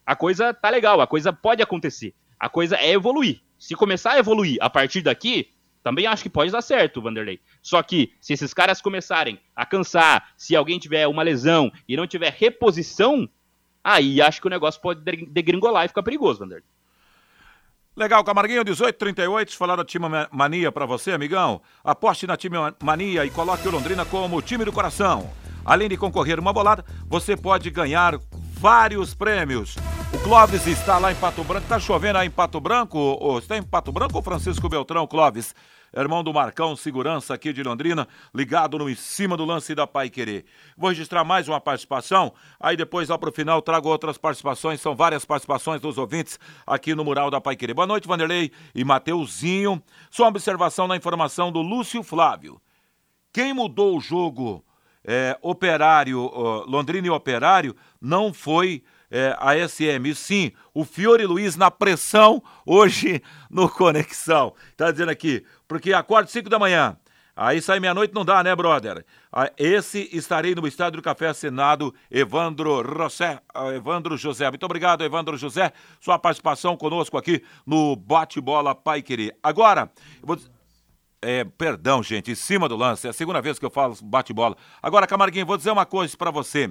a 0.06 0.16
coisa 0.16 0.54
tá 0.54 0.70
legal, 0.70 1.02
a 1.02 1.08
coisa 1.08 1.34
pode 1.34 1.62
acontecer. 1.62 2.14
A 2.40 2.48
coisa 2.48 2.76
é 2.78 2.92
evoluir. 2.92 3.42
Se 3.58 3.76
começar 3.76 4.14
a 4.14 4.20
evoluir 4.20 4.58
a 4.62 4.70
partir 4.70 5.02
daqui, 5.02 5.50
também 5.88 6.06
acho 6.06 6.22
que 6.22 6.30
pode 6.30 6.52
dar 6.52 6.62
certo, 6.62 7.02
Vanderlei. 7.02 7.40
Só 7.62 7.82
que 7.82 8.12
se 8.20 8.34
esses 8.34 8.54
caras 8.54 8.82
começarem 8.82 9.40
a 9.56 9.66
cansar, 9.66 10.34
se 10.36 10.54
alguém 10.54 10.78
tiver 10.78 11.08
uma 11.08 11.24
lesão 11.24 11.72
e 11.88 11.96
não 11.96 12.06
tiver 12.06 12.36
reposição, 12.38 13.26
aí 13.82 14.22
acho 14.22 14.42
que 14.42 14.48
o 14.48 14.50
negócio 14.50 14.82
pode 14.82 15.00
degringolar 15.28 15.86
e 15.86 15.88
ficar 15.88 16.04
perigoso, 16.04 16.40
Vanderlei. 16.40 16.66
Legal, 17.96 18.22
Camarguinho, 18.22 18.66
1838, 18.66 19.56
falar 19.56 19.78
da 19.78 19.86
Time 19.86 20.08
Mania 20.30 20.74
para 20.74 20.86
você, 20.86 21.14
amigão. 21.14 21.62
Aposte 21.82 22.28
na 22.28 22.36
Time 22.36 22.58
Mania 22.84 23.26
e 23.26 23.30
coloque 23.30 23.66
o 23.66 23.72
Londrina 23.72 24.04
como 24.04 24.42
time 24.42 24.66
do 24.66 24.74
coração. 24.74 25.32
Além 25.64 25.88
de 25.88 25.96
concorrer 25.96 26.38
uma 26.38 26.52
bolada, 26.52 26.84
você 27.08 27.38
pode 27.38 27.70
ganhar 27.70 28.20
vários 28.58 29.14
prêmios. 29.14 29.76
O 30.12 30.18
Clóvis 30.20 30.66
está 30.66 30.98
lá 30.98 31.12
em 31.12 31.16
Pato 31.16 31.44
Branco. 31.44 31.64
Está 31.64 31.80
chovendo 31.80 32.18
aí 32.18 32.28
em 32.28 32.32
Pato 32.32 32.60
Branco? 32.60 32.98
Ou, 32.98 33.38
está 33.38 33.56
em 33.56 33.64
Pato 33.64 33.92
Branco 33.92 34.16
ou 34.16 34.24
Francisco 34.24 34.68
Beltrão, 34.68 35.06
Clóvis? 35.06 35.54
Irmão 35.96 36.24
do 36.24 36.34
Marcão, 36.34 36.76
segurança 36.76 37.34
aqui 37.34 37.54
de 37.54 37.64
Londrina, 37.64 38.08
ligado 38.36 38.78
no 38.78 38.90
em 38.90 38.96
cima 38.96 39.38
do 39.38 39.46
lance 39.46 39.74
da 39.74 39.88
Pai 39.88 40.10
Querer. 40.10 40.46
Vou 40.78 40.90
registrar 40.90 41.24
mais 41.24 41.48
uma 41.48 41.62
participação, 41.62 42.34
aí 42.60 42.76
depois 42.76 43.08
lá 43.08 43.18
pro 43.18 43.32
final 43.32 43.62
trago 43.62 43.88
outras 43.88 44.18
participações, 44.18 44.82
são 44.82 44.94
várias 44.94 45.24
participações 45.24 45.80
dos 45.80 45.98
ouvintes 45.98 46.38
aqui 46.66 46.94
no 46.94 47.06
Mural 47.06 47.32
da 47.32 47.40
Pai 47.40 47.56
Querer. 47.56 47.74
Boa 47.74 47.88
noite, 47.88 48.08
Vanderlei 48.08 48.52
e 48.76 48.84
Mateuzinho. 48.84 49.82
Só 50.12 50.24
uma 50.24 50.30
observação 50.30 50.90
na 50.90 50.98
informação 50.98 51.54
do 51.54 51.62
Lúcio 51.62 52.04
Flávio. 52.04 52.62
Quem 53.32 53.54
mudou 53.54 53.96
o 53.98 54.02
jogo 54.02 54.64
é, 55.08 55.38
Operário, 55.42 56.20
Londrina 56.68 57.08
e 57.08 57.10
Operário, 57.10 57.74
não 58.02 58.34
foi 58.34 58.84
é, 59.10 59.36
a 59.40 59.56
SM, 59.68 60.14
sim 60.14 60.52
o 60.74 60.84
Fiore 60.84 61.26
Luiz 61.26 61.56
na 61.56 61.72
pressão 61.72 62.44
hoje 62.66 63.22
no 63.50 63.70
Conexão. 63.70 64.54
Tá 64.76 64.92
dizendo 64.92 65.10
aqui, 65.10 65.46
porque 65.68 65.94
acordo 65.94 66.30
5 66.30 66.50
da 66.50 66.60
manhã. 66.60 66.98
Aí 67.40 67.62
sai 67.62 67.80
meia-noite, 67.80 68.16
não 68.16 68.26
dá, 68.26 68.44
né, 68.44 68.56
brother? 68.56 69.06
Ah, 69.32 69.52
esse 69.60 70.10
estarei 70.12 70.56
no 70.56 70.68
Estádio 70.68 71.00
do 71.00 71.04
Café 71.04 71.28
assinado 71.28 71.94
Evandro 72.10 72.84
José. 72.84 73.40
Ah, 73.54 73.70
Evandro 73.70 74.18
José. 74.18 74.50
Muito 74.50 74.66
obrigado, 74.66 75.04
Evandro 75.04 75.38
José, 75.38 75.72
sua 76.02 76.18
participação 76.18 76.76
conosco 76.76 77.16
aqui 77.16 77.44
no 77.64 77.96
Bate-Bola 77.96 78.74
Pai 78.74 79.04
Querer. 79.04 79.38
Agora, 79.44 79.92
eu 80.20 80.28
vou 80.28 80.40
é, 81.22 81.44
perdão, 81.44 82.04
gente, 82.04 82.32
em 82.32 82.36
cima 82.36 82.70
do 82.70 82.76
lance. 82.76 83.08
É 83.08 83.10
a 83.10 83.14
segunda 83.14 83.42
vez 83.42 83.58
que 83.58 83.66
eu 83.66 83.70
falo 83.70 83.96
bate-bola. 84.04 84.56
Agora, 84.82 85.08
Camarguinho, 85.08 85.46
vou 85.46 85.58
dizer 85.58 85.72
uma 85.72 85.86
coisa 85.86 86.16
para 86.16 86.32
você. 86.32 86.70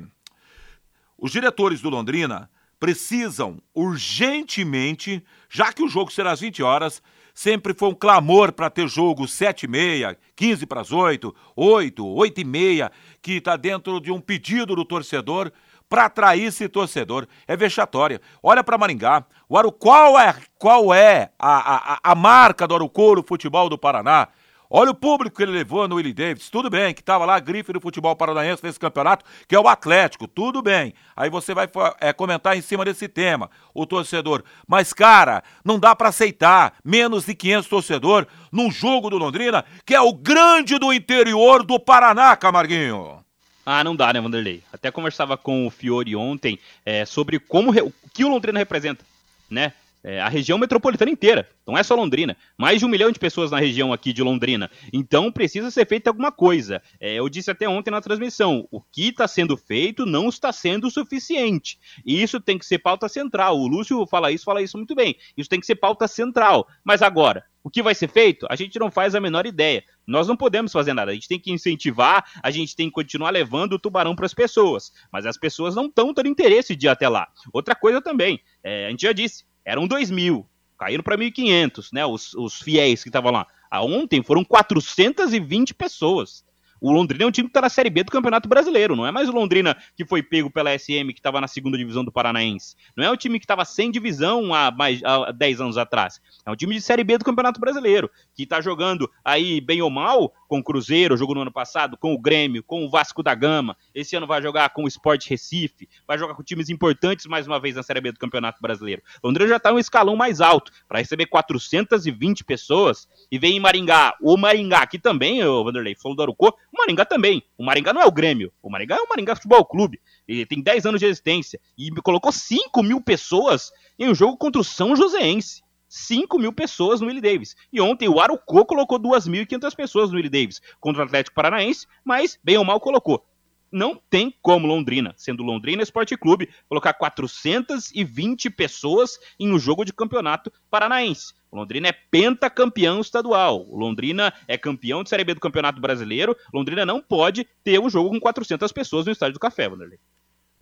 Os 1.18 1.32
diretores 1.32 1.80
do 1.80 1.90
Londrina 1.90 2.50
precisam 2.78 3.58
urgentemente, 3.74 5.24
já 5.48 5.72
que 5.72 5.82
o 5.82 5.88
jogo 5.88 6.12
será 6.12 6.32
às 6.32 6.40
20 6.40 6.62
horas, 6.62 7.02
sempre 7.34 7.74
foi 7.74 7.88
um 7.88 7.94
clamor 7.94 8.52
para 8.52 8.70
ter 8.70 8.88
jogo 8.88 9.26
7 9.26 9.64
e 9.64 9.68
meia, 9.68 10.18
15 10.34 10.66
para 10.66 10.82
as 10.82 10.92
8, 10.92 11.34
8, 11.54 12.06
8 12.06 12.40
e 12.40 12.44
meia, 12.44 12.92
que 13.22 13.32
está 13.32 13.56
dentro 13.56 14.00
de 14.00 14.12
um 14.12 14.20
pedido 14.20 14.76
do 14.76 14.84
torcedor 14.84 15.50
para 15.88 16.06
atrair 16.06 16.46
esse 16.46 16.68
torcedor. 16.68 17.26
É 17.46 17.56
vexatória. 17.56 18.20
Olha 18.42 18.62
para 18.62 18.78
Maringá. 18.78 19.24
O 19.48 19.56
Aru, 19.56 19.72
qual 19.72 20.18
é, 20.18 20.34
qual 20.58 20.92
é 20.92 21.30
a, 21.38 21.94
a, 21.94 22.00
a 22.02 22.14
marca 22.14 22.66
do 22.66 22.74
Arucouro 22.74 23.24
Futebol 23.26 23.68
do 23.68 23.78
Paraná? 23.78 24.28
Olha 24.68 24.90
o 24.90 24.94
público 24.94 25.36
que 25.36 25.42
ele 25.42 25.52
levou 25.52 25.86
no 25.86 25.96
Willie 25.96 26.12
Davis. 26.12 26.50
Tudo 26.50 26.68
bem, 26.68 26.92
que 26.92 27.00
estava 27.00 27.24
lá, 27.24 27.38
grife 27.38 27.72
do 27.72 27.80
futebol 27.80 28.14
paranaense 28.16 28.64
nesse 28.64 28.80
campeonato, 28.80 29.24
que 29.46 29.54
é 29.54 29.60
o 29.60 29.68
Atlético. 29.68 30.26
Tudo 30.26 30.60
bem. 30.60 30.92
Aí 31.16 31.30
você 31.30 31.54
vai 31.54 31.68
é, 32.00 32.12
comentar 32.12 32.56
em 32.56 32.62
cima 32.62 32.84
desse 32.84 33.08
tema, 33.08 33.50
o 33.72 33.86
torcedor. 33.86 34.42
Mas, 34.66 34.92
cara, 34.92 35.42
não 35.64 35.78
dá 35.78 35.94
para 35.94 36.08
aceitar 36.08 36.74
menos 36.84 37.24
de 37.24 37.34
500 37.34 37.68
torcedor 37.68 38.26
num 38.50 38.70
jogo 38.70 39.10
do 39.10 39.18
Londrina, 39.18 39.64
que 39.84 39.94
é 39.94 40.00
o 40.00 40.12
grande 40.12 40.78
do 40.78 40.92
interior 40.92 41.62
do 41.62 41.78
Paraná, 41.78 42.36
Camarguinho. 42.36 43.24
Ah, 43.64 43.82
não 43.82 43.96
dá, 43.96 44.12
né, 44.12 44.20
Vanderlei? 44.20 44.62
Até 44.72 44.92
conversava 44.92 45.36
com 45.36 45.66
o 45.66 45.70
Fiore 45.70 46.14
ontem 46.14 46.58
é, 46.84 47.04
sobre 47.04 47.40
como 47.40 47.72
o 47.72 47.92
que 48.14 48.24
o 48.24 48.28
Londrina 48.28 48.60
representa, 48.60 49.04
né? 49.50 49.72
É, 50.06 50.20
a 50.20 50.28
região 50.28 50.56
metropolitana 50.56 51.10
inteira. 51.10 51.48
Não 51.66 51.76
é 51.76 51.82
só 51.82 51.96
Londrina. 51.96 52.36
Mais 52.56 52.78
de 52.78 52.86
um 52.86 52.88
milhão 52.88 53.10
de 53.10 53.18
pessoas 53.18 53.50
na 53.50 53.58
região 53.58 53.92
aqui 53.92 54.12
de 54.12 54.22
Londrina. 54.22 54.70
Então 54.92 55.32
precisa 55.32 55.68
ser 55.68 55.84
feita 55.84 56.10
alguma 56.10 56.30
coisa. 56.30 56.80
É, 57.00 57.14
eu 57.14 57.28
disse 57.28 57.50
até 57.50 57.68
ontem 57.68 57.90
na 57.90 58.00
transmissão: 58.00 58.68
o 58.70 58.80
que 58.80 59.08
está 59.08 59.26
sendo 59.26 59.56
feito 59.56 60.06
não 60.06 60.28
está 60.28 60.52
sendo 60.52 60.88
suficiente. 60.92 61.76
E 62.06 62.22
isso 62.22 62.40
tem 62.40 62.56
que 62.56 62.64
ser 62.64 62.78
pauta 62.78 63.08
central. 63.08 63.58
O 63.58 63.66
Lúcio 63.66 64.06
fala 64.06 64.30
isso, 64.30 64.44
fala 64.44 64.62
isso 64.62 64.76
muito 64.76 64.94
bem. 64.94 65.16
Isso 65.36 65.50
tem 65.50 65.58
que 65.58 65.66
ser 65.66 65.74
pauta 65.74 66.06
central. 66.06 66.68
Mas 66.84 67.02
agora, 67.02 67.44
o 67.64 67.68
que 67.68 67.82
vai 67.82 67.96
ser 67.96 68.08
feito? 68.08 68.46
A 68.48 68.54
gente 68.54 68.78
não 68.78 68.92
faz 68.92 69.16
a 69.16 69.20
menor 69.20 69.44
ideia. 69.44 69.82
Nós 70.06 70.28
não 70.28 70.36
podemos 70.36 70.70
fazer 70.70 70.94
nada. 70.94 71.10
A 71.10 71.14
gente 71.14 71.26
tem 71.26 71.40
que 71.40 71.50
incentivar, 71.50 72.24
a 72.40 72.50
gente 72.52 72.76
tem 72.76 72.86
que 72.86 72.94
continuar 72.94 73.30
levando 73.30 73.72
o 73.72 73.78
tubarão 73.78 74.14
para 74.14 74.26
as 74.26 74.34
pessoas. 74.34 74.92
Mas 75.12 75.26
as 75.26 75.36
pessoas 75.36 75.74
não 75.74 75.86
estão 75.86 76.14
tendo 76.14 76.28
interesse 76.28 76.76
de 76.76 76.86
ir 76.86 76.90
até 76.90 77.08
lá. 77.08 77.26
Outra 77.52 77.74
coisa 77.74 78.00
também, 78.00 78.40
é, 78.62 78.86
a 78.86 78.90
gente 78.90 79.02
já 79.02 79.12
disse, 79.12 79.44
eram 79.66 79.86
2 79.86 80.10
mil, 80.10 80.46
caíram 80.78 81.02
para 81.02 81.18
1.500, 81.18 81.88
né? 81.92 82.06
Os, 82.06 82.32
os 82.34 82.62
fiéis 82.62 83.02
que 83.02 83.08
estavam 83.08 83.32
lá. 83.32 83.46
Ontem 83.72 84.22
foram 84.22 84.44
420 84.44 85.74
pessoas. 85.74 86.45
O 86.80 86.92
Londrina 86.92 87.24
é 87.24 87.26
um 87.26 87.30
time 87.30 87.48
que 87.48 87.50
está 87.50 87.60
na 87.60 87.68
Série 87.68 87.90
B 87.90 88.04
do 88.04 88.12
Campeonato 88.12 88.48
Brasileiro, 88.48 88.94
não 88.94 89.06
é 89.06 89.10
mais 89.10 89.28
o 89.28 89.32
Londrina 89.32 89.76
que 89.96 90.04
foi 90.04 90.22
pego 90.22 90.50
pela 90.50 90.76
SM, 90.76 91.08
que 91.08 91.18
estava 91.18 91.40
na 91.40 91.48
segunda 91.48 91.78
divisão 91.78 92.04
do 92.04 92.12
Paranaense. 92.12 92.76
Não 92.96 93.04
é 93.04 93.10
o 93.10 93.16
time 93.16 93.38
que 93.38 93.44
estava 93.44 93.64
sem 93.64 93.90
divisão 93.90 94.54
há 94.54 94.70
mais 94.70 95.02
há 95.04 95.32
10 95.32 95.60
anos 95.60 95.78
atrás. 95.78 96.20
É 96.44 96.50
um 96.50 96.56
time 96.56 96.74
de 96.74 96.80
Série 96.80 97.04
B 97.04 97.18
do 97.18 97.24
Campeonato 97.24 97.60
Brasileiro, 97.60 98.10
que 98.34 98.42
está 98.42 98.60
jogando 98.60 99.10
aí 99.24 99.60
bem 99.60 99.82
ou 99.82 99.90
mal 99.90 100.32
com 100.48 100.58
o 100.58 100.64
Cruzeiro, 100.64 101.16
jogou 101.16 101.34
no 101.34 101.42
ano 101.42 101.52
passado, 101.52 101.96
com 101.96 102.14
o 102.14 102.18
Grêmio, 102.18 102.62
com 102.62 102.84
o 102.84 102.90
Vasco 102.90 103.22
da 103.22 103.34
Gama. 103.34 103.76
Esse 103.94 104.16
ano 104.16 104.26
vai 104.26 104.40
jogar 104.40 104.70
com 104.70 104.84
o 104.84 104.88
Sport 104.88 105.28
Recife, 105.28 105.88
vai 106.06 106.18
jogar 106.18 106.34
com 106.34 106.42
times 106.42 106.68
importantes 106.68 107.26
mais 107.26 107.46
uma 107.46 107.58
vez 107.58 107.74
na 107.74 107.82
Série 107.82 108.00
B 108.00 108.12
do 108.12 108.18
Campeonato 108.18 108.60
Brasileiro. 108.60 109.02
Londrina 109.22 109.48
já 109.48 109.56
está 109.56 109.72
um 109.72 109.78
escalão 109.78 110.16
mais 110.16 110.40
alto, 110.40 110.70
para 110.88 110.98
receber 110.98 111.26
420 111.26 112.44
pessoas 112.44 113.08
e 113.30 113.38
vem 113.38 113.56
em 113.56 113.60
Maringá. 113.60 114.14
O 114.20 114.36
Maringá 114.36 114.78
aqui 114.78 114.98
também, 114.98 115.42
o 115.44 115.64
Vanderlei 115.64 115.94
falou 115.94 116.16
do 116.16 116.22
Arucô, 116.22 116.56
o 116.76 116.78
Maringá 116.78 117.04
também. 117.04 117.42
O 117.56 117.64
Maringá 117.64 117.92
não 117.92 118.02
é 118.02 118.06
o 118.06 118.12
Grêmio, 118.12 118.52
o 118.62 118.70
Maringá 118.70 118.96
é 118.96 119.00
o 119.00 119.08
Maringá 119.08 119.34
Futebol 119.34 119.64
Clube. 119.64 120.00
Ele 120.28 120.44
tem 120.44 120.62
10 120.62 120.86
anos 120.86 121.00
de 121.00 121.06
existência 121.06 121.58
e 121.76 121.90
colocou 122.02 122.30
5 122.30 122.82
mil 122.82 123.00
pessoas 123.00 123.72
em 123.98 124.08
um 124.08 124.14
jogo 124.14 124.36
contra 124.36 124.60
o 124.60 124.64
São 124.64 124.94
Joséense. 124.94 125.64
5 125.88 126.38
mil 126.38 126.52
pessoas 126.52 127.00
no 127.00 127.06
Willie 127.06 127.22
Davis. 127.22 127.54
E 127.72 127.80
ontem 127.80 128.08
o 128.08 128.20
Arucô 128.20 128.66
colocou 128.66 128.98
2.500 128.98 129.74
pessoas 129.74 130.10
no 130.10 130.16
Willie 130.16 130.28
Davis 130.28 130.60
contra 130.80 131.02
o 131.02 131.06
Atlético 131.06 131.34
Paranaense, 131.34 131.86
mas 132.04 132.38
bem 132.42 132.58
ou 132.58 132.64
mal 132.64 132.80
colocou. 132.80 133.24
Não 133.70 134.00
tem 134.08 134.34
como 134.40 134.66
Londrina, 134.66 135.14
sendo 135.16 135.42
Londrina 135.42 135.82
Esporte 135.82 136.16
Clube, 136.16 136.48
colocar 136.68 136.94
420 136.94 138.50
pessoas 138.50 139.18
em 139.38 139.52
um 139.52 139.58
jogo 139.58 139.84
de 139.84 139.92
campeonato 139.92 140.52
paranaense. 140.70 141.34
Londrina 141.52 141.88
é 141.88 141.92
pentacampeão 141.92 143.00
estadual. 143.00 143.66
Londrina 143.70 144.32
é 144.46 144.58
campeão 144.58 145.02
de 145.02 145.08
Série 145.08 145.24
B 145.24 145.34
do 145.34 145.40
Campeonato 145.40 145.80
Brasileiro. 145.80 146.36
Londrina 146.52 146.84
não 146.84 147.00
pode 147.00 147.46
ter 147.64 147.80
um 147.80 147.88
jogo 147.88 148.10
com 148.10 148.20
400 148.20 148.70
pessoas 148.72 149.06
no 149.06 149.12
Estádio 149.12 149.34
do 149.34 149.40
Café, 149.40 149.68
Vanderlei. 149.68 149.98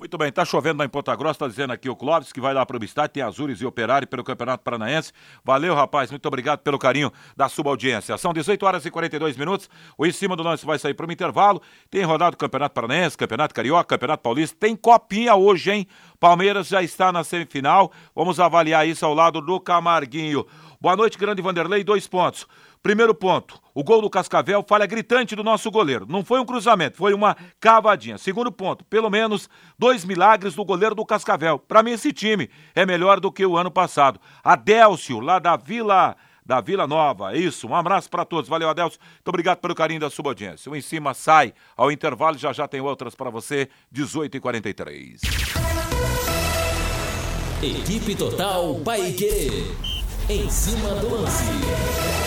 Muito 0.05 0.18
bem, 0.18 0.30
tá 0.30 0.44
chovendo 0.44 0.80
lá 0.80 0.84
em 0.84 0.88
Ponta 0.90 1.16
Grossa, 1.16 1.38
tá 1.38 1.48
dizendo 1.48 1.72
aqui 1.72 1.88
o 1.88 1.96
Clóvis 1.96 2.30
que 2.30 2.38
vai 2.38 2.52
lá 2.52 2.66
para 2.66 2.76
o 2.76 3.09
tem 3.09 3.22
Azures 3.22 3.62
e 3.62 3.64
Operário 3.64 4.07
pelo 4.07 4.22
Campeonato 4.22 4.62
Paranaense. 4.62 5.14
Valeu, 5.42 5.74
rapaz, 5.74 6.11
muito 6.11 6.26
obrigado 6.26 6.59
pelo 6.59 6.78
carinho 6.78 7.11
da 7.34 7.48
sua 7.48 7.70
audiência. 7.70 8.18
São 8.18 8.34
18 8.34 8.66
horas 8.66 8.84
e 8.84 8.90
42 8.90 9.34
minutos, 9.34 9.66
o 9.96 10.05
Em 10.05 10.12
Cima 10.12 10.36
do 10.36 10.42
Lance 10.42 10.66
vai 10.66 10.78
sair 10.78 10.92
para 10.92 11.07
o 11.07 11.11
intervalo. 11.11 11.62
Tem 11.90 12.02
rodado 12.02 12.34
o 12.34 12.38
Campeonato 12.38 12.74
Paranaense, 12.74 13.16
Campeonato 13.16 13.55
Carioca, 13.55 13.96
Campeonato 13.96 14.22
Paulista, 14.22 14.55
tem 14.61 14.76
copinha 14.76 15.36
hoje, 15.36 15.70
hein? 15.70 15.86
Palmeiras 16.20 16.68
já 16.68 16.82
está 16.82 17.11
na 17.11 17.24
semifinal, 17.24 17.90
vamos 18.14 18.38
avaliar 18.38 18.86
isso 18.86 19.07
ao 19.07 19.14
lado 19.14 19.40
do 19.40 19.59
Camarguinho. 19.59 20.44
Boa 20.82 20.96
noite, 20.96 21.16
grande 21.16 21.40
Vanderlei, 21.40 21.82
dois 21.82 22.07
pontos. 22.07 22.46
Primeiro 22.85 23.14
ponto, 23.14 23.59
o 23.74 23.82
gol 23.82 24.03
do 24.03 24.11
Cascavel, 24.11 24.62
falha 24.62 24.85
gritante 24.85 25.35
do 25.35 25.43
nosso 25.43 25.70
goleiro. 25.70 26.05
Não 26.07 26.22
foi 26.22 26.39
um 26.39 26.45
cruzamento, 26.45 26.99
foi 26.99 27.14
uma 27.14 27.35
cavadinha. 27.59 28.18
Segundo 28.18 28.53
ponto, 28.53 28.85
pelo 28.85 29.09
menos 29.09 29.49
dois 29.78 30.05
milagres 30.05 30.55
do 30.55 30.62
goleiro 30.66 30.95
do 30.95 31.03
Cascavel. 31.03 31.59
Para 31.59 31.82
mim, 31.82 31.93
esse 31.93 32.12
time 32.12 32.51
é 32.74 32.85
melhor 32.85 33.20
do 33.20 33.32
que 33.32 33.47
o 33.47 33.57
ano 33.57 33.70
passado. 33.70 34.20
Adélcio, 34.45 35.18
lá 35.18 35.39
da 35.39 35.57
Vila 35.57 36.14
da 36.45 36.61
Vila 36.61 36.87
Nova. 36.87 37.35
Isso, 37.35 37.66
um 37.66 37.74
abraço 37.74 38.11
para 38.11 38.22
todos. 38.22 38.51
Valeu, 38.51 38.68
Adelso. 38.68 38.99
Muito 39.14 39.28
obrigado 39.28 39.61
pelo 39.61 39.74
carinho 39.74 40.01
da 40.01 40.11
sua 40.11 40.26
audiência. 40.26 40.70
O 40.70 40.76
Em 40.76 40.82
Cima 40.82 41.14
sai 41.14 41.55
ao 41.74 41.91
intervalo, 41.91 42.37
já 42.37 42.53
já 42.53 42.68
tem 42.68 42.82
outras 42.82 43.14
para 43.14 43.30
você, 43.30 43.70
18h43. 43.95 45.20
Equipe 47.62 48.14
Total 48.14 48.74
Paique. 48.80 49.74
Em 50.28 50.51
cima 50.51 50.91
do 50.97 51.14
lance. 51.14 52.24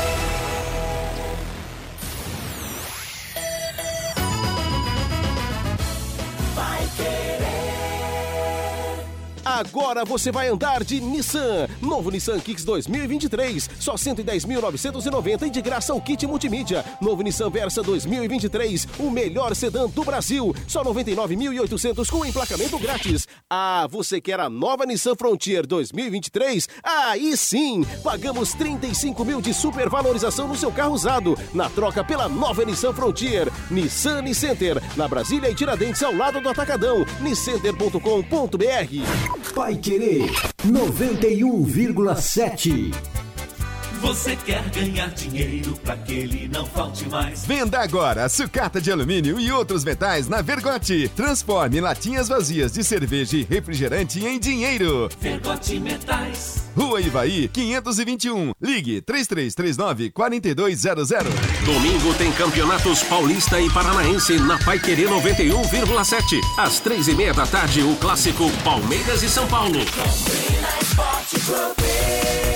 Agora 9.57 10.05
você 10.05 10.31
vai 10.31 10.49
andar 10.49 10.83
de 10.83 11.01
Nissan. 11.01 11.67
Novo 11.81 12.11
Nissan 12.11 12.39
Kicks 12.39 12.63
2023. 12.63 13.67
Só 13.79 13.95
110.990 13.95 15.47
e 15.47 15.49
de 15.49 15.61
graça 15.63 15.95
o 15.95 16.01
kit 16.01 16.27
multimídia. 16.27 16.85
Novo 17.01 17.23
Nissan 17.23 17.49
Versa 17.49 17.81
2023. 17.81 18.87
O 18.99 19.09
melhor 19.09 19.55
sedã 19.55 19.89
do 19.89 20.03
Brasil. 20.03 20.55
Só 20.67 20.83
99.800 20.83 22.07
com 22.07 22.23
emplacamento 22.23 22.77
grátis. 22.77 23.27
Ah, 23.49 23.87
você 23.89 24.21
quer 24.21 24.39
a 24.39 24.47
nova 24.47 24.85
Nissan 24.85 25.15
Frontier 25.15 25.65
2023? 25.65 26.69
Aí 26.83 27.35
sim! 27.35 27.83
Pagamos 28.03 28.53
35 28.53 29.25
mil 29.25 29.41
de 29.41 29.55
supervalorização 29.55 30.47
no 30.47 30.55
seu 30.55 30.71
carro 30.71 30.93
usado. 30.93 31.35
Na 31.51 31.67
troca 31.67 32.03
pela 32.03 32.29
nova 32.29 32.63
Nissan 32.63 32.93
Frontier. 32.93 33.51
Nissan 33.71 34.21
Nicenter. 34.21 34.79
Na 34.95 35.07
Brasília 35.07 35.49
e 35.49 35.55
Tiradentes 35.55 36.03
ao 36.03 36.13
lado 36.13 36.39
do 36.39 36.47
Atacadão. 36.47 37.03
Nicenter.com.br 37.21 39.46
Pai 39.53 39.77
Querer 39.77 40.25
91,7. 40.65 42.91
Você 44.01 44.35
quer 44.35 44.63
ganhar 44.69 45.09
dinheiro 45.09 45.75
para 45.83 45.97
que 45.97 46.13
ele 46.13 46.47
não 46.47 46.65
falte 46.65 47.07
mais? 47.09 47.45
Venda 47.45 47.79
agora 47.79 48.29
sucata 48.29 48.79
de 48.79 48.91
alumínio 48.91 49.39
e 49.39 49.51
outros 49.51 49.83
metais 49.83 50.27
na 50.27 50.41
Vergote. 50.41 51.09
Transforme 51.15 51.81
latinhas 51.81 52.27
vazias 52.27 52.71
de 52.73 52.83
cerveja 52.83 53.37
e 53.37 53.43
refrigerante 53.43 54.23
em 54.23 54.39
dinheiro. 54.39 55.09
Vergote 55.19 55.79
Metais. 55.79 56.67
Rua 56.75 57.01
Ivaí, 57.01 57.47
521. 57.47 58.53
Ligue 58.61 59.01
3339 59.01 60.11
4200. 60.11 61.09
Domingo 61.65 62.13
tem 62.13 62.31
campeonatos 62.33 63.01
paulista 63.03 63.59
e 63.59 63.67
paranaense 63.71 64.37
na 64.39 64.59
Pai 64.59 64.79
Querer 64.79 65.09
91,7. 65.09 66.39
Às 66.57 66.79
três 66.79 67.07
e 67.07 67.15
meia 67.15 67.33
da 67.33 67.47
tarde, 67.47 67.81
o 67.81 67.95
clássico 67.95 68.49
Palmeiras 68.63 69.23
e 69.23 69.29
São 69.29 69.47
Paulo. 69.47 69.79
Londrina 69.79 70.69
Esporte 70.79 71.39
Clube. 71.39 72.46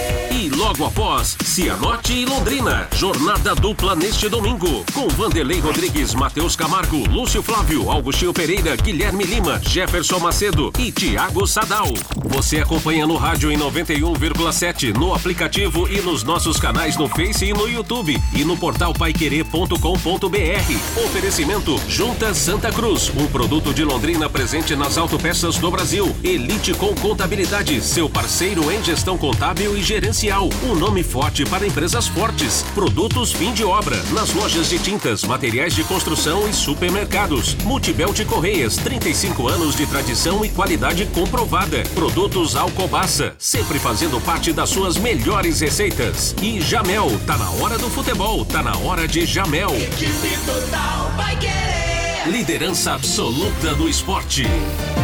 Logo 0.55 0.85
após, 0.85 1.37
Cianorte 1.45 2.13
e 2.13 2.25
Londrina. 2.25 2.87
Jornada 2.95 3.55
dupla 3.55 3.95
neste 3.95 4.27
domingo. 4.27 4.83
Com 4.93 5.07
Vanderlei 5.07 5.59
Rodrigues, 5.59 6.13
Matheus 6.13 6.55
Camargo, 6.55 7.07
Lúcio 7.09 7.41
Flávio, 7.41 7.89
Augustinho 7.89 8.33
Pereira, 8.33 8.75
Guilherme 8.75 9.23
Lima, 9.23 9.59
Jefferson 9.63 10.19
Macedo 10.19 10.71
e 10.77 10.91
Tiago 10.91 11.47
Sadal. 11.47 11.87
Você 12.25 12.59
acompanha 12.59 13.07
no 13.07 13.15
rádio 13.15 13.51
em 13.51 13.57
91,7, 13.57 14.97
no 14.97 15.13
aplicativo 15.13 15.87
e 15.87 16.01
nos 16.01 16.23
nossos 16.23 16.59
canais 16.59 16.97
no 16.97 17.07
Face 17.07 17.45
e 17.45 17.53
no 17.53 17.67
YouTube. 17.67 18.21
E 18.33 18.43
no 18.43 18.57
portal 18.57 18.93
paiquerê.com.br. 18.93 21.05
Oferecimento 21.05 21.79
Junta 21.87 22.33
Santa 22.33 22.71
Cruz. 22.71 23.11
Um 23.15 23.27
produto 23.27 23.73
de 23.73 23.83
Londrina 23.83 24.29
presente 24.29 24.75
nas 24.75 24.97
autopeças 24.97 25.57
do 25.57 25.71
Brasil. 25.71 26.13
Elite 26.23 26.73
com 26.73 26.93
Contabilidade. 26.95 27.81
Seu 27.81 28.09
parceiro 28.09 28.69
em 28.71 28.83
gestão 28.83 29.17
contábil 29.17 29.77
e 29.77 29.81
gerencial. 29.81 30.40
Um 30.49 30.75
nome 30.75 31.03
forte 31.03 31.45
para 31.45 31.67
empresas 31.67 32.07
fortes. 32.07 32.63
Produtos 32.73 33.31
fim 33.31 33.53
de 33.53 33.63
obra. 33.63 33.95
Nas 34.11 34.33
lojas 34.33 34.69
de 34.69 34.79
tintas, 34.79 35.23
materiais 35.23 35.75
de 35.75 35.83
construção 35.83 36.47
e 36.47 36.53
supermercados. 36.53 37.55
Multibel 37.63 38.11
de 38.11 38.25
Correias. 38.25 38.77
35 38.77 39.47
anos 39.47 39.75
de 39.75 39.85
tradição 39.85 40.43
e 40.43 40.49
qualidade 40.49 41.05
comprovada. 41.07 41.83
Produtos 41.93 42.55
Alcobaça. 42.55 43.35
Sempre 43.37 43.77
fazendo 43.77 44.19
parte 44.21 44.51
das 44.51 44.69
suas 44.69 44.97
melhores 44.97 45.59
receitas. 45.59 46.35
E 46.41 46.59
Jamel. 46.59 47.11
Tá 47.27 47.37
na 47.37 47.49
hora 47.51 47.77
do 47.77 47.89
futebol. 47.89 48.43
Tá 48.45 48.63
na 48.63 48.75
hora 48.77 49.07
de 49.07 49.25
Jamel. 49.25 49.69
Equipe 49.75 50.37
Total 50.45 51.11
vai 51.15 51.35
querer. 51.37 52.31
Liderança 52.31 52.93
absoluta 52.93 53.75
do 53.75 53.87
esporte. 53.87 54.43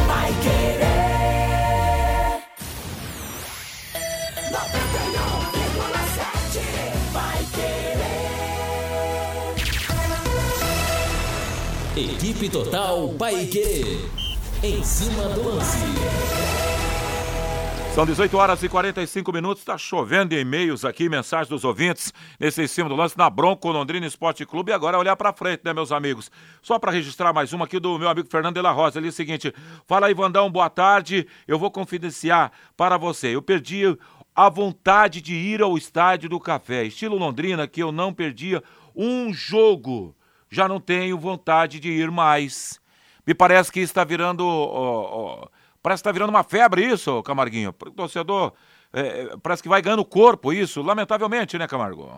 Vai 0.08 0.34
querer. 0.42 0.97
Equipe 11.98 12.48
Total 12.48 13.10
Paique. 13.18 14.08
Em 14.62 14.84
cima 14.84 15.30
do 15.30 15.50
lance. 15.50 15.80
São 17.96 18.06
18 18.06 18.38
horas 18.38 18.62
e 18.62 18.70
45 18.70 19.34
minutos, 19.34 19.64
está 19.64 19.80
chovendo 19.80 20.36
e-mails 20.36 20.86
aqui, 20.86 21.10
mensagens 21.10 21.50
dos 21.50 21.64
ouvintes, 21.64 22.14
nesse 22.40 22.62
em 22.62 22.68
cima 22.68 22.88
do 22.88 22.96
lance 22.96 23.18
na 23.18 23.28
Bronco 23.32 23.72
Londrina 23.72 24.06
Esporte 24.06 24.46
Clube. 24.46 24.70
E 24.70 24.76
agora 24.76 25.00
olhar 25.00 25.16
para 25.16 25.34
frente, 25.34 25.62
né, 25.66 25.74
meus 25.74 25.92
amigos? 25.92 26.30
Só 26.62 26.78
para 26.78 26.92
registrar 26.92 27.34
mais 27.34 27.52
uma 27.52 27.66
aqui 27.66 27.80
do 27.80 27.98
meu 27.98 28.10
amigo 28.10 28.30
Fernando 28.30 28.54
de 28.54 28.62
la 28.62 28.72
Rosa. 28.72 29.00
Ele 29.00 29.08
é 29.08 29.10
o 29.10 29.14
seguinte: 29.14 29.52
fala 29.88 30.06
aí, 30.06 30.14
Vandão, 30.14 30.52
boa 30.52 30.70
tarde. 30.70 31.26
Eu 31.48 31.58
vou 31.58 31.72
confidenciar 31.72 32.52
para 32.78 32.96
você. 32.96 33.36
Eu 33.36 33.42
perdi 33.42 33.86
a 34.36 34.50
vontade 34.50 35.20
de 35.20 35.34
ir 35.34 35.64
ao 35.64 35.76
estádio 35.76 36.30
do 36.30 36.40
Café, 36.40 36.84
estilo 36.84 37.18
Londrina, 37.18 37.68
que 37.68 37.82
eu 37.82 37.92
não 37.92 38.14
perdia 38.14 38.62
um 38.96 39.34
jogo. 39.34 40.16
Já 40.50 40.68
não 40.68 40.80
tenho 40.80 41.18
vontade 41.18 41.80
de 41.80 41.90
ir 41.90 42.12
mais. 42.12 42.80
Me 43.26 43.34
parece 43.34 43.72
que 43.72 43.80
está 43.80 44.04
virando. 44.04 44.46
Ó, 44.48 45.44
ó, 45.44 45.48
Parece 45.82 46.02
que 46.02 46.10
está 46.10 46.12
virando 46.12 46.32
uma 46.32 46.44
febre 46.44 46.84
isso, 46.84 47.24
Camarguinho. 47.24 47.70
O 47.70 47.92
torcedor 47.92 48.54
é, 48.92 49.38
parece 49.42 49.64
que 49.64 49.70
vai 49.70 49.82
ganhando 49.82 50.04
corpo 50.04 50.52
isso, 50.52 50.82
lamentavelmente, 50.82 51.58
né, 51.58 51.68
Camargo? 51.68 52.12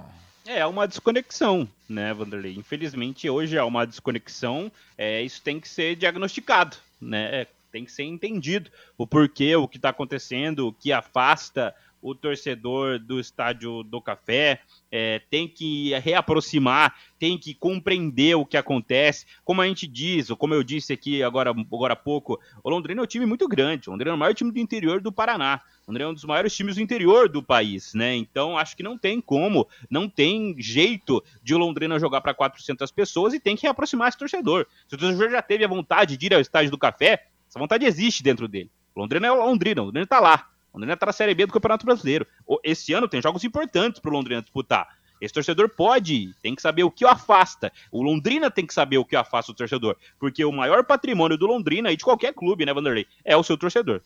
É, 0.46 0.66
uma 0.66 0.88
desconexão, 0.88 1.70
né, 1.88 2.14
Vanderlei? 2.14 2.56
Infelizmente, 2.56 3.30
hoje 3.30 3.58
há 3.58 3.66
uma 3.66 3.86
desconexão, 3.86 4.72
é, 4.98 5.22
isso 5.22 5.42
tem 5.42 5.60
que 5.60 5.70
ser 5.70 5.96
diagnosticado, 5.96 6.78
né? 7.00 7.46
Tem 7.72 7.86
que 7.86 7.92
ser 7.92 8.04
entendido 8.04 8.72
o 8.98 9.06
porquê, 9.06 9.56
o 9.56 9.68
que 9.68 9.78
está 9.78 9.90
acontecendo, 9.90 10.68
o 10.68 10.74
que 10.74 10.92
afasta 10.92 11.76
o 12.02 12.16
torcedor 12.16 13.00
do 13.00 13.20
estádio 13.20 13.84
do 13.84 14.02
Café, 14.02 14.62
é, 14.92 15.20
tem 15.30 15.48
que 15.48 15.94
reaproximar, 16.00 16.96
tem 17.18 17.38
que 17.38 17.54
compreender 17.54 18.36
o 18.36 18.46
que 18.46 18.58
acontece. 18.58 19.26
Como 19.44 19.62
a 19.62 19.68
gente 19.68 19.86
diz, 19.88 20.30
ou 20.30 20.38
como 20.38 20.54
eu 20.54 20.64
disse 20.64 20.94
aqui 20.94 21.22
agora, 21.22 21.52
agora 21.52 21.94
há 21.94 21.96
pouco, 21.96 22.40
o 22.64 22.70
Londrina 22.70 23.02
é 23.02 23.04
um 23.04 23.08
time 23.08 23.26
muito 23.26 23.48
grande. 23.48 23.90
O 23.90 23.92
Londrina 23.92 24.12
é 24.12 24.16
o 24.16 24.18
maior 24.18 24.34
time 24.34 24.52
do 24.52 24.60
interior 24.60 25.02
do 25.02 25.12
Paraná. 25.12 25.62
O 25.86 25.92
Londrina 25.92 26.10
é 26.10 26.12
um 26.12 26.14
dos 26.14 26.26
maiores 26.26 26.56
times 26.56 26.76
do 26.76 26.82
interior 26.82 27.28
do 27.28 27.44
país, 27.44 27.94
né? 27.94 28.16
Então 28.16 28.58
acho 28.58 28.78
que 28.78 28.84
não 28.84 28.98
tem 28.98 29.20
como, 29.20 29.68
não 29.90 30.08
tem 30.08 30.56
jeito 30.60 31.24
de 31.44 31.54
o 31.54 31.58
Londrina 31.58 32.00
jogar 32.00 32.22
para 32.22 32.34
400 32.34 32.92
pessoas 32.92 33.34
e 33.34 33.40
tem 33.40 33.56
que 33.56 33.64
reaproximar 33.64 34.10
esse 34.10 34.18
torcedor. 34.18 34.66
Se 34.88 34.96
o 34.96 34.98
torcedor 34.98 35.32
já 35.32 35.42
teve 35.42 35.66
a 35.66 35.68
vontade 35.68 36.16
de 36.16 36.26
ir 36.26 36.34
ao 36.34 36.42
estádio 36.42 36.72
do 36.72 36.78
Café, 36.78 37.26
essa 37.50 37.60
vontade 37.60 37.86
existe 37.86 38.22
dentro 38.22 38.48
dele. 38.48 38.70
O 38.96 39.02
Londrina 39.02 39.28
é 39.28 39.32
o 39.32 39.44
Londrina, 39.44 39.82
o 39.82 39.86
Londrina 39.86 40.06
tá 40.06 40.20
lá. 40.20 40.50
Londrina 40.74 40.94
está 40.94 41.06
na 41.06 41.12
Série 41.12 41.34
B 41.34 41.46
do 41.46 41.54
Campeonato 41.54 41.86
Brasileiro. 41.86 42.26
Esse 42.64 42.94
ano 42.94 43.08
tem 43.08 43.22
jogos 43.22 43.44
importantes 43.44 44.00
para 44.00 44.10
o 44.10 44.14
Londrina 44.14 44.42
disputar. 44.42 44.88
Esse 45.20 45.34
torcedor 45.34 45.70
pode 45.70 46.34
tem 46.42 46.56
que 46.56 46.62
saber 46.62 46.84
o 46.84 46.92
que 46.92 47.04
o 47.04 47.08
afasta. 47.08 47.72
O 47.92 48.02
Londrina 48.02 48.50
tem 48.50 48.66
que 48.66 48.74
saber 48.74 48.98
o 48.98 49.06
que 49.06 49.16
afasta 49.16 49.52
o 49.52 49.56
torcedor. 49.56 49.98
Porque 50.18 50.46
o 50.46 50.52
maior 50.52 50.84
patrimônio 50.86 51.38
do 51.38 51.46
Londrina 51.46 51.92
e 51.92 51.98
de 51.98 52.04
qualquer 52.04 52.34
clube, 52.34 52.66
né, 52.66 52.74
Vanderlei? 52.74 53.06
É 53.26 53.36
o 53.36 53.44
seu 53.44 53.58
torcedor. 53.58 54.02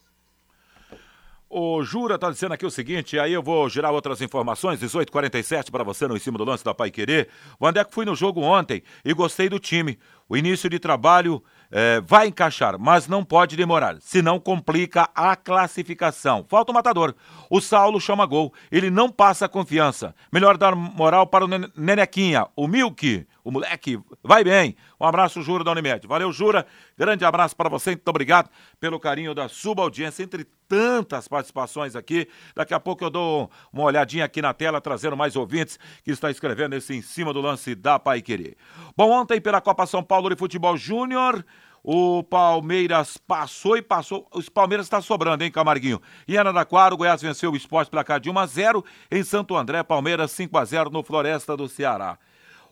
O 1.48 1.84
Jura 1.84 2.18
tá 2.18 2.30
dizendo 2.30 2.52
aqui 2.52 2.66
o 2.66 2.70
seguinte, 2.70 3.16
aí 3.16 3.32
eu 3.32 3.40
vou 3.40 3.68
girar 3.68 3.92
outras 3.92 4.20
informações, 4.20 4.80
18:47 4.80 5.70
para 5.70 5.84
você 5.84 6.08
no 6.08 6.16
em 6.16 6.18
cima 6.18 6.36
do 6.36 6.42
lance 6.42 6.64
da 6.64 6.74
Pai 6.74 6.90
Querer. 6.90 7.28
O 7.60 7.66
Andeco 7.66 7.94
fui 7.94 8.04
no 8.04 8.16
jogo 8.16 8.40
ontem 8.40 8.82
e 9.04 9.14
gostei 9.14 9.48
do 9.48 9.60
time. 9.60 9.96
O 10.28 10.36
início 10.36 10.68
de 10.68 10.80
trabalho 10.80 11.40
é, 11.70 12.00
vai 12.00 12.28
encaixar, 12.28 12.78
mas 12.78 13.08
não 13.08 13.24
pode 13.24 13.56
demorar, 13.56 13.96
senão 14.00 14.38
complica 14.38 15.08
a 15.14 15.34
classificação. 15.36 16.44
Falta 16.48 16.72
o 16.72 16.74
matador. 16.74 17.14
O 17.50 17.60
Saulo 17.60 18.00
chama 18.00 18.26
gol, 18.26 18.52
ele 18.70 18.90
não 18.90 19.10
passa 19.10 19.48
confiança. 19.48 20.14
Melhor 20.32 20.56
dar 20.56 20.74
moral 20.74 21.26
para 21.26 21.44
o 21.44 21.48
Nenequinha, 21.48 22.46
o 22.56 22.66
Milk, 22.66 23.26
o 23.42 23.50
moleque, 23.50 23.98
vai 24.22 24.44
bem. 24.44 24.76
Um 25.00 25.06
abraço, 25.06 25.42
Jura 25.42 25.64
da 25.64 25.72
Unimed. 25.72 26.06
Valeu, 26.06 26.32
Jura. 26.32 26.66
Grande 26.96 27.24
abraço 27.24 27.54
para 27.56 27.68
você, 27.68 27.90
muito 27.90 28.08
obrigado 28.08 28.48
pelo 28.80 29.00
carinho 29.00 29.34
da 29.34 29.48
subaudiência, 29.48 30.22
entre 30.22 30.46
tantas 30.74 31.28
participações 31.28 31.94
aqui. 31.94 32.26
Daqui 32.52 32.74
a 32.74 32.80
pouco 32.80 33.04
eu 33.04 33.10
dou 33.10 33.48
uma 33.72 33.84
olhadinha 33.84 34.24
aqui 34.24 34.42
na 34.42 34.52
tela, 34.52 34.80
trazendo 34.80 35.16
mais 35.16 35.36
ouvintes 35.36 35.78
que 36.02 36.10
está 36.10 36.32
escrevendo 36.32 36.74
esse 36.74 36.92
em 36.92 37.00
cima 37.00 37.32
do 37.32 37.40
lance 37.40 37.76
da 37.76 37.96
Pai 37.96 38.20
Querer. 38.20 38.56
Bom, 38.96 39.08
ontem 39.10 39.40
pela 39.40 39.60
Copa 39.60 39.86
São 39.86 40.02
Paulo 40.02 40.28
de 40.28 40.36
Futebol 40.36 40.76
Júnior, 40.76 41.44
o 41.80 42.24
Palmeiras 42.24 43.16
passou 43.16 43.76
e 43.76 43.82
passou. 43.82 44.26
Os 44.34 44.48
Palmeiras 44.48 44.86
está 44.86 45.00
sobrando, 45.00 45.44
hein, 45.44 45.50
Camarguinho? 45.50 46.02
E 46.26 46.36
Araraquara, 46.36 46.92
o 46.92 46.96
Goiás 46.96 47.22
venceu 47.22 47.52
o 47.52 47.56
esporte 47.56 47.88
placar 47.88 48.18
de 48.18 48.28
1 48.28 48.38
a 48.38 48.46
0 48.46 48.84
Em 49.12 49.22
Santo 49.22 49.56
André, 49.56 49.80
Palmeiras 49.84 50.32
5 50.32 50.58
a 50.58 50.64
0 50.64 50.90
no 50.90 51.04
Floresta 51.04 51.56
do 51.56 51.68
Ceará. 51.68 52.18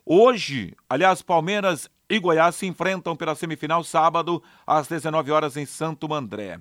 Hoje, 0.05 0.75
aliás, 0.89 1.21
Palmeiras 1.21 1.89
e 2.09 2.19
Goiás 2.19 2.55
se 2.55 2.65
enfrentam 2.65 3.15
pela 3.15 3.33
semifinal 3.33 3.81
sábado 3.81 4.43
às 4.67 4.87
19 4.89 5.31
horas 5.31 5.55
em 5.55 5.65
Santo 5.65 6.13
André. 6.13 6.59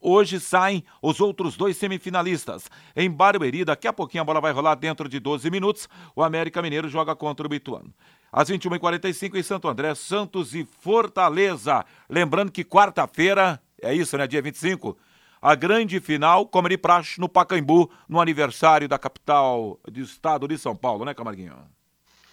Hoje 0.00 0.38
saem 0.38 0.84
os 1.02 1.20
outros 1.20 1.56
dois 1.56 1.76
semifinalistas. 1.76 2.70
Em 2.94 3.10
Barueri, 3.10 3.64
daqui 3.64 3.88
a 3.88 3.92
pouquinho 3.92 4.22
a 4.22 4.24
bola 4.24 4.40
vai 4.40 4.52
rolar 4.52 4.74
dentro 4.74 5.08
de 5.08 5.18
12 5.18 5.50
minutos. 5.50 5.88
O 6.14 6.22
América 6.22 6.62
Mineiro 6.62 6.88
joga 6.88 7.16
contra 7.16 7.46
o 7.46 7.48
Bituano 7.48 7.92
às 8.36 8.50
21h45 8.50 9.34
em 9.36 9.42
Santo 9.42 9.66
André, 9.66 9.94
Santos 9.94 10.54
e 10.54 10.62
Fortaleza. 10.64 11.84
Lembrando 12.08 12.52
que 12.52 12.62
quarta-feira, 12.62 13.60
é 13.80 13.94
isso, 13.94 14.16
né? 14.18 14.26
Dia 14.26 14.42
25, 14.42 14.96
a 15.40 15.54
grande 15.54 16.00
final, 16.00 16.46
como 16.46 16.68
de 16.68 16.76
praxe, 16.76 17.18
no 17.18 17.28
Pacaembu, 17.28 17.90
no 18.06 18.20
aniversário 18.20 18.88
da 18.88 18.98
capital 18.98 19.78
do 19.90 20.00
estado 20.00 20.46
de 20.46 20.58
São 20.58 20.76
Paulo, 20.76 21.04
né, 21.04 21.14
Camarguinho? 21.14 21.54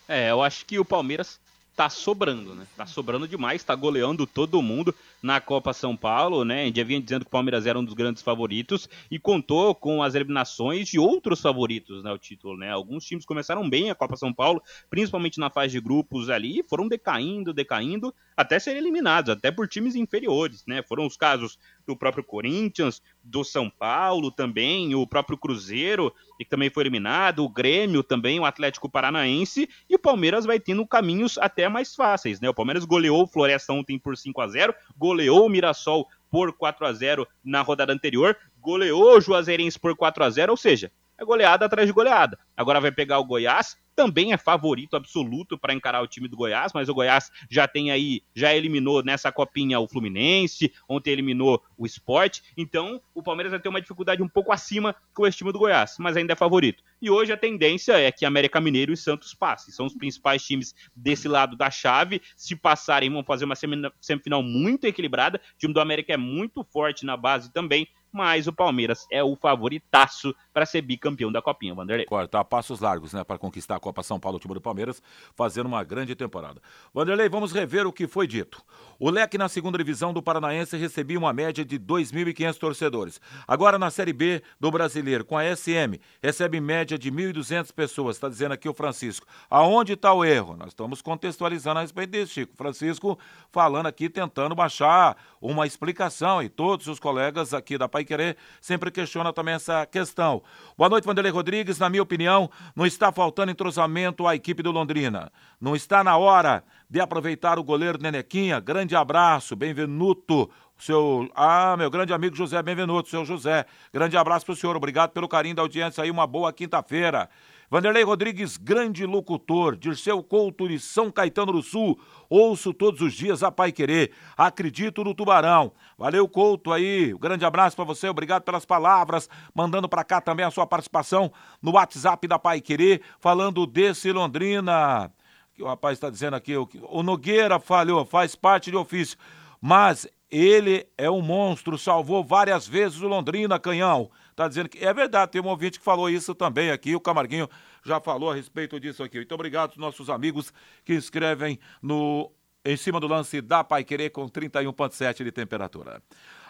É, 0.07 0.31
eu 0.31 0.41
acho 0.41 0.65
que 0.65 0.77
o 0.77 0.83
Palmeiras 0.83 1.39
tá 1.75 1.89
sobrando, 1.89 2.53
né? 2.53 2.67
Tá 2.77 2.85
sobrando 2.85 3.27
demais, 3.27 3.63
tá 3.63 3.73
goleando 3.73 4.27
todo 4.27 4.61
mundo 4.61 4.93
na 5.21 5.41
Copa 5.41 5.73
São 5.73 5.95
Paulo, 5.95 6.45
né? 6.45 6.71
Já 6.73 6.83
vinha 6.83 7.01
dizendo 7.01 7.25
que 7.25 7.29
o 7.29 7.31
Palmeiras 7.31 7.65
era 7.65 7.79
um 7.79 7.83
dos 7.83 7.93
grandes 7.93 8.21
favoritos 8.21 8.87
e 9.09 9.17
contou 9.17 9.73
com 9.73 10.03
as 10.03 10.13
eliminações 10.13 10.87
de 10.87 10.99
outros 10.99 11.41
favoritos, 11.41 12.03
né, 12.03 12.11
o 12.11 12.17
título, 12.17 12.57
né? 12.57 12.71
Alguns 12.71 13.05
times 13.05 13.25
começaram 13.25 13.67
bem 13.67 13.89
a 13.89 13.95
Copa 13.95 14.15
São 14.15 14.31
Paulo, 14.33 14.61
principalmente 14.89 15.39
na 15.39 15.49
fase 15.49 15.73
de 15.73 15.79
grupos 15.79 16.29
ali, 16.29 16.63
foram 16.63 16.87
decaindo, 16.87 17.53
decaindo, 17.53 18.13
até 18.37 18.59
serem 18.59 18.81
eliminados, 18.81 19.31
até 19.31 19.49
por 19.49 19.67
times 19.67 19.95
inferiores, 19.95 20.63
né? 20.67 20.83
Foram 20.83 21.07
os 21.07 21.17
casos 21.17 21.57
do 21.85 21.95
próprio 21.95 22.23
Corinthians, 22.23 23.01
do 23.23 23.43
São 23.43 23.69
Paulo 23.69 24.31
também, 24.31 24.95
o 24.95 25.05
próprio 25.05 25.37
Cruzeiro, 25.37 26.13
que 26.37 26.45
também 26.45 26.69
foi 26.69 26.83
eliminado, 26.83 27.43
o 27.43 27.49
Grêmio 27.49 28.03
também, 28.03 28.39
o 28.39 28.45
Atlético 28.45 28.89
Paranaense, 28.89 29.69
e 29.89 29.95
o 29.95 29.99
Palmeiras 29.99 30.45
vai 30.45 30.59
tendo 30.59 30.85
caminhos 30.87 31.37
até 31.37 31.67
mais 31.67 31.95
fáceis, 31.95 32.39
né? 32.39 32.49
O 32.49 32.53
Palmeiras 32.53 32.85
goleou 32.85 33.23
o 33.23 33.27
Floresta 33.27 33.73
ontem 33.73 33.99
por 33.99 34.17
5 34.17 34.41
a 34.41 34.47
0 34.47 34.73
goleou 34.97 35.45
o 35.45 35.49
Mirassol 35.49 36.07
por 36.29 36.51
4 36.53 36.85
a 36.85 36.93
0 36.93 37.27
na 37.43 37.61
rodada 37.61 37.93
anterior, 37.93 38.35
goleou 38.59 39.17
o 39.17 39.21
Juazeirense 39.21 39.79
por 39.79 39.95
4 39.95 40.23
a 40.23 40.29
0 40.29 40.51
ou 40.51 40.57
seja, 40.57 40.91
é 41.17 41.23
goleada 41.23 41.65
atrás 41.65 41.87
de 41.87 41.93
goleada. 41.93 42.39
Agora 42.57 42.81
vai 42.81 42.91
pegar 42.91 43.19
o 43.19 43.23
Goiás, 43.23 43.77
também 43.95 44.33
é 44.33 44.37
favorito 44.37 44.95
absoluto 44.95 45.57
para 45.57 45.73
encarar 45.73 46.01
o 46.01 46.07
time 46.07 46.27
do 46.27 46.37
Goiás, 46.37 46.71
mas 46.73 46.89
o 46.89 46.93
Goiás 46.93 47.31
já 47.49 47.67
tem 47.67 47.91
aí, 47.91 48.21
já 48.35 48.53
eliminou 48.53 49.03
nessa 49.03 49.31
copinha 49.31 49.79
o 49.79 49.87
Fluminense, 49.87 50.73
ontem 50.87 51.11
eliminou 51.11 51.61
o 51.77 51.85
Sport, 51.85 52.41
então 52.57 53.01
o 53.13 53.21
Palmeiras 53.21 53.51
vai 53.51 53.59
ter 53.59 53.69
uma 53.69 53.81
dificuldade 53.81 54.21
um 54.21 54.27
pouco 54.27 54.51
acima 54.51 54.95
com 55.13 55.27
esse 55.27 55.37
time 55.37 55.51
do 55.51 55.59
Goiás, 55.59 55.95
mas 55.99 56.17
ainda 56.17 56.33
é 56.33 56.35
favorito. 56.35 56.83
E 57.01 57.09
hoje 57.09 57.33
a 57.33 57.37
tendência 57.37 57.93
é 57.99 58.11
que 58.11 58.25
América 58.25 58.61
Mineiro 58.61 58.93
e 58.93 58.97
Santos 58.97 59.33
passem, 59.33 59.73
são 59.73 59.85
os 59.85 59.93
principais 59.93 60.43
times 60.43 60.73
desse 60.95 61.27
lado 61.27 61.55
da 61.55 61.69
chave, 61.69 62.21
se 62.35 62.55
passarem 62.55 63.09
vão 63.09 63.23
fazer 63.23 63.45
uma 63.45 63.55
semifinal 63.99 64.41
muito 64.41 64.85
equilibrada, 64.85 65.39
o 65.55 65.57
time 65.57 65.73
do 65.73 65.79
América 65.79 66.13
é 66.13 66.17
muito 66.17 66.63
forte 66.63 67.05
na 67.05 67.17
base 67.17 67.51
também, 67.51 67.87
mas 68.13 68.45
o 68.45 68.53
Palmeiras 68.53 69.07
é 69.11 69.23
o 69.23 69.35
favoritaço 69.35 70.35
para 70.53 70.67
ser 70.67 70.83
bicampeão 70.83 71.31
da 71.31 71.41
Copinha, 71.41 71.73
Vanderlei. 71.73 72.05
Corta 72.05 72.39
a 72.39 72.43
passos 72.43 72.79
largos, 72.79 73.11
né, 73.11 73.23
para 73.23 73.39
conquistar 73.39 73.79
Copa 73.83 74.01
São 74.01 74.19
Paulo, 74.19 74.37
o 74.37 74.39
time 74.39 74.53
do 74.53 74.61
Palmeiras, 74.61 75.03
fazendo 75.35 75.65
uma 75.65 75.83
grande 75.83 76.15
temporada. 76.15 76.61
Vanderlei, 76.93 77.27
vamos 77.27 77.51
rever 77.51 77.85
o 77.85 77.91
que 77.91 78.07
foi 78.07 78.25
dito. 78.25 78.63
O 79.05 79.09
Leque 79.09 79.37
na 79.37 79.49
segunda 79.49 79.77
divisão 79.77 80.13
do 80.13 80.23
Paranaense 80.23 80.77
recebia 80.77 81.19
uma 81.19 81.33
média 81.33 81.65
de 81.65 81.77
2.500 81.77 82.57
torcedores. 82.57 83.19
Agora 83.45 83.77
na 83.77 83.91
Série 83.91 84.13
B 84.13 84.41
do 84.57 84.71
Brasileiro, 84.71 85.25
com 85.25 85.37
a 85.37 85.43
SM, 85.43 85.99
recebe 86.21 86.61
média 86.61 86.97
de 86.97 87.11
1.200 87.11 87.73
pessoas, 87.73 88.15
está 88.15 88.29
dizendo 88.29 88.53
aqui 88.53 88.69
o 88.69 88.73
Francisco. 88.73 89.27
Aonde 89.49 89.91
está 89.91 90.13
o 90.13 90.23
erro? 90.23 90.55
Nós 90.55 90.69
estamos 90.69 91.01
contextualizando 91.01 91.79
a 91.79 91.81
respeito 91.81 92.11
disso, 92.11 92.31
Chico. 92.31 92.55
Francisco 92.55 93.19
falando 93.51 93.87
aqui, 93.87 94.07
tentando 94.07 94.55
baixar 94.55 95.17
uma 95.41 95.67
explicação 95.67 96.41
e 96.41 96.47
todos 96.47 96.87
os 96.87 96.97
colegas 96.97 97.53
aqui 97.53 97.77
da 97.77 97.89
Pai 97.89 98.05
Querer 98.05 98.37
sempre 98.61 98.89
questiona 98.89 99.33
também 99.33 99.55
essa 99.55 99.85
questão. 99.85 100.41
Boa 100.77 100.89
noite, 100.89 101.03
Vanderlei 101.03 101.33
Rodrigues. 101.33 101.77
Na 101.77 101.89
minha 101.89 102.03
opinião, 102.03 102.49
não 102.73 102.85
está 102.85 103.11
faltando 103.11 103.51
entrosamento 103.51 104.25
à 104.25 104.33
equipe 104.33 104.63
do 104.63 104.71
Londrina. 104.71 105.29
Não 105.59 105.75
está 105.75 106.05
na 106.05 106.15
hora 106.15 106.63
de 106.93 107.01
aproveitar 107.01 107.57
o 107.57 107.63
goleiro 107.63 107.97
Nenequinha. 107.99 108.59
Grande 108.59 108.95
abraço, 108.95 109.55
bem-vindo. 109.55 110.51
seu. 110.77 111.27
Ah, 111.33 111.75
meu 111.75 111.89
grande 111.89 112.13
amigo 112.13 112.35
José 112.35 112.61
Benvenuto, 112.61 113.09
seu 113.09 113.25
José. 113.25 113.65
Grande 113.91 114.15
abraço 114.15 114.45
pro 114.45 114.55
senhor, 114.55 114.75
obrigado 114.75 115.09
pelo 115.09 115.27
carinho 115.27 115.55
da 115.55 115.63
audiência 115.63 116.03
aí, 116.03 116.11
uma 116.11 116.27
boa 116.27 116.53
quinta-feira. 116.53 117.31
Vanderlei 117.67 118.03
Rodrigues, 118.03 118.57
grande 118.57 119.07
locutor, 119.07 119.75
Dirceu 119.75 120.21
Couto 120.21 120.67
de 120.67 120.79
São 120.79 121.09
Caetano 121.09 121.53
do 121.53 121.63
Sul. 121.63 121.99
Ouço 122.29 122.71
todos 122.71 123.01
os 123.01 123.13
dias 123.15 123.41
a 123.41 123.51
Pai 123.51 123.71
Querer. 123.71 124.11
Acredito 124.37 125.03
no 125.03 125.15
Tubarão. 125.15 125.71
Valeu, 125.97 126.29
Couto 126.29 126.71
aí. 126.71 127.11
Um 127.11 127.17
grande 127.17 127.43
abraço 127.43 127.75
para 127.75 127.85
você, 127.85 128.07
obrigado 128.07 128.43
pelas 128.43 128.65
palavras. 128.65 129.27
Mandando 129.51 129.89
para 129.89 130.03
cá 130.03 130.21
também 130.21 130.45
a 130.45 130.51
sua 130.51 130.67
participação 130.67 131.33
no 131.59 131.71
WhatsApp 131.71 132.27
da 132.27 132.37
Pai 132.37 132.61
Querer, 132.61 133.01
falando 133.19 133.65
desse 133.65 134.11
Londrina. 134.11 135.11
Que 135.53 135.63
o 135.63 135.67
rapaz 135.67 135.97
está 135.97 136.09
dizendo 136.09 136.35
aqui, 136.35 136.53
o 136.57 137.03
Nogueira 137.03 137.59
falhou, 137.59 138.03
faz 138.05 138.35
parte 138.35 138.71
de 138.71 138.77
ofício. 138.77 139.17
Mas 139.61 140.07
ele 140.29 140.87
é 140.97 141.09
um 141.09 141.21
monstro, 141.21 141.77
salvou 141.77 142.23
várias 142.23 142.67
vezes 142.67 142.99
o 143.01 143.07
Londrina, 143.07 143.59
canhão. 143.59 144.09
Tá 144.35 144.47
dizendo 144.47 144.67
que 144.67 144.83
é 144.83 144.91
verdade, 144.91 145.31
tem 145.31 145.41
um 145.41 145.47
ouvinte 145.47 145.77
que 145.77 145.85
falou 145.85 146.09
isso 146.09 146.33
também 146.33 146.71
aqui, 146.71 146.95
o 146.95 146.99
Camarguinho 146.99 147.47
já 147.85 148.01
falou 148.01 148.31
a 148.31 148.35
respeito 148.35 148.79
disso 148.79 149.03
aqui. 149.03 149.17
Muito 149.17 149.35
obrigado 149.35 149.71
aos 149.71 149.77
nossos 149.77 150.09
amigos 150.09 150.51
que 150.83 150.93
escrevem 150.93 151.59
no 151.81 152.31
em 152.65 152.77
cima 152.77 152.99
do 152.99 153.07
lance 153.07 153.41
da 153.41 153.63
Pai 153.63 153.83
Querer 153.83 154.09
com 154.09 154.27
31.7 154.27 155.23
de 155.23 155.31
temperatura. 155.31 156.01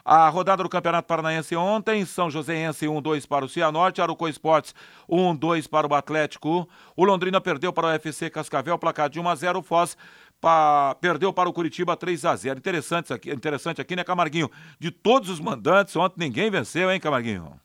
A 0.06 0.28
rodada 0.28 0.64
do 0.64 0.70
Campeonato 0.70 1.08
Paranaense 1.08 1.56
ontem, 1.56 2.06
São 2.06 2.30
Joséense 2.30 2.86
1-2 2.86 3.26
para 3.26 3.45
o 3.45 3.49
Cianorte, 3.49 4.01
Arucó 4.01 4.28
Esportes 4.28 4.76
1-2 5.10 5.70
para 5.70 5.88
o 5.88 5.95
Atlético. 5.95 6.68
O 6.95 7.06
Londrina 7.06 7.39
perdeu 7.39 7.72
para 7.72 7.88
o 7.88 7.89
UFC 7.89 8.30
Cascavel, 8.30 8.78
placar 8.78 9.10
de 9.10 9.20
1 9.20 9.30
a 9.30 9.36
0 9.36 9.60
o 9.60 9.64
Foz 9.64 9.95
pa, 10.41 10.93
perdeu 10.99 11.32
para 11.32 11.47
o 11.47 11.54
Curitiba 11.54 11.95
3 11.95 12.26
a 12.26 12.36
0 12.36 12.60
Interessante 12.60 13.14
aqui, 13.14 13.32
interessante 13.32 13.80
aqui, 13.80 13.95
né, 13.95 14.04
Camarguinho? 14.04 14.51
De 14.78 14.91
todos 14.91 15.30
os 15.30 15.39
mandantes, 15.39 15.95
ontem 15.95 16.16
ninguém 16.20 16.51
venceu, 16.51 16.91
hein, 16.91 16.99
Camarguinho? 16.99 17.58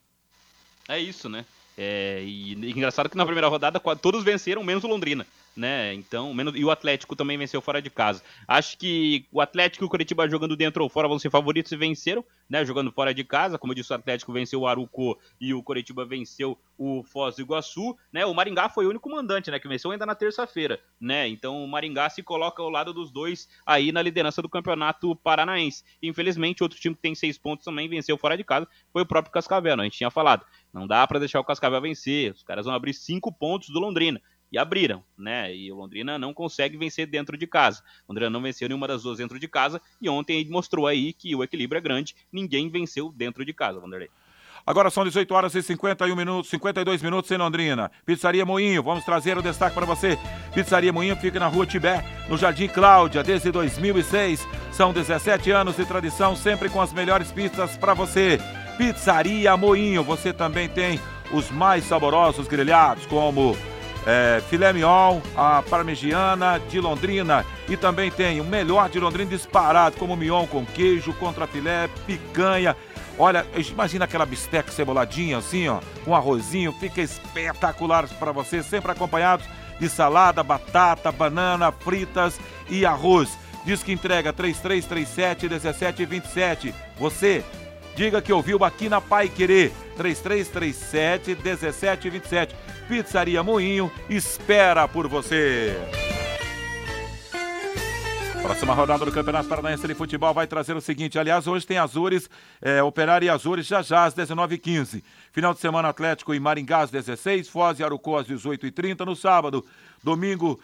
É 0.89 0.97
isso, 1.01 1.29
né? 1.29 1.45
É, 1.81 2.21
e, 2.25 2.55
e 2.55 2.71
engraçado 2.73 3.09
que 3.09 3.17
na 3.17 3.25
primeira 3.25 3.47
rodada 3.47 3.81
todos 4.03 4.25
venceram, 4.25 4.65
menos 4.65 4.83
o 4.83 4.89
Londrina 4.89 5.25
né? 5.59 5.93
Então, 5.93 6.33
menos 6.33 6.55
e 6.55 6.65
o 6.65 6.71
Atlético 6.71 7.17
também 7.17 7.37
venceu 7.37 7.61
fora 7.61 7.83
de 7.83 7.91
casa. 7.91 8.23
Acho 8.47 8.79
que 8.79 9.27
o 9.33 9.41
Atlético 9.41 9.85
e 9.85 9.87
o 9.87 9.89
Curitiba 9.89 10.29
jogando 10.29 10.57
dentro 10.57 10.85
ou 10.85 10.89
fora 10.89 11.09
vão 11.09 11.19
ser 11.19 11.31
favoritos 11.31 11.73
e 11.73 11.77
venceram, 11.77 12.25
né? 12.49 12.65
Jogando 12.65 12.93
fora 12.93 13.13
de 13.13 13.25
casa, 13.25 13.59
como 13.59 13.73
eu 13.73 13.75
disse, 13.75 13.93
o 13.93 13.97
Atlético 13.97 14.33
venceu 14.33 14.61
o 14.61 14.67
Aruco 14.69 15.19
e 15.41 15.53
o 15.53 15.63
Curitiba 15.63 16.05
venceu 16.05 16.57
o 16.79 17.03
Foz 17.03 17.35
do 17.35 17.43
Iguaçu, 17.43 17.97
né? 18.13 18.25
O 18.25 18.33
Maringá 18.33 18.69
foi 18.69 18.87
o 18.87 18.91
único 18.91 19.11
mandante, 19.11 19.51
né? 19.51 19.59
Que 19.59 19.67
venceu 19.67 19.91
ainda 19.91 20.07
na 20.07 20.15
terça-feira, 20.15 20.81
né? 21.01 21.27
Então 21.27 21.63
o 21.63 21.67
Maringá 21.67 22.09
se 22.09 22.23
coloca 22.23 22.63
ao 22.63 22.71
lado 22.71 22.95
dos 22.95 23.11
dois 23.11 23.49
aí 23.67 23.91
na 23.91 24.01
liderança 24.01 24.41
do 24.41 24.49
campeonato 24.49 25.17
paranaense. 25.17 25.83
Infelizmente, 26.01 26.63
outro 26.63 26.79
time 26.79 26.95
que 26.95 27.03
tem 27.03 27.17
seis 27.17 27.37
pontos 27.37 27.65
também 27.65 27.89
venceu 27.89 28.17
fora 28.17 28.37
de 28.37 28.45
casa 28.45 28.69
foi 28.93 29.03
o 29.03 29.07
próprio 29.07 29.33
Cascavel, 29.33 29.77
né? 29.77 29.83
a 29.83 29.85
gente 29.85 29.99
tinha 29.99 30.11
falado. 30.11 30.45
Não 30.73 30.87
dá 30.87 31.07
para 31.07 31.19
deixar 31.19 31.41
o 31.41 31.45
Cascavel 31.45 31.81
vencer. 31.81 32.33
Os 32.33 32.43
caras 32.43 32.67
vão 32.67 32.75
abrir 32.75 32.95
cinco 32.95 33.33
pontos 33.33 33.69
do 33.71 33.81
Londrina 33.81 34.21
e 34.51 34.59
abriram, 34.59 35.03
né? 35.17 35.55
E 35.55 35.71
o 35.71 35.77
Londrina 35.77 36.19
não 36.19 36.33
consegue 36.33 36.77
vencer 36.77 37.07
dentro 37.07 37.37
de 37.37 37.47
casa. 37.47 37.83
O 38.07 38.13
Londrina 38.13 38.31
não 38.31 38.43
venceu 38.43 38.69
nenhuma 38.69 38.89
das 38.89 39.03
duas 39.03 39.19
dentro 39.19 39.39
de 39.39 39.49
casa 39.49 39.81
e 40.01 40.09
ontem 40.09 40.41
ele 40.41 40.51
mostrou 40.51 40.87
aí 40.87 41.13
que 41.13 41.35
o 41.35 41.43
equilíbrio 41.43 41.79
é 41.79 41.83
grande, 41.83 42.15
ninguém 42.33 42.69
venceu 42.71 43.13
dentro 43.13 43.45
de 43.45 43.53
casa, 43.53 43.81
Vanderlei. 43.81 44.09
Agora 44.67 44.91
são 44.91 45.03
18 45.03 45.33
horas 45.35 45.55
e 45.55 45.63
51 45.63 46.15
minutos, 46.15 46.51
52 46.51 47.03
minutos 47.03 47.31
em 47.31 47.39
Londrina. 47.39 47.91
Pizzaria 48.05 48.45
Moinho, 48.45 48.83
vamos 48.83 49.03
trazer 49.03 49.39
o 49.39 49.43
destaque 49.43 49.75
para 49.75 49.87
você. 49.87 50.19
Pizzaria 50.53 50.93
Moinho 50.93 51.17
fica 51.17 51.41
na 51.41 51.47
Rua 51.47 51.65
Tibé, 51.65 52.05
no 52.29 52.37
Jardim 52.37 52.69
Cláudia, 52.69 53.23
desde 53.23 53.51
2006. 53.51 54.47
São 54.71 54.93
17 54.93 55.51
anos 55.51 55.77
de 55.77 55.87
tradição, 55.87 56.37
sempre 56.37 56.69
com 56.69 56.83
as 56.83 56.93
melhores 56.93 57.33
pizzas 57.33 57.79
para 57.79 57.95
você. 57.95 58.39
Pizzaria 58.79 59.57
Moinho, 59.57 60.05
você 60.05 60.33
também 60.33 60.69
tem 60.69 61.01
os 61.33 61.51
mais 61.51 61.85
saborosos 61.85 62.47
grelhados, 62.47 63.05
como 63.07 63.57
é, 64.07 64.41
filé 64.49 64.73
mignon, 64.73 65.21
a 65.37 65.63
parmegiana 65.69 66.61
de 66.71 66.79
Londrina 66.81 67.45
e 67.69 67.77
também 67.77 68.09
tem 68.09 68.41
o 68.41 68.45
melhor 68.45 68.89
de 68.89 69.01
Londrina 69.01 69.29
disparado, 69.29 69.97
como 69.97 70.17
mignon 70.17 70.47
com 70.47 70.65
queijo, 70.65 71.13
contra 71.15 71.49
filé, 71.49 71.91
picanha. 72.07 72.77
Olha, 73.19 73.45
imagina 73.57 74.05
aquela 74.05 74.25
bisteca 74.25 74.71
ceboladinha 74.71 75.39
assim, 75.39 75.69
ó, 75.69 75.81
com 76.05 76.15
arrozinho, 76.15 76.73
fica 76.73 77.03
espetacular 77.03 78.07
para 78.21 78.31
você, 78.31 78.63
sempre 78.63 78.93
acompanhados 78.93 79.45
de 79.81 79.89
salada, 79.89 80.41
batata, 80.45 81.11
banana, 81.11 81.73
fritas 81.73 82.39
e 82.71 82.87
arroz. 82.87 83.37
Diz 83.65 83.83
que 83.83 83.93
entrega 83.93 84.33
3337 84.33 85.49
1727. 85.49 86.75
Você 86.97 87.45
diga 87.99 88.23
que 88.23 88.33
ouviu 88.33 88.63
aqui 88.65 88.89
na 88.89 89.01
Pai 89.01 89.29
Querer 89.29 89.73
3337 89.97 91.35
1727. 91.35 92.55
Pizzaria 92.87 93.43
Moinho 93.43 93.91
espera 94.09 94.87
por 94.87 95.09
você. 95.09 95.77
Próxima 98.41 98.73
rodada 98.73 99.05
do 99.05 99.11
Campeonato 99.11 99.49
Paranaense 99.49 99.85
de 99.85 99.97
Futebol 99.97 100.33
vai 100.33 100.47
trazer 100.47 100.77
o 100.77 100.81
seguinte: 100.81 101.19
aliás, 101.19 101.49
hoje 101.49 101.67
tem 101.67 101.77
Azures, 101.77 102.31
é, 102.63 102.81
Operário 102.81 103.27
e 103.27 103.29
Azures 103.29 103.67
já 103.67 103.83
já 103.83 104.05
às 104.05 104.15
19h15. 104.15 105.03
Final 105.33 105.53
de 105.53 105.59
semana 105.59 105.89
Atlético 105.89 106.33
e 106.33 106.39
Maringá 106.39 106.83
às 106.83 106.93
16 106.93 107.49
Foz 107.49 107.81
e 107.81 107.85
Arucó 107.85 108.19
às 108.19 108.29
18h30 108.29 109.05
no 109.05 109.17
sábado. 109.17 109.67
Domingo, 110.05 110.61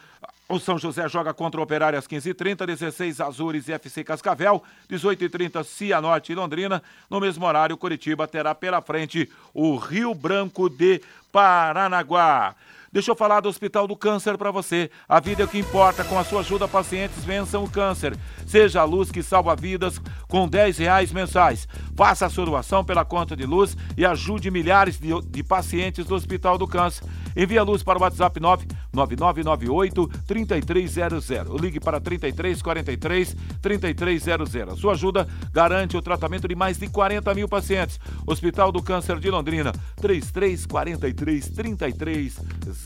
o 0.48 0.58
São 0.58 0.78
José 0.78 1.08
joga 1.08 1.32
contra 1.32 1.58
o 1.58 1.64
Operário 1.64 1.98
às 1.98 2.06
15h30, 2.06 2.66
16 2.66 3.20
Azures 3.20 3.68
e 3.68 3.72
FC 3.72 4.04
Cascavel, 4.04 4.62
18h30 4.90 5.64
Cianorte 5.64 6.32
e 6.32 6.34
Londrina. 6.34 6.82
No 7.08 7.18
mesmo 7.18 7.46
horário, 7.46 7.76
Curitiba 7.78 8.28
terá 8.28 8.54
pela 8.54 8.82
frente 8.82 9.30
o 9.54 9.76
Rio 9.76 10.14
Branco 10.14 10.68
de 10.68 11.00
Paranaguá. 11.32 12.54
Deixa 12.94 13.10
eu 13.10 13.16
falar 13.16 13.40
do 13.40 13.48
Hospital 13.48 13.88
do 13.88 13.96
Câncer 13.96 14.38
para 14.38 14.52
você. 14.52 14.88
A 15.08 15.18
vida 15.18 15.42
é 15.42 15.44
o 15.44 15.48
que 15.48 15.58
importa. 15.58 16.04
Com 16.04 16.16
a 16.16 16.22
sua 16.22 16.42
ajuda, 16.42 16.68
pacientes 16.68 17.24
vençam 17.24 17.64
o 17.64 17.68
câncer. 17.68 18.16
Seja 18.46 18.82
a 18.82 18.84
luz 18.84 19.10
que 19.10 19.20
salva 19.20 19.56
vidas 19.56 20.00
com 20.28 20.46
10 20.46 20.78
reais 20.78 21.12
mensais. 21.12 21.66
Faça 21.96 22.26
a 22.26 22.30
sua 22.30 22.46
doação 22.46 22.84
pela 22.84 23.04
conta 23.04 23.34
de 23.34 23.44
luz 23.44 23.76
e 23.96 24.06
ajude 24.06 24.48
milhares 24.48 24.96
de, 24.96 25.08
de 25.22 25.42
pacientes 25.42 26.06
do 26.06 26.14
Hospital 26.14 26.56
do 26.56 26.68
Câncer. 26.68 27.04
Envie 27.36 27.58
a 27.58 27.64
luz 27.64 27.82
para 27.82 27.98
o 27.98 28.02
WhatsApp 28.02 28.38
99998 28.38 30.08
3300. 30.24 31.28
Ligue 31.60 31.80
para 31.80 32.00
3343 32.00 33.36
3300. 33.60 34.56
A 34.72 34.76
sua 34.76 34.92
ajuda 34.92 35.26
garante 35.52 35.96
o 35.96 36.02
tratamento 36.02 36.46
de 36.46 36.54
mais 36.54 36.78
de 36.78 36.88
40 36.88 37.34
mil 37.34 37.48
pacientes. 37.48 37.98
Hospital 38.24 38.70
do 38.70 38.80
Câncer 38.80 39.18
de 39.18 39.30
Londrina, 39.30 39.72
3343 40.00 41.48
3300. 41.48 42.83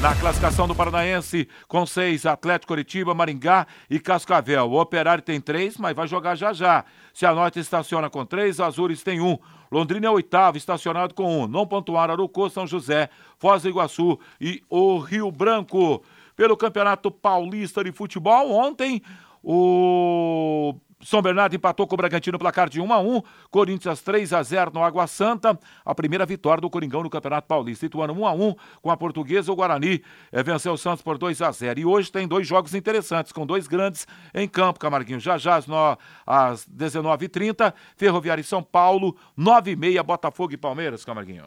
Na 0.00 0.14
classificação 0.14 0.66
do 0.66 0.74
Paranaense, 0.74 1.46
com 1.68 1.84
seis, 1.84 2.24
Atlético 2.24 2.68
Curitiba, 2.68 3.14
Maringá 3.14 3.66
e 3.88 4.00
Cascavel. 4.00 4.70
O 4.70 4.80
Operário 4.80 5.22
tem 5.22 5.38
três, 5.38 5.76
mas 5.76 5.94
vai 5.94 6.08
jogar 6.08 6.34
já 6.34 6.54
já. 6.54 6.84
Cianorte 7.12 7.60
estaciona 7.60 8.08
com 8.08 8.24
três, 8.24 8.60
Azures 8.60 9.02
tem 9.02 9.20
um. 9.20 9.36
Londrina 9.70 10.06
é 10.06 10.10
oitavo, 10.10 10.56
estacionado 10.56 11.14
com 11.14 11.42
um. 11.42 11.46
Não 11.46 11.66
pontuaram 11.66 12.14
Arucô, 12.14 12.48
São 12.48 12.66
José, 12.66 13.10
Foz 13.38 13.62
do 13.62 13.68
Iguaçu 13.68 14.18
e 14.40 14.62
o 14.70 14.98
Rio 14.98 15.30
Branco. 15.30 16.02
Pelo 16.34 16.56
Campeonato 16.56 17.10
Paulista 17.10 17.84
de 17.84 17.92
Futebol, 17.92 18.52
ontem 18.52 19.02
o 19.44 20.74
são 21.02 21.22
Bernardo 21.22 21.56
empatou 21.56 21.86
com 21.86 21.94
o 21.94 21.96
Bragantino 21.96 22.38
placar 22.38 22.68
de 22.68 22.80
1 22.80 22.92
a 22.92 23.00
1 23.00 23.22
Corinthians 23.50 24.02
3 24.02 24.32
a 24.34 24.42
0 24.42 24.70
no 24.74 24.84
Água 24.84 25.06
Santa. 25.06 25.58
A 25.84 25.94
primeira 25.94 26.26
vitória 26.26 26.60
do 26.60 26.68
Coringão 26.68 27.02
no 27.02 27.08
Campeonato 27.08 27.48
Paulista. 27.48 27.86
Ituano 27.86 28.12
1 28.12 28.26
a 28.26 28.32
1 28.32 28.54
com 28.82 28.90
a 28.90 28.96
Portuguesa. 28.96 29.50
O 29.50 29.56
Guarani 29.56 30.02
é, 30.30 30.42
venceu 30.42 30.74
o 30.74 30.78
Santos 30.78 31.02
por 31.02 31.16
2 31.16 31.40
a 31.40 31.50
0 31.50 31.80
E 31.80 31.86
hoje 31.86 32.12
tem 32.12 32.28
dois 32.28 32.46
jogos 32.46 32.74
interessantes, 32.74 33.32
com 33.32 33.46
dois 33.46 33.66
grandes 33.66 34.06
em 34.34 34.46
campo, 34.46 34.78
Camarguinho. 34.78 35.18
Já 35.18 35.38
já 35.38 35.62
no, 35.66 35.96
às 36.26 36.68
19h30, 36.68 37.72
Ferroviária 37.96 38.42
e 38.42 38.44
São 38.44 38.62
Paulo, 38.62 39.16
9h30, 39.38 40.02
Botafogo 40.02 40.52
e 40.52 40.56
Palmeiras, 40.58 41.04
Camarguinho. 41.04 41.44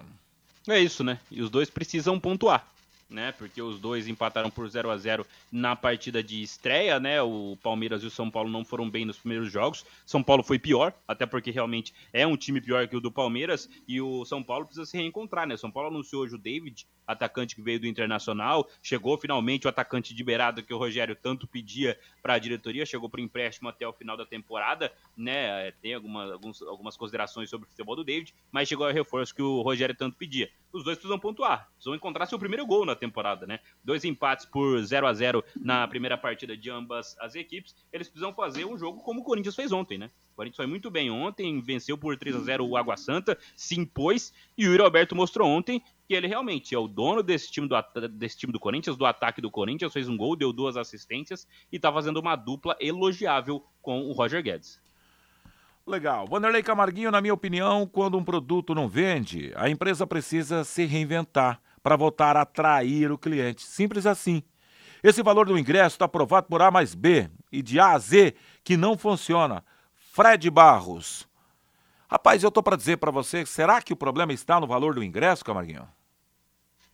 É 0.67 0.79
isso, 0.79 1.03
né? 1.03 1.19
E 1.29 1.41
os 1.41 1.49
dois 1.49 1.69
precisam 1.69 2.19
pontuar 2.19 2.72
né? 3.13 3.31
Porque 3.31 3.61
os 3.61 3.79
dois 3.79 4.07
empataram 4.07 4.49
por 4.49 4.67
0 4.67 4.89
a 4.89 4.97
0 4.97 5.25
na 5.51 5.75
partida 5.75 6.23
de 6.23 6.41
estreia, 6.41 6.99
né? 6.99 7.21
O 7.21 7.57
Palmeiras 7.61 8.03
e 8.03 8.07
o 8.07 8.11
São 8.11 8.29
Paulo 8.29 8.49
não 8.49 8.65
foram 8.65 8.89
bem 8.89 9.05
nos 9.05 9.19
primeiros 9.19 9.51
jogos. 9.51 9.85
São 10.05 10.23
Paulo 10.23 10.43
foi 10.43 10.57
pior, 10.57 10.93
até 11.07 11.25
porque 11.25 11.51
realmente 11.51 11.93
é 12.11 12.25
um 12.25 12.35
time 12.35 12.59
pior 12.59 12.87
que 12.87 12.97
o 12.97 12.99
do 12.99 13.11
Palmeiras 13.11 13.69
e 13.87 14.01
o 14.01 14.25
São 14.25 14.43
Paulo 14.43 14.65
precisa 14.65 14.85
se 14.85 14.97
reencontrar, 14.97 15.47
né? 15.47 15.55
São 15.55 15.71
Paulo 15.71 15.89
anunciou 15.89 16.23
hoje 16.23 16.35
o 16.35 16.39
David, 16.39 16.87
atacante 17.05 17.55
que 17.55 17.61
veio 17.61 17.79
do 17.79 17.87
Internacional, 17.87 18.67
chegou 18.81 19.17
finalmente 19.17 19.67
o 19.67 19.69
atacante 19.69 20.13
de 20.13 20.23
beirada 20.23 20.61
que 20.61 20.73
o 20.73 20.77
Rogério 20.77 21.15
tanto 21.15 21.47
pedia 21.47 21.97
para 22.21 22.33
a 22.33 22.39
diretoria, 22.39 22.85
chegou 22.85 23.09
para 23.09 23.21
empréstimo 23.21 23.69
até 23.69 23.87
o 23.87 23.93
final 23.93 24.17
da 24.17 24.25
temporada, 24.25 24.91
né? 25.15 25.71
Tem 25.81 25.93
alguma, 25.93 26.33
alguns, 26.33 26.61
algumas 26.61 26.97
considerações 26.97 27.49
sobre 27.49 27.67
o 27.67 27.69
futebol 27.69 27.95
do 27.95 28.03
David, 28.03 28.33
mas 28.51 28.67
chegou 28.67 28.87
a 28.87 28.91
reforço 28.91 29.35
que 29.35 29.41
o 29.41 29.61
Rogério 29.61 29.95
tanto 29.95 30.17
pedia. 30.17 30.49
Os 30.73 30.83
dois 30.83 30.97
precisam 30.97 31.19
pontuar, 31.19 31.69
precisam 31.73 31.95
encontrar 31.95 32.25
seu 32.25 32.39
primeiro 32.39 32.65
gol 32.65 32.85
na 32.85 32.95
temporada, 32.95 33.45
né? 33.45 33.59
Dois 33.83 34.03
empates 34.03 34.45
por 34.45 34.81
0 34.81 35.05
a 35.05 35.13
0 35.13 35.43
na 35.55 35.87
primeira 35.87 36.17
partida 36.17 36.57
de 36.57 36.69
ambas 36.69 37.15
as 37.19 37.35
equipes, 37.35 37.75
eles 37.93 38.09
precisam 38.09 38.33
fazer 38.33 38.65
um 38.65 38.77
jogo 38.77 39.01
como 39.01 39.21
o 39.21 39.23
Corinthians 39.23 39.55
fez 39.55 39.71
ontem, 39.71 39.99
né? 39.99 40.09
O 40.33 40.35
Corinthians 40.35 40.57
foi 40.57 40.65
muito 40.65 40.89
bem 40.89 41.11
ontem, 41.11 41.61
venceu 41.61 41.95
por 41.95 42.17
3 42.17 42.35
a 42.35 42.39
0 42.39 42.65
o 42.65 42.75
Água 42.75 42.97
Santa, 42.97 43.37
se 43.55 43.79
impôs 43.79 44.33
e 44.57 44.67
o 44.67 44.71
Yuri 44.71 44.83
Alberto 44.83 45.15
mostrou 45.15 45.47
ontem 45.47 45.81
que 46.07 46.13
ele 46.13 46.27
realmente 46.27 46.73
é 46.73 46.77
o 46.77 46.87
dono 46.87 47.21
desse 47.21 47.51
time 47.51 47.67
do, 47.67 47.75
desse 48.09 48.37
time 48.37 48.51
do 48.51 48.59
Corinthians, 48.59 48.97
do 48.97 49.05
ataque 49.05 49.41
do 49.41 49.51
Corinthians, 49.51 49.93
fez 49.93 50.09
um 50.09 50.17
gol, 50.17 50.35
deu 50.35 50.51
duas 50.51 50.75
assistências 50.75 51.47
e 51.71 51.79
tá 51.79 51.93
fazendo 51.93 52.17
uma 52.17 52.35
dupla 52.35 52.75
elogiável 52.79 53.63
com 53.81 54.01
o 54.01 54.11
Roger 54.11 54.41
Guedes. 54.41 54.82
Legal. 55.85 56.25
Wanderlei 56.31 56.63
Camarguinho, 56.63 57.11
na 57.11 57.19
minha 57.19 57.33
opinião, 57.33 57.85
quando 57.85 58.17
um 58.17 58.23
produto 58.23 58.73
não 58.73 58.87
vende, 58.87 59.51
a 59.55 59.69
empresa 59.69 60.07
precisa 60.07 60.63
se 60.63 60.85
reinventar 60.85 61.61
para 61.81 61.97
voltar 61.97 62.37
a 62.37 62.41
atrair 62.41 63.11
o 63.11 63.17
cliente. 63.17 63.63
Simples 63.63 64.05
assim. 64.05 64.41
Esse 65.03 65.21
valor 65.21 65.45
do 65.45 65.57
ingresso 65.57 65.95
está 65.95 66.05
aprovado 66.05 66.47
por 66.47 66.61
A 66.61 66.71
mais 66.71 66.95
B 66.95 67.29
e 67.51 67.61
de 67.61 67.77
A 67.81 67.91
a 67.91 67.99
Z 67.99 68.33
que 68.63 68.77
não 68.77 68.97
funciona. 68.97 69.63
Fred 70.13 70.49
Barros. 70.49 71.27
Rapaz, 72.07 72.41
eu 72.41 72.51
tô 72.51 72.63
para 72.63 72.77
dizer 72.77 72.97
para 72.97 73.11
você, 73.11 73.45
será 73.45 73.81
que 73.81 73.91
o 73.91 73.97
problema 73.97 74.31
está 74.31 74.59
no 74.59 74.67
valor 74.67 74.95
do 74.95 75.03
ingresso, 75.03 75.43
Camarguinho? 75.43 75.89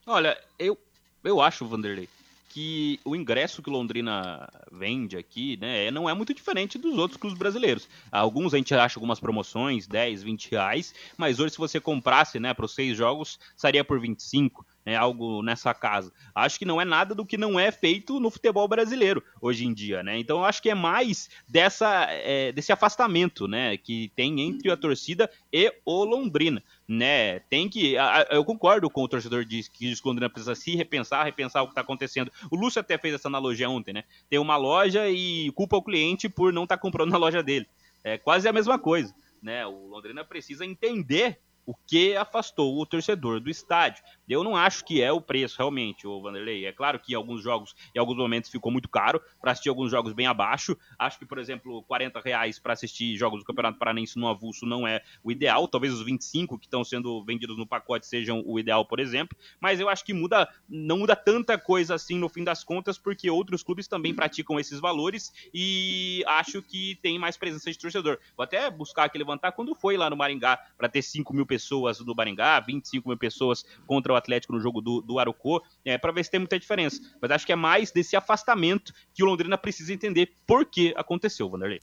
Olha, 0.07 0.35
eu, 0.57 0.75
eu 1.23 1.39
acho, 1.39 1.67
Vanderlei, 1.67 2.09
que 2.49 2.99
o 3.05 3.15
ingresso 3.15 3.61
que 3.61 3.69
Londrina 3.69 4.49
vende 4.71 5.15
aqui, 5.15 5.55
né, 5.57 5.91
não 5.91 6.09
é 6.09 6.13
muito 6.13 6.33
diferente 6.33 6.77
dos 6.77 6.97
outros 6.97 7.19
clubes 7.19 7.37
brasileiros. 7.37 7.87
Alguns 8.11 8.53
a 8.53 8.57
gente 8.57 8.73
acha 8.73 8.97
algumas 8.97 9.19
promoções, 9.19 9.87
10, 9.87 10.23
20 10.23 10.51
reais, 10.51 10.93
mas 11.15 11.39
hoje 11.39 11.53
se 11.53 11.59
você 11.59 11.79
comprasse, 11.79 12.39
né, 12.39 12.53
para 12.53 12.65
os 12.65 12.73
seis 12.73 12.97
jogos, 12.97 13.39
estaria 13.55 13.83
por 13.85 13.99
25 13.99 14.65
né, 14.85 14.95
algo 14.95 15.41
nessa 15.41 15.73
casa. 15.73 16.11
Acho 16.33 16.57
que 16.57 16.65
não 16.65 16.79
é 16.79 16.85
nada 16.85 17.13
do 17.13 17.25
que 17.25 17.37
não 17.37 17.59
é 17.59 17.71
feito 17.71 18.19
no 18.19 18.29
futebol 18.29 18.67
brasileiro 18.67 19.23
hoje 19.41 19.65
em 19.65 19.73
dia, 19.73 20.01
né? 20.03 20.17
Então 20.17 20.43
acho 20.43 20.61
que 20.61 20.69
é 20.69 20.75
mais 20.75 21.29
dessa, 21.47 22.07
é, 22.09 22.51
desse 22.51 22.71
afastamento, 22.71 23.47
né, 23.47 23.77
que 23.77 24.11
tem 24.15 24.41
entre 24.41 24.71
a 24.71 24.77
torcida 24.77 25.29
e 25.51 25.73
o 25.85 26.03
Londrina, 26.03 26.63
né? 26.87 27.39
Tem 27.41 27.69
que, 27.69 27.95
eu 28.29 28.43
concordo 28.43 28.89
com 28.89 29.03
o 29.03 29.07
torcedor 29.07 29.45
diz 29.45 29.67
que 29.67 29.91
o 29.91 29.95
Londrina 30.05 30.29
precisa 30.29 30.55
se 30.55 30.75
repensar, 30.75 31.23
repensar 31.23 31.61
o 31.61 31.67
que 31.67 31.71
está 31.71 31.81
acontecendo. 31.81 32.31
O 32.51 32.55
Lúcio 32.55 32.79
até 32.79 32.97
fez 32.97 33.13
essa 33.13 33.27
analogia 33.27 33.69
ontem, 33.69 33.93
né? 33.93 34.03
Tem 34.29 34.39
uma 34.39 34.57
loja 34.57 35.09
e 35.09 35.51
culpa 35.51 35.77
o 35.77 35.83
cliente 35.83 36.27
por 36.29 36.51
não 36.53 36.63
estar 36.63 36.77
tá 36.77 36.81
comprando 36.81 37.11
na 37.11 37.17
loja 37.17 37.43
dele. 37.43 37.67
É 38.03 38.17
quase 38.17 38.47
a 38.47 38.53
mesma 38.53 38.79
coisa, 38.79 39.13
né? 39.41 39.65
O 39.65 39.87
Londrina 39.87 40.23
precisa 40.23 40.65
entender 40.65 41.39
o 41.69 41.75
que 41.85 42.15
afastou 42.15 42.79
o 42.79 42.85
torcedor 42.85 43.39
do 43.39 43.47
estádio. 43.47 44.03
Eu 44.29 44.43
não 44.43 44.55
acho 44.55 44.85
que 44.85 45.01
é 45.01 45.11
o 45.11 45.19
preço 45.19 45.57
realmente, 45.57 46.07
o 46.07 46.21
Vanderlei. 46.21 46.65
É 46.65 46.71
claro 46.71 46.99
que 46.99 47.13
em 47.13 47.15
alguns 47.15 47.41
jogos, 47.41 47.75
em 47.95 47.99
alguns 47.99 48.17
momentos 48.17 48.51
ficou 48.51 48.71
muito 48.71 48.87
caro 48.87 49.19
para 49.41 49.51
assistir 49.51 49.69
alguns 49.69 49.89
jogos 49.89 50.13
bem 50.13 50.27
abaixo. 50.27 50.77
Acho 50.97 51.17
que, 51.17 51.25
por 51.25 51.39
exemplo, 51.39 51.81
40 51.83 52.19
reais 52.19 52.59
para 52.59 52.73
assistir 52.73 53.17
jogos 53.17 53.39
do 53.39 53.45
Campeonato 53.45 53.79
Paranense 53.79 54.19
no 54.19 54.27
avulso 54.27 54.65
não 54.65 54.87
é 54.87 55.01
o 55.23 55.31
ideal. 55.31 55.67
Talvez 55.67 55.93
os 55.93 56.03
25 56.03 56.59
que 56.59 56.67
estão 56.67 56.83
sendo 56.83 57.23
vendidos 57.25 57.57
no 57.57 57.65
pacote 57.65 58.05
sejam 58.05 58.43
o 58.45 58.59
ideal, 58.59 58.85
por 58.85 58.99
exemplo. 58.99 59.35
Mas 59.59 59.79
eu 59.79 59.89
acho 59.89 60.05
que 60.05 60.13
muda, 60.13 60.47
não 60.69 60.99
muda 60.99 61.15
tanta 61.15 61.57
coisa 61.57 61.95
assim 61.95 62.17
no 62.17 62.29
fim 62.29 62.43
das 62.43 62.63
contas, 62.63 62.97
porque 62.97 63.29
outros 63.29 63.63
clubes 63.63 63.87
também 63.87 64.13
praticam 64.13 64.59
esses 64.59 64.79
valores 64.79 65.33
e 65.53 66.23
acho 66.27 66.61
que 66.61 66.99
tem 67.01 67.17
mais 67.17 67.35
presença 67.35 67.71
de 67.71 67.79
torcedor. 67.79 68.19
Vou 68.37 68.43
até 68.43 68.69
buscar 68.69 69.05
aqui 69.05 69.17
levantar 69.17 69.53
quando 69.53 69.73
foi 69.73 69.97
lá 69.97 70.09
no 70.09 70.15
Maringá 70.15 70.59
para 70.77 70.87
ter 70.87 71.01
5 71.01 71.33
mil 71.33 71.45
pessoas 71.45 71.99
no 71.99 72.13
Baringá, 72.13 72.59
25 72.59 73.07
mil 73.09 73.17
pessoas 73.17 73.65
contra 73.87 74.13
o 74.13 74.18
Atlético 74.19 74.53
no 74.53 74.59
jogo 74.59 74.81
do, 74.81 75.01
do 75.01 75.17
Arucô, 75.17 75.63
é, 75.83 75.97
para 75.97 76.11
ver 76.11 76.23
se 76.23 76.31
tem 76.31 76.39
muita 76.39 76.59
diferença. 76.59 77.01
Mas 77.21 77.31
acho 77.31 77.45
que 77.45 77.51
é 77.51 77.55
mais 77.55 77.91
desse 77.91 78.15
afastamento 78.15 78.93
que 79.13 79.23
o 79.23 79.25
Londrina 79.25 79.57
precisa 79.57 79.93
entender 79.93 80.33
por 80.45 80.65
que 80.65 80.93
aconteceu, 80.95 81.49
Vanderlei. 81.49 81.81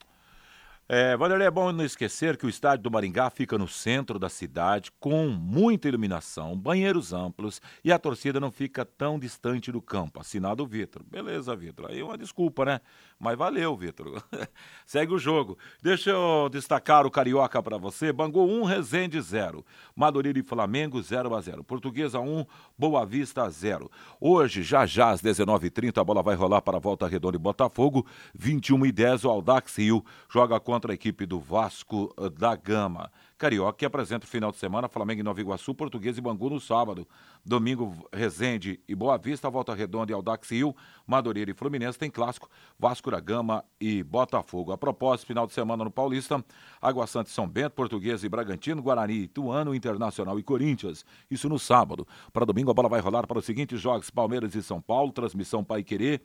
É, 0.89 1.17
Vanderlei, 1.17 1.49
é 1.49 1.51
bom 1.51 1.73
não 1.73 1.85
esquecer 1.85 2.37
que 2.37 2.47
o 2.47 2.49
estádio 2.49 2.85
do 2.85 2.91
Maringá 2.93 3.29
fica 3.29 3.59
no 3.59 3.67
centro 3.67 4.21
da 4.21 4.29
cidade, 4.29 4.93
com 5.01 5.27
muita 5.27 5.89
iluminação, 5.89 6.57
banheiros 6.57 7.13
amplos 7.13 7.61
e 7.83 7.91
a 7.91 7.99
torcida 7.99 8.39
não 8.39 8.53
fica 8.53 8.85
tão 8.85 9.19
distante 9.19 9.73
do 9.73 9.83
campo. 9.83 10.21
Assinado 10.21 10.63
o 10.63 10.67
Vitor. 10.67 11.03
Beleza, 11.03 11.57
Vitor. 11.57 11.91
Aí 11.91 11.99
é 11.99 12.05
uma 12.05 12.17
desculpa, 12.17 12.65
né? 12.65 12.81
Mas 13.19 13.37
valeu, 13.37 13.75
Vitor. 13.75 14.23
Segue 14.85 15.15
o 15.15 15.19
jogo. 15.19 15.57
Deixa 15.83 16.11
eu 16.11 16.49
destacar 16.51 17.07
o 17.07 17.11
Carioca 17.11 17.63
para 17.63 17.79
você. 17.79 18.13
Bangu 18.13 18.45
1, 18.45 18.65
Resende 18.65 19.21
0. 19.21 19.65
Madureira 19.95 20.39
e 20.39 20.43
Flamengo 20.43 21.01
0 21.01 21.35
a 21.35 21.41
0. 21.41 21.65
Portuguesa 21.65 22.21
1, 22.21 22.45
Boa 22.79 23.07
Vista 23.07 23.49
0. 23.49 23.91
Hoje, 24.21 24.63
já 24.63 24.85
já 24.85 25.11
às 25.11 25.23
19h30, 25.23 25.99
a 25.99 26.05
bola 26.05 26.23
vai 26.23 26.37
rolar 26.37 26.61
para 26.61 26.77
a 26.77 26.81
Volta 26.81 27.07
Redonda 27.07 27.37
e 27.37 27.41
Botafogo. 27.41 28.07
21 28.35 28.85
e 28.85 28.93
10, 28.93 29.25
o 29.25 29.31
Aldax 29.31 29.79
Rio 29.79 30.05
joga 30.29 30.61
contra 30.61 30.93
a 30.93 30.95
equipe 30.95 31.25
do 31.25 31.41
Vasco 31.41 32.15
eh, 32.19 32.29
da 32.29 32.55
Gama. 32.55 33.11
Carioca 33.39 33.77
que 33.79 33.85
apresenta 33.85 34.25
o 34.25 34.29
final 34.29 34.51
de 34.51 34.57
semana 34.57 34.89
Flamengo 34.89 35.21
em 35.21 35.25
Nova 35.25 35.41
Iguaçu, 35.41 35.75
Português 35.75 36.17
e 36.17 36.21
Bangu 36.23 36.49
no 36.49 36.59
sábado. 36.59 37.07
Domingo, 37.45 38.09
Resende 38.11 38.81
e 38.89 38.95
Boa 38.95 39.19
Vista, 39.19 39.51
Volta 39.51 39.75
Redonda 39.75 40.11
e 40.11 40.15
Aldax 40.15 40.51
Rio, 40.51 40.75
Madureira 41.07 41.51
e 41.51 41.55
Fluminense 41.55 41.99
tem 41.99 42.11
clássico, 42.11 42.49
Vasco 42.79 43.11
da 43.11 43.21
Gama 43.21 43.63
e 43.79 44.03
Botafogo. 44.03 44.73
A 44.73 44.79
propósito, 44.79 45.27
final 45.27 45.47
de 45.47 45.53
semana 45.53 45.85
no 45.85 45.91
Paulista, 45.91 46.43
Água 46.81 47.07
Santa 47.07 47.29
e 47.29 47.33
São 47.33 47.47
Bento, 47.47 47.73
Português 47.73 48.25
e 48.25 48.29
Bragantino, 48.29 48.81
Guarani, 48.81 49.25
Ituano, 49.25 49.75
Internacional 49.75 50.39
e 50.39 50.43
Corinthians. 50.43 51.05
Isso 51.31 51.49
no 51.49 51.59
sábado. 51.59 52.09
Para 52.33 52.47
domingo 52.47 52.71
a 52.71 52.75
bola 52.75 52.89
vai 52.89 53.01
rolar 53.01 53.27
para 53.27 53.39
os 53.39 53.45
seguintes 53.45 53.79
jogos: 53.81 54.09
Palmeiras 54.09 54.55
e 54.55 54.63
São 54.63 54.81
Paulo, 54.81 55.13
transmissão 55.13 55.63
Pai 55.63 55.83
Querer. 55.83 56.23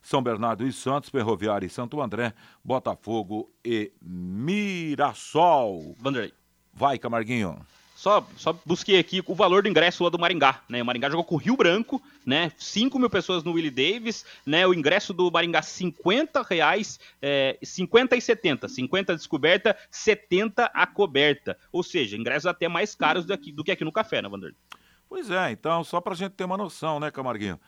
São 0.00 0.22
Bernardo 0.22 0.66
e 0.66 0.72
Santos, 0.72 1.08
Ferroviário 1.08 1.66
e 1.66 1.70
Santo 1.70 2.00
André, 2.00 2.34
Botafogo 2.62 3.50
e 3.64 3.90
Mirassol. 4.02 5.94
Vanderlei. 5.98 6.43
Vai, 6.74 6.98
Camarguinho. 6.98 7.64
Só, 7.94 8.26
só 8.36 8.52
busquei 8.66 8.98
aqui 8.98 9.22
o 9.24 9.34
valor 9.34 9.62
do 9.62 9.68
ingresso 9.68 10.02
lá 10.02 10.10
do 10.10 10.18
Maringá, 10.18 10.60
né? 10.68 10.82
O 10.82 10.84
Maringá 10.84 11.08
jogou 11.08 11.24
com 11.24 11.36
o 11.36 11.38
Rio 11.38 11.56
Branco, 11.56 12.02
né? 12.26 12.52
5 12.58 12.98
mil 12.98 13.08
pessoas 13.08 13.44
no 13.44 13.52
Willie 13.52 13.70
Davis, 13.70 14.26
né? 14.44 14.66
O 14.66 14.74
ingresso 14.74 15.14
do 15.14 15.30
Maringá, 15.30 15.62
50 15.62 16.42
reais, 16.42 16.98
é, 17.22 17.56
50 17.62 18.16
e 18.16 18.20
70. 18.20 18.68
50 18.68 19.16
descoberta, 19.16 19.74
70 19.90 20.66
a 20.74 20.86
coberta. 20.86 21.56
Ou 21.72 21.82
seja, 21.82 22.16
ingressos 22.16 22.46
até 22.46 22.68
mais 22.68 22.94
caros 22.94 23.24
do 23.24 23.38
que, 23.38 23.52
do 23.52 23.62
que 23.62 23.70
aqui 23.70 23.84
no 23.84 23.92
café, 23.92 24.20
né, 24.20 24.28
Vanderlei? 24.28 24.56
Pois 25.08 25.30
é, 25.30 25.52
então, 25.52 25.84
só 25.84 26.00
pra 26.00 26.14
gente 26.14 26.32
ter 26.32 26.44
uma 26.44 26.58
noção, 26.58 26.98
né, 26.98 27.10
Camarguinho? 27.10 27.60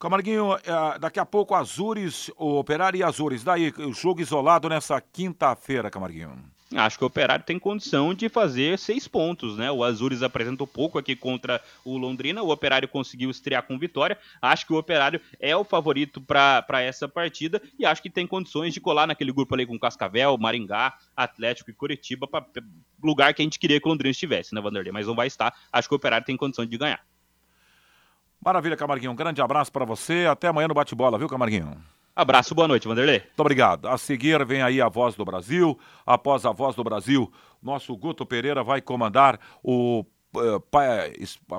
Camarguinho, 0.00 0.54
é, 0.54 0.98
daqui 0.98 1.20
a 1.20 1.26
pouco 1.26 1.54
Azures, 1.54 2.30
o 2.36 2.58
Operário 2.58 2.98
e 2.98 3.02
Azures. 3.02 3.44
Daí, 3.44 3.72
o 3.78 3.92
jogo 3.92 4.22
isolado 4.22 4.68
nessa 4.68 5.00
quinta-feira, 5.00 5.90
Camarguinho. 5.90 6.53
Acho 6.76 6.98
que 6.98 7.04
o 7.04 7.06
Operário 7.06 7.44
tem 7.44 7.58
condição 7.58 8.12
de 8.12 8.28
fazer 8.28 8.78
seis 8.78 9.06
pontos, 9.06 9.56
né? 9.56 9.70
O 9.70 9.84
Azures 9.84 10.22
apresentou 10.22 10.66
pouco 10.66 10.98
aqui 10.98 11.14
contra 11.14 11.60
o 11.84 11.96
Londrina, 11.96 12.42
o 12.42 12.50
Operário 12.50 12.88
conseguiu 12.88 13.30
estrear 13.30 13.62
com 13.62 13.78
vitória. 13.78 14.18
Acho 14.42 14.66
que 14.66 14.72
o 14.72 14.76
Operário 14.76 15.20
é 15.38 15.56
o 15.56 15.64
favorito 15.64 16.20
para 16.20 16.82
essa 16.82 17.08
partida 17.08 17.62
e 17.78 17.86
acho 17.86 18.02
que 18.02 18.10
tem 18.10 18.26
condições 18.26 18.74
de 18.74 18.80
colar 18.80 19.06
naquele 19.06 19.32
grupo 19.32 19.54
ali 19.54 19.66
com 19.66 19.78
Cascavel, 19.78 20.36
Maringá, 20.36 20.94
Atlético 21.16 21.70
e 21.70 21.74
Curitiba, 21.74 22.26
para 22.26 22.44
lugar 23.02 23.32
que 23.34 23.42
a 23.42 23.44
gente 23.44 23.58
queria 23.58 23.80
que 23.80 23.86
o 23.86 23.90
Londrina 23.90 24.10
estivesse, 24.10 24.54
né, 24.54 24.60
Vanderlei? 24.60 24.92
Mas 24.92 25.06
não 25.06 25.14
vai 25.14 25.26
estar. 25.26 25.54
Acho 25.72 25.88
que 25.88 25.94
o 25.94 25.96
Operário 25.96 26.26
tem 26.26 26.36
condição 26.36 26.66
de 26.66 26.76
ganhar. 26.76 27.04
Maravilha, 28.44 28.76
Camarguinho. 28.76 29.12
Um 29.12 29.16
grande 29.16 29.40
abraço 29.40 29.72
para 29.72 29.84
você. 29.84 30.26
Até 30.26 30.48
amanhã 30.48 30.68
no 30.68 30.74
bate-bola, 30.74 31.18
viu, 31.18 31.28
Camarguinho? 31.28 31.82
Abraço, 32.16 32.54
boa 32.54 32.68
noite, 32.68 32.86
Vanderlei. 32.86 33.20
Muito 33.20 33.40
obrigado. 33.40 33.88
A 33.88 33.98
seguir 33.98 34.44
vem 34.44 34.62
aí 34.62 34.80
a 34.80 34.88
Voz 34.88 35.16
do 35.16 35.24
Brasil. 35.24 35.76
Após 36.06 36.46
a 36.46 36.52
Voz 36.52 36.76
do 36.76 36.84
Brasil, 36.84 37.32
nosso 37.62 37.96
Guto 37.96 38.24
Pereira 38.24 38.62
vai 38.62 38.80
comandar 38.80 39.40
o 39.62 40.04
uh, 40.36 40.60
Pai, 40.70 41.12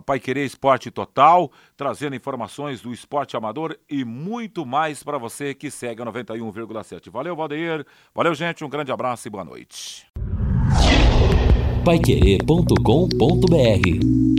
Pai 0.06 0.20
Querer 0.20 0.45
Esporte 0.45 0.89
Total, 0.89 1.51
trazendo 1.76 2.16
informações 2.16 2.82
do 2.82 2.93
esporte 2.93 3.36
amador 3.36 3.78
e 3.89 4.06
muito 4.06 4.66
mais 4.66 5.03
para 5.03 5.18
você 5.18 5.53
que 5.53 5.70
segue 5.70 6.01
a 6.01 6.06
91,7. 6.06 7.12
Valeu, 7.12 7.36
Valdeir. 7.36 7.86
Valeu, 8.14 8.34
gente. 8.34 8.64
Um 8.64 8.70
grande 8.70 8.93
abraço 8.93 9.28
e 9.28 9.32
boa 9.32 9.43
noite. 9.43 10.08
Paiquerê.com.br 11.84 14.34